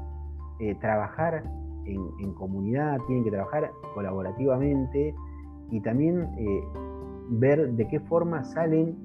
eh, 0.60 0.76
trabajar 0.76 1.44
en, 1.86 2.34
comunidad, 2.36 3.00
tienen 3.08 3.24
que 3.24 3.32
trabajar 3.32 3.72
colaborativamente 3.96 5.16
y 5.72 5.82
también 5.82 6.30
eh, 6.38 6.64
ver 7.30 7.74
de 7.74 7.88
qué 7.88 8.00
forma 8.00 8.44
salen 8.44 8.96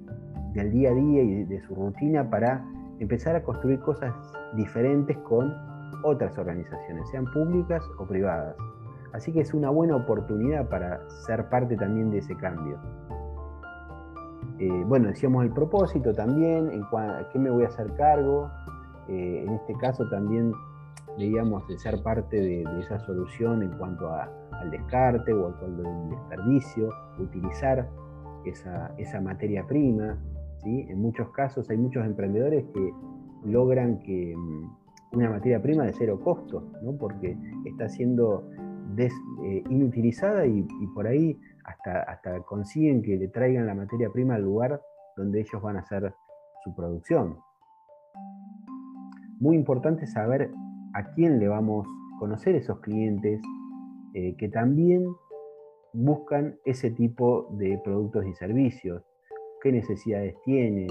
del 0.52 0.70
día 0.70 0.90
a 0.90 0.94
día 0.94 1.22
y 1.22 1.44
de 1.44 1.60
su 1.62 1.74
rutina 1.74 2.28
para 2.28 2.64
empezar 2.98 3.36
a 3.36 3.42
construir 3.42 3.80
cosas 3.80 4.14
diferentes 4.54 5.16
con 5.18 5.52
otras 6.04 6.36
organizaciones, 6.38 7.08
sean 7.10 7.24
públicas 7.32 7.82
o 7.98 8.06
privadas. 8.06 8.56
Así 9.12 9.32
que 9.32 9.40
es 9.40 9.54
una 9.54 9.70
buena 9.70 9.96
oportunidad 9.96 10.68
para 10.68 11.08
ser 11.26 11.48
parte 11.48 11.76
también 11.76 12.10
de 12.10 12.18
ese 12.18 12.36
cambio. 12.36 12.78
Eh, 14.58 14.84
bueno, 14.86 15.08
decíamos 15.08 15.44
el 15.44 15.52
propósito 15.52 16.12
también, 16.12 16.70
en 16.70 16.84
qué 17.32 17.38
me 17.38 17.50
voy 17.50 17.64
a 17.64 17.68
hacer 17.68 17.94
cargo. 17.94 18.50
Eh, 19.08 19.44
en 19.46 19.54
este 19.54 19.74
caso 19.74 20.08
también 20.08 20.52
veíamos 21.16 21.66
de 21.68 21.78
ser 21.78 22.02
parte 22.02 22.36
de, 22.40 22.62
esa 22.80 22.98
solución 23.00 23.62
en 23.62 23.70
cuanto 23.78 24.12
al 24.12 24.70
descarte 24.70 25.32
o 25.32 25.46
al 25.46 26.10
desperdicio, 26.10 26.90
utilizar 27.18 27.88
esa, 28.44 29.20
materia 29.20 29.64
prima. 29.66 30.18
¿sí? 30.62 30.86
En 30.88 31.00
muchos 31.00 31.30
casos 31.30 31.70
hay 31.70 31.76
muchos 31.76 32.04
emprendedores 32.04 32.64
que 32.74 32.92
logran 33.44 34.00
que 34.00 34.34
mm, 34.36 35.16
una 35.16 35.30
materia 35.30 35.62
prima 35.62 35.84
de 35.84 35.92
cero 35.92 36.20
costo, 36.22 36.64
¿no? 36.82 36.92
porque 36.92 37.36
está 37.64 37.88
siendo 37.88 38.44
eh, 38.96 39.64
inutilizada 39.68 40.46
y, 40.46 40.62
por 40.94 41.06
ahí 41.06 41.38
hasta, 41.64 42.02
hasta 42.02 42.40
consiguen 42.40 43.02
que 43.02 43.16
le 43.16 43.28
traigan 43.28 43.66
la 43.66 43.74
materia 43.74 44.10
prima 44.10 44.36
al 44.36 44.42
lugar 44.42 44.80
donde 45.16 45.40
ellos 45.40 45.60
van 45.60 45.76
a 45.76 45.80
hacer 45.80 46.14
su 46.64 46.74
producción. 46.74 47.38
Muy 49.40 49.56
importante 49.56 50.06
saber 50.06 50.50
a 50.94 51.12
quién 51.12 51.38
le 51.38 51.48
vamos 51.48 51.86
a 51.86 52.18
conocer 52.18 52.54
esos 52.54 52.80
clientes 52.80 53.40
eh, 54.14 54.34
que 54.36 54.48
también 54.48 55.06
buscan 55.92 56.56
ese 56.64 56.90
tipo 56.90 57.48
de 57.52 57.78
productos 57.84 58.26
y 58.26 58.34
servicios, 58.34 59.02
qué 59.62 59.70
necesidades 59.70 60.34
tienen, 60.44 60.88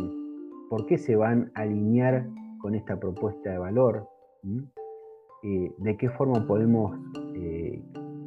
por 0.69 0.85
qué 0.85 0.97
se 0.97 1.15
van 1.15 1.51
a 1.55 1.61
alinear 1.61 2.27
con 2.59 2.75
esta 2.75 2.99
propuesta 2.99 3.49
de 3.49 3.57
valor, 3.57 4.07
eh, 5.43 5.71
de 5.77 5.97
qué 5.97 6.09
forma 6.09 6.45
podemos 6.45 6.97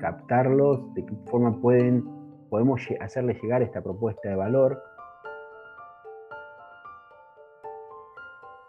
captarlos, 0.00 0.92
de 0.94 1.04
qué 1.06 1.14
forma 1.26 1.60
pueden, 1.60 2.04
podemos 2.48 2.80
hacerle 3.00 3.38
llegar 3.40 3.62
esta 3.62 3.82
propuesta 3.82 4.28
de 4.28 4.34
valor. 4.34 4.82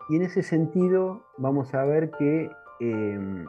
Y 0.09 0.17
en 0.17 0.23
ese 0.23 0.43
sentido 0.43 1.23
vamos 1.37 1.73
a 1.73 1.83
ver 1.85 2.11
que 2.11 2.51
em, 2.79 3.45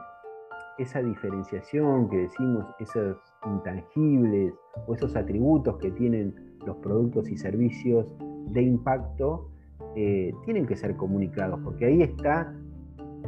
esa 0.79 1.03
diferenciación 1.03 2.09
que 2.09 2.19
decimos, 2.19 2.67
esos 2.79 3.19
intangibles 3.45 4.55
o 4.87 4.95
esos 4.95 5.17
atributos 5.17 5.77
que 5.79 5.91
tienen 5.91 6.57
los 6.65 6.77
productos 6.77 7.29
y 7.29 7.37
servicios 7.37 8.07
de 8.47 8.63
impacto, 8.63 9.49
eh, 9.97 10.33
tienen 10.45 10.67
que 10.67 10.77
ser 10.77 10.97
comunicados, 10.97 11.61
porque 11.63 11.87
ahí 11.87 12.03
está 12.03 12.55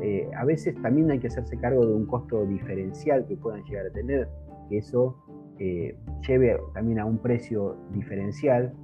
eh, 0.02 0.28
a 0.36 0.44
veces 0.44 0.74
también 0.82 1.10
hay 1.10 1.18
que 1.20 1.28
hacerse 1.28 1.56
cargo 1.56 1.86
de 1.86 1.94
un 1.94 2.06
costo 2.06 2.44
diferencial 2.46 3.26
que 3.26 3.36
puedan 3.36 3.62
llegar 3.64 3.86
a 3.86 3.90
tener, 3.90 4.28
que 4.68 4.78
eso 4.78 5.16
eh, 5.58 5.96
lleve 6.26 6.58
también 6.74 6.98
a 6.98 7.04
un 7.04 7.18
precio 7.18 7.76
diferencial, 7.92 8.74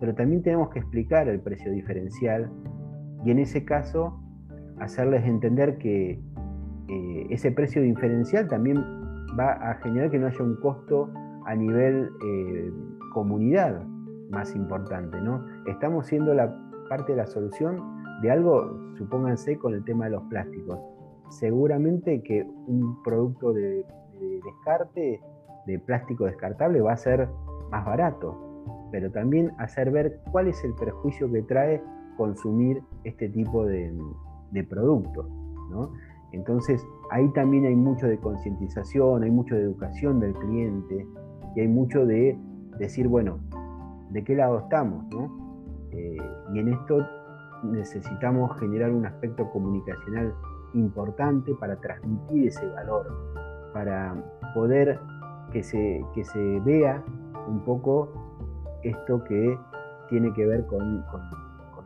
pero 0.00 0.14
también 0.14 0.42
tenemos 0.42 0.70
que 0.70 0.80
explicar 0.80 1.28
el 1.28 1.40
precio 1.40 1.72
diferencial 1.72 2.50
y 3.24 3.30
en 3.30 3.38
ese 3.38 3.64
caso 3.64 4.20
hacerles 4.78 5.24
entender 5.24 5.78
que 5.78 6.20
eh, 6.88 7.26
ese 7.30 7.50
precio 7.50 7.82
diferencial 7.82 8.48
también 8.48 8.78
va 9.38 9.52
a 9.52 9.74
generar 9.82 10.10
que 10.10 10.18
no 10.18 10.26
haya 10.26 10.42
un 10.42 10.56
costo 10.56 11.10
a 11.46 11.54
nivel 11.54 12.10
comunidad 13.12 13.82
más 14.30 14.54
importante. 14.54 15.20
¿no? 15.20 15.44
Estamos 15.66 16.06
siendo 16.06 16.34
la 16.34 16.54
parte 16.88 17.12
de 17.12 17.18
la 17.18 17.26
solución 17.26 17.82
de 18.22 18.30
algo, 18.30 18.94
supónganse 18.96 19.58
con 19.58 19.74
el 19.74 19.84
tema 19.84 20.06
de 20.06 20.12
los 20.12 20.22
plásticos. 20.24 20.78
Seguramente 21.30 22.22
que 22.22 22.46
un 22.66 23.02
producto 23.02 23.52
de, 23.52 23.84
descarte, 24.18 25.20
de 25.66 25.78
plástico 25.78 26.24
descartable, 26.24 26.80
va 26.80 26.92
a 26.92 26.96
ser 26.96 27.28
más 27.70 27.84
barato, 27.84 28.36
pero 28.90 29.10
también 29.10 29.52
hacer 29.58 29.90
ver 29.90 30.20
cuál 30.32 30.48
es 30.48 30.64
el 30.64 30.74
perjuicio 30.74 31.30
que 31.30 31.42
trae 31.42 31.82
consumir 32.16 32.82
este 33.04 33.28
tipo 33.28 33.64
de, 33.64 33.92
de 34.50 34.64
productos. 34.64 35.26
Entonces, 36.32 36.86
ahí 37.10 37.28
también 37.32 37.64
hay 37.66 37.76
mucho 37.76 38.06
de 38.06 38.18
concientización, 38.18 39.22
hay 39.22 39.30
mucho 39.30 39.54
de 39.54 39.62
educación 39.62 40.20
del 40.20 40.34
cliente 40.34 41.06
y 41.56 41.60
hay 41.60 41.68
mucho 41.68 42.04
de 42.04 42.38
decir, 42.78 43.08
bueno, 43.08 43.38
¿de 44.10 44.24
qué 44.24 44.34
lado 44.34 44.58
estamos? 44.60 45.06
Eh, 45.90 46.16
y 46.54 46.58
en 46.58 46.68
esto 46.68 47.06
necesitamos 47.64 48.58
generar 48.58 48.90
un 48.90 49.06
aspecto 49.06 49.50
comunicacional 49.50 50.34
importante 50.74 51.54
para 51.54 51.76
transmitir 51.76 52.48
ese 52.48 52.66
valor, 52.66 53.06
para 53.72 54.14
poder 54.54 54.98
que 55.52 55.62
se, 55.62 56.04
que 56.14 56.24
se 56.24 56.60
vea 56.60 57.02
un 57.48 57.60
poco 57.60 58.08
esto 58.82 59.24
que 59.24 59.58
tiene 60.08 60.32
que 60.32 60.46
ver 60.46 60.66
con, 60.66 61.04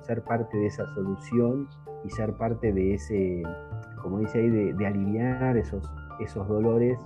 ser 0.02 0.22
parte 0.22 0.56
de 0.56 0.66
esa 0.66 0.84
solución 0.94 1.68
y 2.04 2.10
ser 2.10 2.32
parte 2.34 2.72
de 2.72 2.94
ese, 2.94 3.42
como 4.02 4.18
dice 4.18 4.38
ahí, 4.38 4.50
de, 4.50 4.86
aliviar 4.86 5.56
esos, 5.56 5.88
esos 6.18 6.48
dolores 6.48 6.98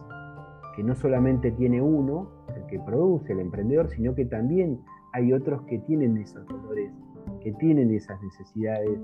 que 0.74 0.83
no 0.83 0.95
solamente 0.95 1.51
tiene 1.51 1.83
uno, 1.83 2.31
el 2.55 2.66
que 2.66 2.79
produce, 2.81 3.33
el 3.33 3.41
emprendedor, 3.41 3.91
sino 3.91 4.14
que 4.14 4.24
también 4.24 4.81
hay 5.12 5.33
otros 5.33 5.62
que 5.62 5.79
tienen 5.81 6.16
esos 6.16 6.47
dolores 6.47 6.91
que 7.41 7.53
tienen 7.53 7.93
esas 7.95 8.20
necesidades 8.22 8.99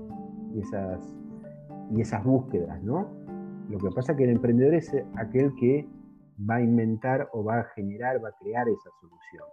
y 0.53 0.59
esas, 0.59 1.15
y 1.91 2.01
esas 2.01 2.23
búsquedas, 2.23 2.81
¿no? 2.83 3.07
Lo 3.73 3.79
que 3.79 3.89
pasa 3.89 4.11
es 4.11 4.19
que 4.19 4.25
el 4.25 4.29
emprendedor 4.29 4.75
es 4.75 4.95
aquel 5.15 5.51
que 5.55 5.89
va 6.47 6.55
a 6.55 6.61
inventar 6.61 7.27
o 7.31 7.43
va 7.43 7.61
a 7.61 7.63
generar, 7.75 8.23
va 8.23 8.29
a 8.29 8.35
crear 8.39 8.69
esa 8.69 8.89
solución. 9.01 9.47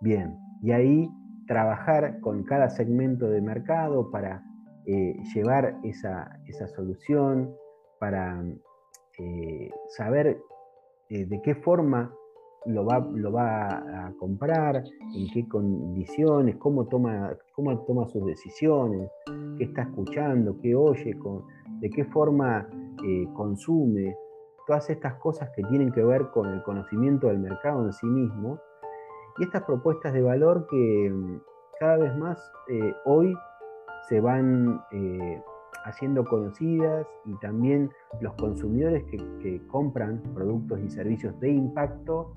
Bien, 0.00 0.38
y 0.62 0.72
ahí 0.72 1.10
trabajar 1.46 2.20
con 2.20 2.42
cada 2.44 2.70
segmento 2.70 3.28
de 3.28 3.42
mercado 3.42 4.10
para 4.10 4.42
eh, 4.86 5.14
llevar 5.34 5.78
esa, 5.82 6.40
solución, 6.74 7.54
para 8.00 8.42
eh, 9.18 9.70
saber 9.88 10.40
eh, 11.10 11.26
de 11.26 11.42
qué 11.42 11.54
forma 11.54 12.14
lo 12.66 12.84
va, 12.84 12.98
lo 12.98 13.32
va 13.32 14.06
a 14.06 14.12
comprar, 14.18 14.76
en 15.14 15.30
qué 15.32 15.46
condiciones, 15.48 16.56
cómo 16.56 16.86
toma, 16.86 17.36
cómo 17.52 17.78
toma 17.84 18.06
sus 18.08 18.24
decisiones, 18.24 19.10
qué 19.58 19.64
está 19.64 19.82
escuchando, 19.82 20.56
qué 20.60 20.74
oye, 20.74 21.16
de 21.80 21.90
qué 21.90 22.04
forma 22.06 22.68
eh, 23.04 23.26
consume, 23.34 24.16
todas 24.66 24.88
estas 24.88 25.14
cosas 25.16 25.50
que 25.54 25.62
tienen 25.64 25.92
que 25.92 26.02
ver 26.02 26.30
con 26.30 26.48
el 26.48 26.62
conocimiento 26.62 27.28
del 27.28 27.38
mercado 27.38 27.84
en 27.84 27.92
sí 27.92 28.06
mismo, 28.06 28.58
y 29.38 29.44
estas 29.44 29.62
propuestas 29.62 30.12
de 30.12 30.22
valor 30.22 30.66
que 30.70 31.10
mm, 31.12 31.40
cada 31.80 31.98
vez 31.98 32.16
más 32.16 32.38
eh, 32.68 32.94
hoy 33.04 33.34
se 34.08 34.20
van 34.20 34.80
eh, 34.92 35.42
haciendo 35.84 36.24
conocidas 36.24 37.06
y 37.26 37.34
también 37.40 37.90
los 38.20 38.32
consumidores 38.34 39.04
que 39.04 39.60
compran 39.66 40.22
productos 40.34 40.80
y 40.80 40.88
servicios 40.88 41.38
de 41.40 41.50
impacto 41.50 42.32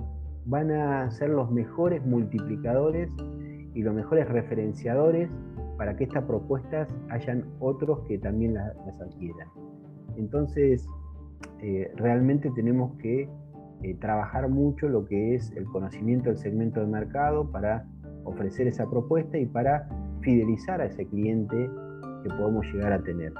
van 0.47 0.71
a 0.71 1.11
ser 1.11 1.29
los 1.29 1.51
mejores 1.51 2.05
multiplicadores 2.05 3.09
y 3.73 3.83
los 3.83 3.93
mejores 3.93 4.27
referenciadores 4.29 5.29
para 5.77 5.95
que 5.95 6.05
estas 6.05 6.23
propuestas 6.23 6.89
hayan 7.09 7.45
otros 7.59 7.99
que 8.07 8.17
también 8.17 8.55
las, 8.55 8.73
adquieran. 8.99 9.49
Entonces, 10.15 10.87
eh, 11.61 11.91
realmente 11.95 12.49
tenemos 12.55 12.97
que 12.97 13.29
eh, 13.83 13.95
trabajar 13.99 14.49
mucho 14.49 14.87
lo 14.87 15.05
que 15.05 15.35
es 15.35 15.51
el 15.51 15.65
conocimiento 15.65 16.29
del 16.29 16.37
segmento 16.37 16.79
de 16.79 16.87
mercado 16.87 17.51
para 17.51 17.85
ofrecer 18.23 18.67
esa 18.67 18.89
propuesta 18.89 19.37
y 19.37 19.45
para 19.45 19.87
fidelizar 20.21 20.81
a 20.81 20.85
ese 20.85 21.05
cliente 21.05 21.69
que 22.23 22.29
podemos 22.29 22.65
llegar 22.73 22.93
a 22.93 23.03
tener. 23.03 23.33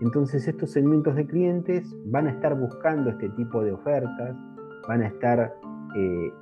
Entonces 0.00 0.46
estos 0.46 0.70
segmentos 0.70 1.16
de 1.16 1.26
clientes 1.26 1.94
van 2.06 2.28
a 2.28 2.30
estar 2.30 2.58
buscando 2.58 3.10
este 3.10 3.28
tipo 3.30 3.62
de 3.62 3.72
ofertas, 3.72 4.36
van 4.88 5.02
a 5.02 5.08
estar 5.08 5.54
eh, 5.94 6.32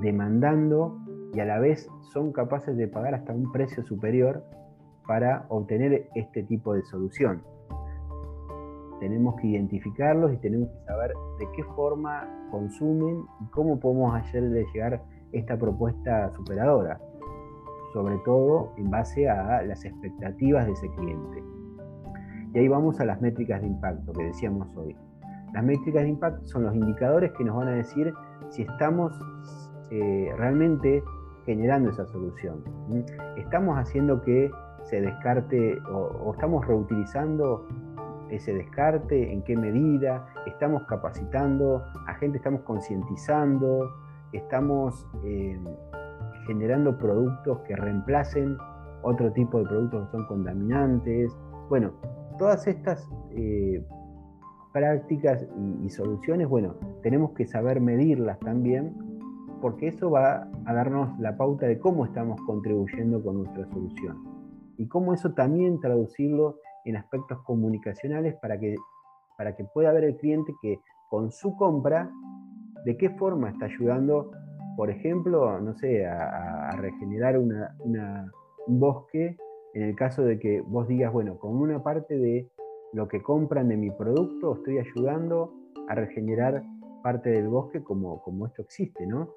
demandando 0.00 0.96
y 1.34 1.40
a 1.40 1.44
la 1.44 1.58
vez 1.58 1.90
son 2.12 2.32
capaces 2.32 2.76
de 2.76 2.86
pagar 2.86 3.14
hasta 3.14 3.34
un 3.34 3.50
precio 3.52 3.82
superior 3.82 4.42
para 5.06 5.44
obtener 5.48 6.08
este 6.14 6.44
tipo 6.44 6.74
de 6.74 6.82
solución. 6.84 7.42
Tenemos 9.00 9.34
que 9.36 9.48
identificarlos 9.48 10.32
y 10.32 10.36
tenemos 10.38 10.70
que 10.70 10.84
saber 10.86 11.12
de 11.38 11.46
qué 11.54 11.64
forma 11.64 12.48
consumen 12.50 13.24
y 13.40 13.50
cómo 13.50 13.78
podemos 13.78 14.14
hacerle 14.14 14.64
llegar 14.72 15.02
esta 15.32 15.58
propuesta 15.58 16.30
superadora, 16.34 16.98
sobre 17.92 18.16
todo 18.24 18.72
en 18.78 18.90
base 18.90 19.28
a 19.28 19.62
las 19.62 19.84
expectativas 19.84 20.66
de 20.66 20.72
ese 20.72 20.88
cliente. 20.94 21.42
Y 22.54 22.58
ahí 22.60 22.68
vamos 22.68 23.00
a 23.00 23.04
las 23.04 23.20
métricas 23.20 23.60
de 23.60 23.66
impacto 23.66 24.12
que 24.12 24.24
decíamos 24.24 24.74
hoy. 24.76 24.96
Las 25.52 25.64
métricas 25.64 26.02
de 26.02 26.08
impacto 26.10 26.46
son 26.46 26.64
los 26.64 26.74
indicadores 26.74 27.32
que 27.32 27.44
nos 27.44 27.56
van 27.56 27.68
a 27.68 27.72
decir 27.72 28.12
si 28.50 28.62
estamos 28.62 29.12
eh, 29.90 30.32
realmente 30.36 31.02
generando 31.44 31.90
esa 31.90 32.06
solución. 32.06 32.62
Estamos 33.36 33.78
haciendo 33.78 34.20
que 34.20 34.50
se 34.84 35.00
descarte 35.00 35.78
o, 35.90 36.32
estamos 36.32 36.66
reutilizando 36.66 37.66
ese 38.30 38.52
descarte, 38.52 39.32
en 39.32 39.42
qué 39.42 39.56
medida, 39.56 40.26
estamos 40.46 40.82
capacitando 40.84 41.84
a 42.08 42.14
gente, 42.14 42.38
estamos 42.38 42.62
concientizando, 42.62 43.88
estamos 44.32 45.06
eh, 45.24 45.58
generando 46.46 46.98
productos 46.98 47.60
que 47.60 47.76
reemplacen 47.76 48.56
otro 49.02 49.32
tipo 49.32 49.58
de 49.60 49.66
productos 49.66 50.06
que 50.06 50.12
son 50.12 50.26
contaminantes. 50.26 51.36
Bueno, 51.68 51.92
todas 52.38 52.66
estas 52.66 53.08
eh, 53.36 53.84
prácticas 54.76 55.46
y, 55.82 55.88
soluciones, 55.88 56.50
bueno, 56.50 56.74
tenemos 57.02 57.30
que 57.30 57.46
saber 57.46 57.80
medirlas 57.80 58.38
también, 58.40 58.94
porque 59.62 59.88
eso 59.88 60.10
va 60.10 60.50
a 60.66 60.74
darnos 60.74 61.18
la 61.18 61.34
pauta 61.38 61.64
de 61.64 61.78
cómo 61.78 62.04
estamos 62.04 62.38
contribuyendo 62.42 63.24
con 63.24 63.38
nuestra 63.38 63.66
solución. 63.68 64.22
Y 64.76 64.86
cómo 64.86 65.14
eso 65.14 65.32
también 65.32 65.80
traducirlo 65.80 66.58
en 66.84 66.98
aspectos 66.98 67.38
comunicacionales 67.44 68.34
para 68.34 68.60
que, 68.60 68.74
para 69.38 69.56
que 69.56 69.64
pueda 69.64 69.92
ver 69.92 70.04
el 70.04 70.16
cliente 70.18 70.52
que 70.60 70.78
con 71.08 71.30
su 71.32 71.56
compra, 71.56 72.10
de 72.84 72.98
qué 72.98 73.08
forma 73.08 73.48
está 73.48 73.64
ayudando, 73.64 74.30
por 74.76 74.90
ejemplo, 74.90 75.58
no 75.58 75.72
sé, 75.72 76.04
a, 76.04 76.70
regenerar 76.72 77.38
un 77.38 77.50
bosque, 78.66 79.38
en 79.72 79.84
el 79.84 79.96
caso 79.96 80.22
de 80.22 80.38
que 80.38 80.60
vos 80.60 80.86
digas, 80.86 81.10
bueno, 81.14 81.38
con 81.38 81.56
una 81.56 81.82
parte 81.82 82.18
de 82.18 82.50
lo 82.96 83.08
que 83.08 83.22
compran 83.22 83.68
de 83.68 83.76
mi 83.76 83.90
producto, 83.90 84.54
estoy 84.54 84.78
ayudando 84.78 85.52
a 85.86 85.94
regenerar 85.94 86.64
parte 87.02 87.28
del 87.28 87.46
bosque 87.46 87.84
como, 87.84 88.22
como 88.22 88.46
esto 88.46 88.62
existe, 88.62 89.06
¿no? 89.06 89.34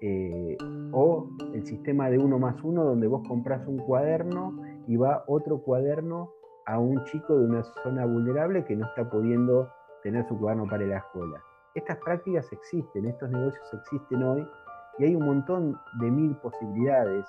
Eh, 0.00 0.56
o 0.92 1.28
el 1.52 1.66
sistema 1.66 2.08
de 2.10 2.18
uno 2.18 2.38
más 2.38 2.62
uno, 2.62 2.84
donde 2.84 3.08
vos 3.08 3.26
compras 3.26 3.66
un 3.66 3.78
cuaderno 3.78 4.56
y 4.86 4.96
va 4.96 5.24
otro 5.26 5.58
cuaderno 5.62 6.30
a 6.64 6.78
un 6.78 7.02
chico 7.06 7.36
de 7.36 7.46
una 7.46 7.64
zona 7.82 8.06
vulnerable 8.06 8.64
que 8.64 8.76
no 8.76 8.86
está 8.86 9.10
pudiendo 9.10 9.68
tener 10.04 10.24
su 10.28 10.38
cuaderno 10.38 10.68
para 10.68 10.86
la 10.86 10.98
escuela. 10.98 11.42
Estas 11.74 11.98
prácticas 11.98 12.52
existen, 12.52 13.06
estos 13.06 13.28
negocios 13.30 13.64
existen 13.74 14.22
hoy 14.22 14.46
y 15.00 15.06
hay 15.06 15.16
un 15.16 15.26
montón 15.26 15.76
de 16.00 16.08
mil 16.08 16.36
posibilidades 16.36 17.26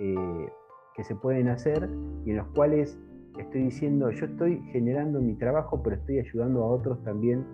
eh, 0.00 0.52
que 0.94 1.04
se 1.04 1.14
pueden 1.14 1.48
hacer 1.48 1.88
y 2.24 2.30
en 2.30 2.38
los 2.38 2.48
cuales 2.48 2.98
estoy 3.42 3.64
diciendo, 3.64 4.10
yo 4.10 4.26
estoy 4.26 4.60
generando 4.72 5.20
mi 5.20 5.34
trabajo, 5.34 5.82
pero 5.82 5.96
estoy 5.96 6.18
ayudando 6.18 6.62
a 6.64 6.66
otros 6.68 7.02
también 7.02 7.44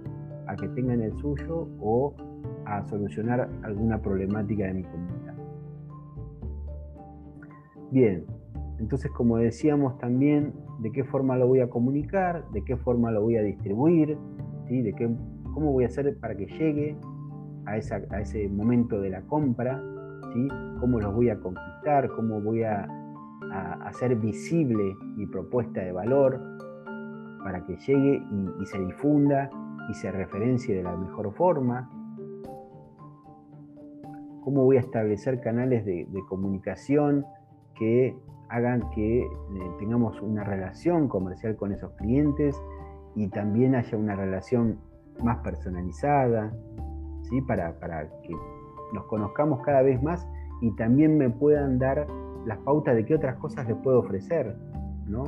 a 0.46 0.56
que 0.56 0.68
tengan 0.68 1.00
el 1.00 1.12
suyo 1.18 1.68
o 1.80 2.14
a 2.64 2.82
solucionar 2.88 3.48
alguna 3.62 4.00
problemática 4.00 4.66
de 4.66 4.74
mi 4.74 4.82
comunidad. 4.84 5.34
Bien, 7.90 8.24
Entonces, 8.78 9.10
como 9.12 9.36
decíamos 9.36 9.98
también, 9.98 10.54
de 10.80 10.90
qué 10.90 11.04
forma 11.04 11.36
lo 11.36 11.46
voy 11.46 11.60
a 11.60 11.68
comunicar, 11.68 12.44
de 12.50 12.64
qué 12.64 12.76
forma 12.76 13.12
lo 13.12 13.22
voy 13.22 13.36
a 13.36 13.42
distribuir, 13.42 14.18
¿sí? 14.66 14.82
de 14.82 14.92
qué, 14.94 15.08
cómo 15.54 15.72
voy 15.72 15.84
a 15.84 15.86
hacer 15.86 16.16
para 16.18 16.34
que 16.34 16.46
llegue 16.46 16.96
a, 17.66 17.72
a 17.72 18.20
ese 18.20 18.48
momento 18.48 19.00
de 19.00 19.10
la 19.10 19.20
compra, 19.22 19.80
¿sí? 20.32 20.48
cómo 20.80 20.98
los 20.98 21.14
voy 21.14 21.30
a 21.30 21.38
conquistar, 21.38 22.08
cómo 22.16 22.40
voy 22.40 22.64
a, 22.64 22.88
hacer 23.84 24.16
visible 24.16 24.96
mi 25.16 25.26
propuesta 25.26 25.80
de 25.80 25.92
valor 25.92 26.40
para 27.42 27.64
que 27.64 27.76
llegue 27.76 28.22
y, 28.60 28.66
se 28.66 28.78
difunda 28.78 29.50
y 29.90 29.94
se 29.94 30.10
referencie 30.10 30.76
de 30.76 30.82
la 30.82 30.96
mejor 30.96 31.32
forma. 31.34 31.90
Cómo 34.44 34.64
voy 34.64 34.76
a 34.76 34.80
establecer 34.80 35.40
canales 35.40 35.84
de, 35.84 36.06
de 36.08 36.20
comunicación 36.28 37.24
que 37.78 38.16
hagan 38.52 38.90
que 38.90 39.20
eh, 39.20 39.28
tengamos 39.78 40.20
una 40.20 40.44
relación 40.44 41.08
comercial 41.08 41.56
con 41.56 41.72
esos 41.72 41.92
clientes 41.92 42.62
y 43.14 43.28
también 43.28 43.74
haya 43.74 43.96
una 43.96 44.14
relación 44.14 44.78
más 45.22 45.38
personalizada, 45.38 46.52
¿sí? 47.22 47.40
para, 47.40 47.78
para 47.78 48.08
que 48.22 48.34
nos 48.92 49.04
conozcamos 49.06 49.62
cada 49.62 49.80
vez 49.80 50.02
más 50.02 50.28
y 50.60 50.70
también 50.76 51.16
me 51.16 51.30
puedan 51.30 51.78
dar 51.78 52.06
las 52.46 52.58
pautas 52.58 52.94
de 52.94 53.04
qué 53.04 53.14
otras 53.14 53.36
cosas 53.36 53.66
les 53.68 53.76
puedo 53.78 54.00
ofrecer. 54.00 54.56
¿no? 55.06 55.24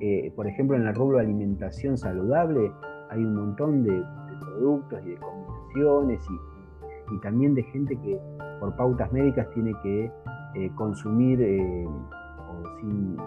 Eh, 0.00 0.32
por 0.34 0.46
ejemplo, 0.46 0.76
en 0.76 0.86
el 0.86 0.94
rubro 0.94 1.18
alimentación 1.18 1.96
saludable 1.96 2.72
hay 3.10 3.24
un 3.24 3.34
montón 3.34 3.82
de, 3.84 4.02
productos 4.40 5.00
y 5.04 5.10
de 5.10 5.16
combinaciones 5.16 6.26
y, 6.28 7.14
y, 7.14 7.20
también 7.20 7.54
de 7.54 7.62
gente 7.64 7.96
que 7.96 8.18
por 8.58 8.74
pautas 8.76 9.12
médicas 9.12 9.48
tiene 9.54 9.72
que 9.82 10.10
eh, 10.54 10.70
consumir 10.74 11.40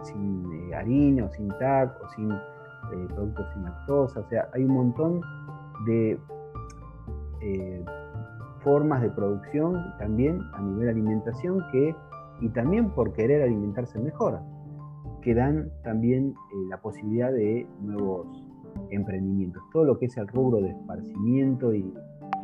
sin, 0.04 0.52
eh, 0.52 0.76
harina 0.76 1.26
o 1.26 1.30
sin 1.30 1.48
TAC 1.60 2.02
o 2.04 2.10
sin 2.10 2.32
eh, 2.32 3.08
productos 3.14 3.46
sin 3.54 3.64
lactosa. 3.64 4.20
O 4.20 4.30
sea, 4.30 4.50
hay 4.54 4.64
un 4.64 4.74
montón 4.74 5.22
de 5.86 6.20
eh, 7.42 7.86
formas 8.64 9.02
de 9.02 9.10
producción 9.10 9.94
también 10.00 10.42
a 10.54 10.62
nivel 10.62 10.90
alimentación 10.90 11.64
que, 11.72 11.96
y 12.42 12.50
también 12.50 12.90
por 12.92 13.14
querer 13.14 13.42
alimentarse 13.42 14.00
mejor, 14.00 14.40
que 15.22 15.34
dan 15.34 15.72
también 15.84 16.34
la 16.70 16.82
posibilidad 16.82 17.32
de 17.32 17.68
nuevos 17.82 18.28
emprendimientos. 18.90 19.64
Todo 19.72 19.86
lo 19.86 19.98
que 19.98 20.06
es 20.06 20.18
el 20.18 20.28
rubro 20.28 20.62
de 20.62 20.70
esparcimiento 20.70 21.74
y, 21.74 21.94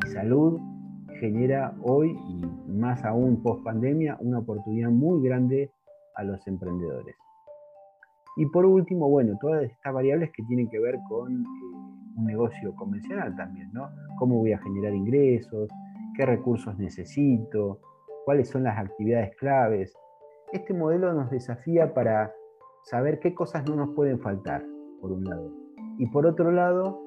y 0.06 0.10
salud 0.10 0.60
genera 1.20 1.76
hoy, 1.84 2.18
y 2.28 2.72
más 2.72 3.04
aún 3.06 3.44
post 3.44 3.64
pandemia, 3.64 4.18
una 4.22 4.40
oportunidad 4.40 4.90
muy 4.90 5.22
grande 5.22 5.72
a 6.16 6.24
los 6.24 6.46
emprendedores. 6.48 7.16
Y 8.38 8.46
por 8.48 8.66
último, 8.66 9.10
bueno, 9.10 9.38
todas 9.40 9.64
estas 9.64 9.94
variables 9.94 10.32
que 10.32 10.44
tienen 10.44 10.70
que 10.70 10.80
ver 10.80 10.98
con 11.08 11.42
eh, 11.42 11.46
un 12.18 12.26
negocio 12.26 12.74
convencional 12.76 13.36
también, 13.36 13.70
¿no? 13.74 13.90
¿Cómo 14.18 14.40
voy 14.40 14.54
a 14.54 14.58
generar 14.60 14.96
ingresos? 14.96 15.70
¿Qué 16.16 16.26
recursos 16.26 16.78
necesito? 16.80 17.80
¿Cuáles 18.26 18.50
son 18.50 18.64
las 18.64 18.78
actividades 18.78 19.36
claves? 19.38 19.94
Este 20.52 20.74
modelo 20.74 21.14
nos 21.14 21.32
desafía 21.32 21.94
para 21.94 22.34
saber 22.84 23.20
qué 23.20 23.34
cosas 23.34 23.68
no 23.68 23.76
nos 23.76 23.96
pueden 23.96 24.20
faltar, 24.20 24.64
por 25.00 25.12
un 25.12 25.24
lado. 25.24 25.52
Y 25.98 26.08
por 26.08 26.26
otro 26.26 26.52
lado, 26.52 27.00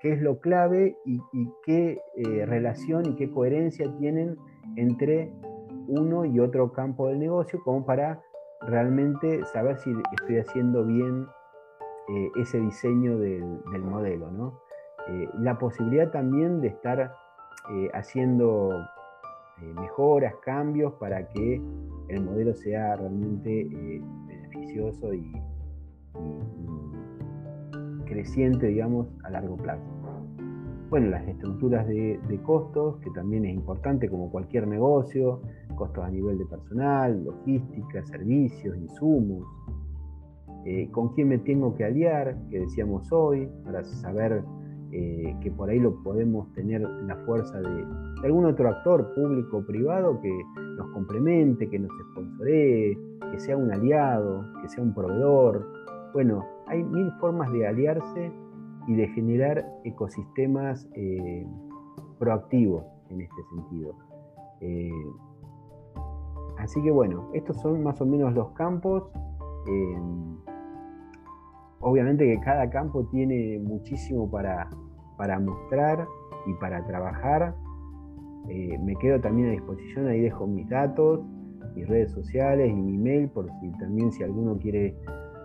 qué 0.00 0.12
es 0.12 0.22
lo 0.22 0.40
clave 0.40 0.96
y, 1.04 1.20
qué 1.64 2.00
eh, 2.16 2.46
relación 2.46 3.06
y 3.06 3.16
qué 3.16 3.30
coherencia 3.30 3.90
tienen 3.98 4.36
entre 4.76 5.32
uno 5.88 6.24
y 6.24 6.40
otro 6.40 6.72
campo 6.72 7.08
del 7.08 7.18
negocio 7.18 7.60
como 7.64 7.84
para 7.84 8.22
realmente 8.62 9.44
saber 9.46 9.76
si 9.78 9.92
estoy 10.12 10.38
haciendo 10.38 10.84
bien 10.84 11.26
eh, 12.08 12.30
ese 12.36 12.60
diseño 12.60 13.18
del, 13.18 13.42
modelo. 13.82 14.60
Eh, 15.08 15.28
la 15.38 15.58
posibilidad 15.58 16.10
también 16.10 16.60
de 16.60 16.68
estar 16.68 17.14
haciendo 17.92 18.70
mejoras, 19.74 20.34
cambios 20.44 20.92
para 20.94 21.28
que 21.28 21.60
el 22.08 22.22
modelo 22.22 22.54
sea 22.54 22.96
realmente 22.96 23.68
beneficioso 24.26 25.14
y, 25.14 25.32
creciente, 28.06 28.66
digamos, 28.66 29.08
a 29.24 29.30
largo 29.30 29.56
plazo. 29.56 29.82
Bueno, 30.90 31.08
las 31.08 31.26
estructuras 31.26 31.88
de, 31.88 32.40
costos, 32.44 32.98
que 32.98 33.10
también 33.12 33.46
es 33.46 33.54
importante 33.54 34.10
como 34.10 34.30
cualquier 34.30 34.68
negocio, 34.68 35.40
costos 35.74 36.04
a 36.04 36.10
nivel 36.10 36.36
de 36.36 36.44
personal, 36.44 37.24
logística, 37.24 38.04
servicios, 38.04 38.76
insumos, 38.76 39.46
eh, 40.66 40.90
con 40.90 41.08
quién 41.14 41.28
me 41.28 41.38
tengo 41.38 41.74
que 41.74 41.84
aliar, 41.84 42.36
que 42.50 42.60
decíamos 42.60 43.10
hoy, 43.10 43.48
para 43.64 43.82
saber 43.84 44.44
eh, 44.92 45.34
que 45.40 45.50
por 45.50 45.70
ahí 45.70 45.78
lo 45.78 45.94
podemos 46.02 46.52
tener 46.52 46.82
la 46.82 47.16
fuerza 47.24 47.58
de, 47.60 47.84
algún 48.24 48.44
otro 48.44 48.68
actor 48.68 49.14
público 49.14 49.58
o 49.58 49.66
privado 49.66 50.20
que 50.20 50.30
nos 50.76 50.88
complemente, 50.90 51.68
que 51.68 51.78
nos 51.78 51.90
sponsoree, 52.10 52.98
que 53.30 53.40
sea 53.40 53.56
un 53.56 53.72
aliado, 53.72 54.44
que 54.60 54.68
sea 54.68 54.84
un 54.84 54.92
proveedor. 54.92 55.66
Bueno, 56.12 56.44
hay 56.66 56.82
mil 56.82 57.10
formas 57.20 57.50
de 57.52 57.66
aliarse 57.66 58.32
y 58.86 58.94
de 58.94 59.08
generar 59.08 59.64
ecosistemas 59.84 60.86
eh, 60.94 61.46
proactivos 62.18 62.84
en 63.08 63.22
este 63.22 63.42
sentido. 63.44 63.94
Así 66.58 66.80
que 66.82 66.90
bueno, 66.90 67.30
estos 67.32 67.60
son 67.60 67.82
más 67.82 68.00
o 68.00 68.06
menos 68.06 68.34
los 68.34 68.50
campos. 68.50 69.10
Obviamente 71.82 72.24
que 72.24 72.40
cada 72.40 72.70
campo 72.70 73.04
tiene 73.10 73.58
muchísimo 73.58 74.30
para, 74.30 74.68
mostrar 75.40 76.06
y 76.46 76.54
para 76.54 76.84
trabajar. 76.86 77.54
Eh, 78.48 78.78
me 78.78 78.96
quedo 78.96 79.20
también 79.20 79.48
a 79.48 79.52
disposición, 79.52 80.08
ahí 80.08 80.20
dejo 80.22 80.46
mis 80.46 80.68
datos, 80.68 81.20
mis 81.76 81.88
redes 81.88 82.10
sociales 82.12 82.70
y 82.70 82.74
mi 82.74 82.98
mail 82.98 83.28
por 83.28 83.48
si 83.60 83.70
también 83.78 84.10
si 84.10 84.22
alguno 84.24 84.58
quiere 84.58 84.96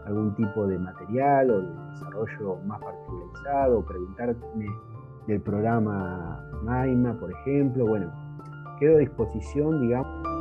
algún 0.05 0.33
tipo 0.35 0.65
de 0.65 0.79
material 0.79 1.51
o 1.51 1.61
de 1.61 1.91
desarrollo 1.91 2.57
más 2.65 2.81
particularizado, 2.81 3.85
preguntarme 3.85 4.65
del 5.27 5.41
programa 5.41 6.41
MAIMA, 6.63 7.19
por 7.19 7.31
ejemplo. 7.31 7.85
Bueno, 7.85 8.11
quedo 8.79 8.95
a 8.95 8.99
disposición, 8.99 9.81
digamos. 9.81 10.36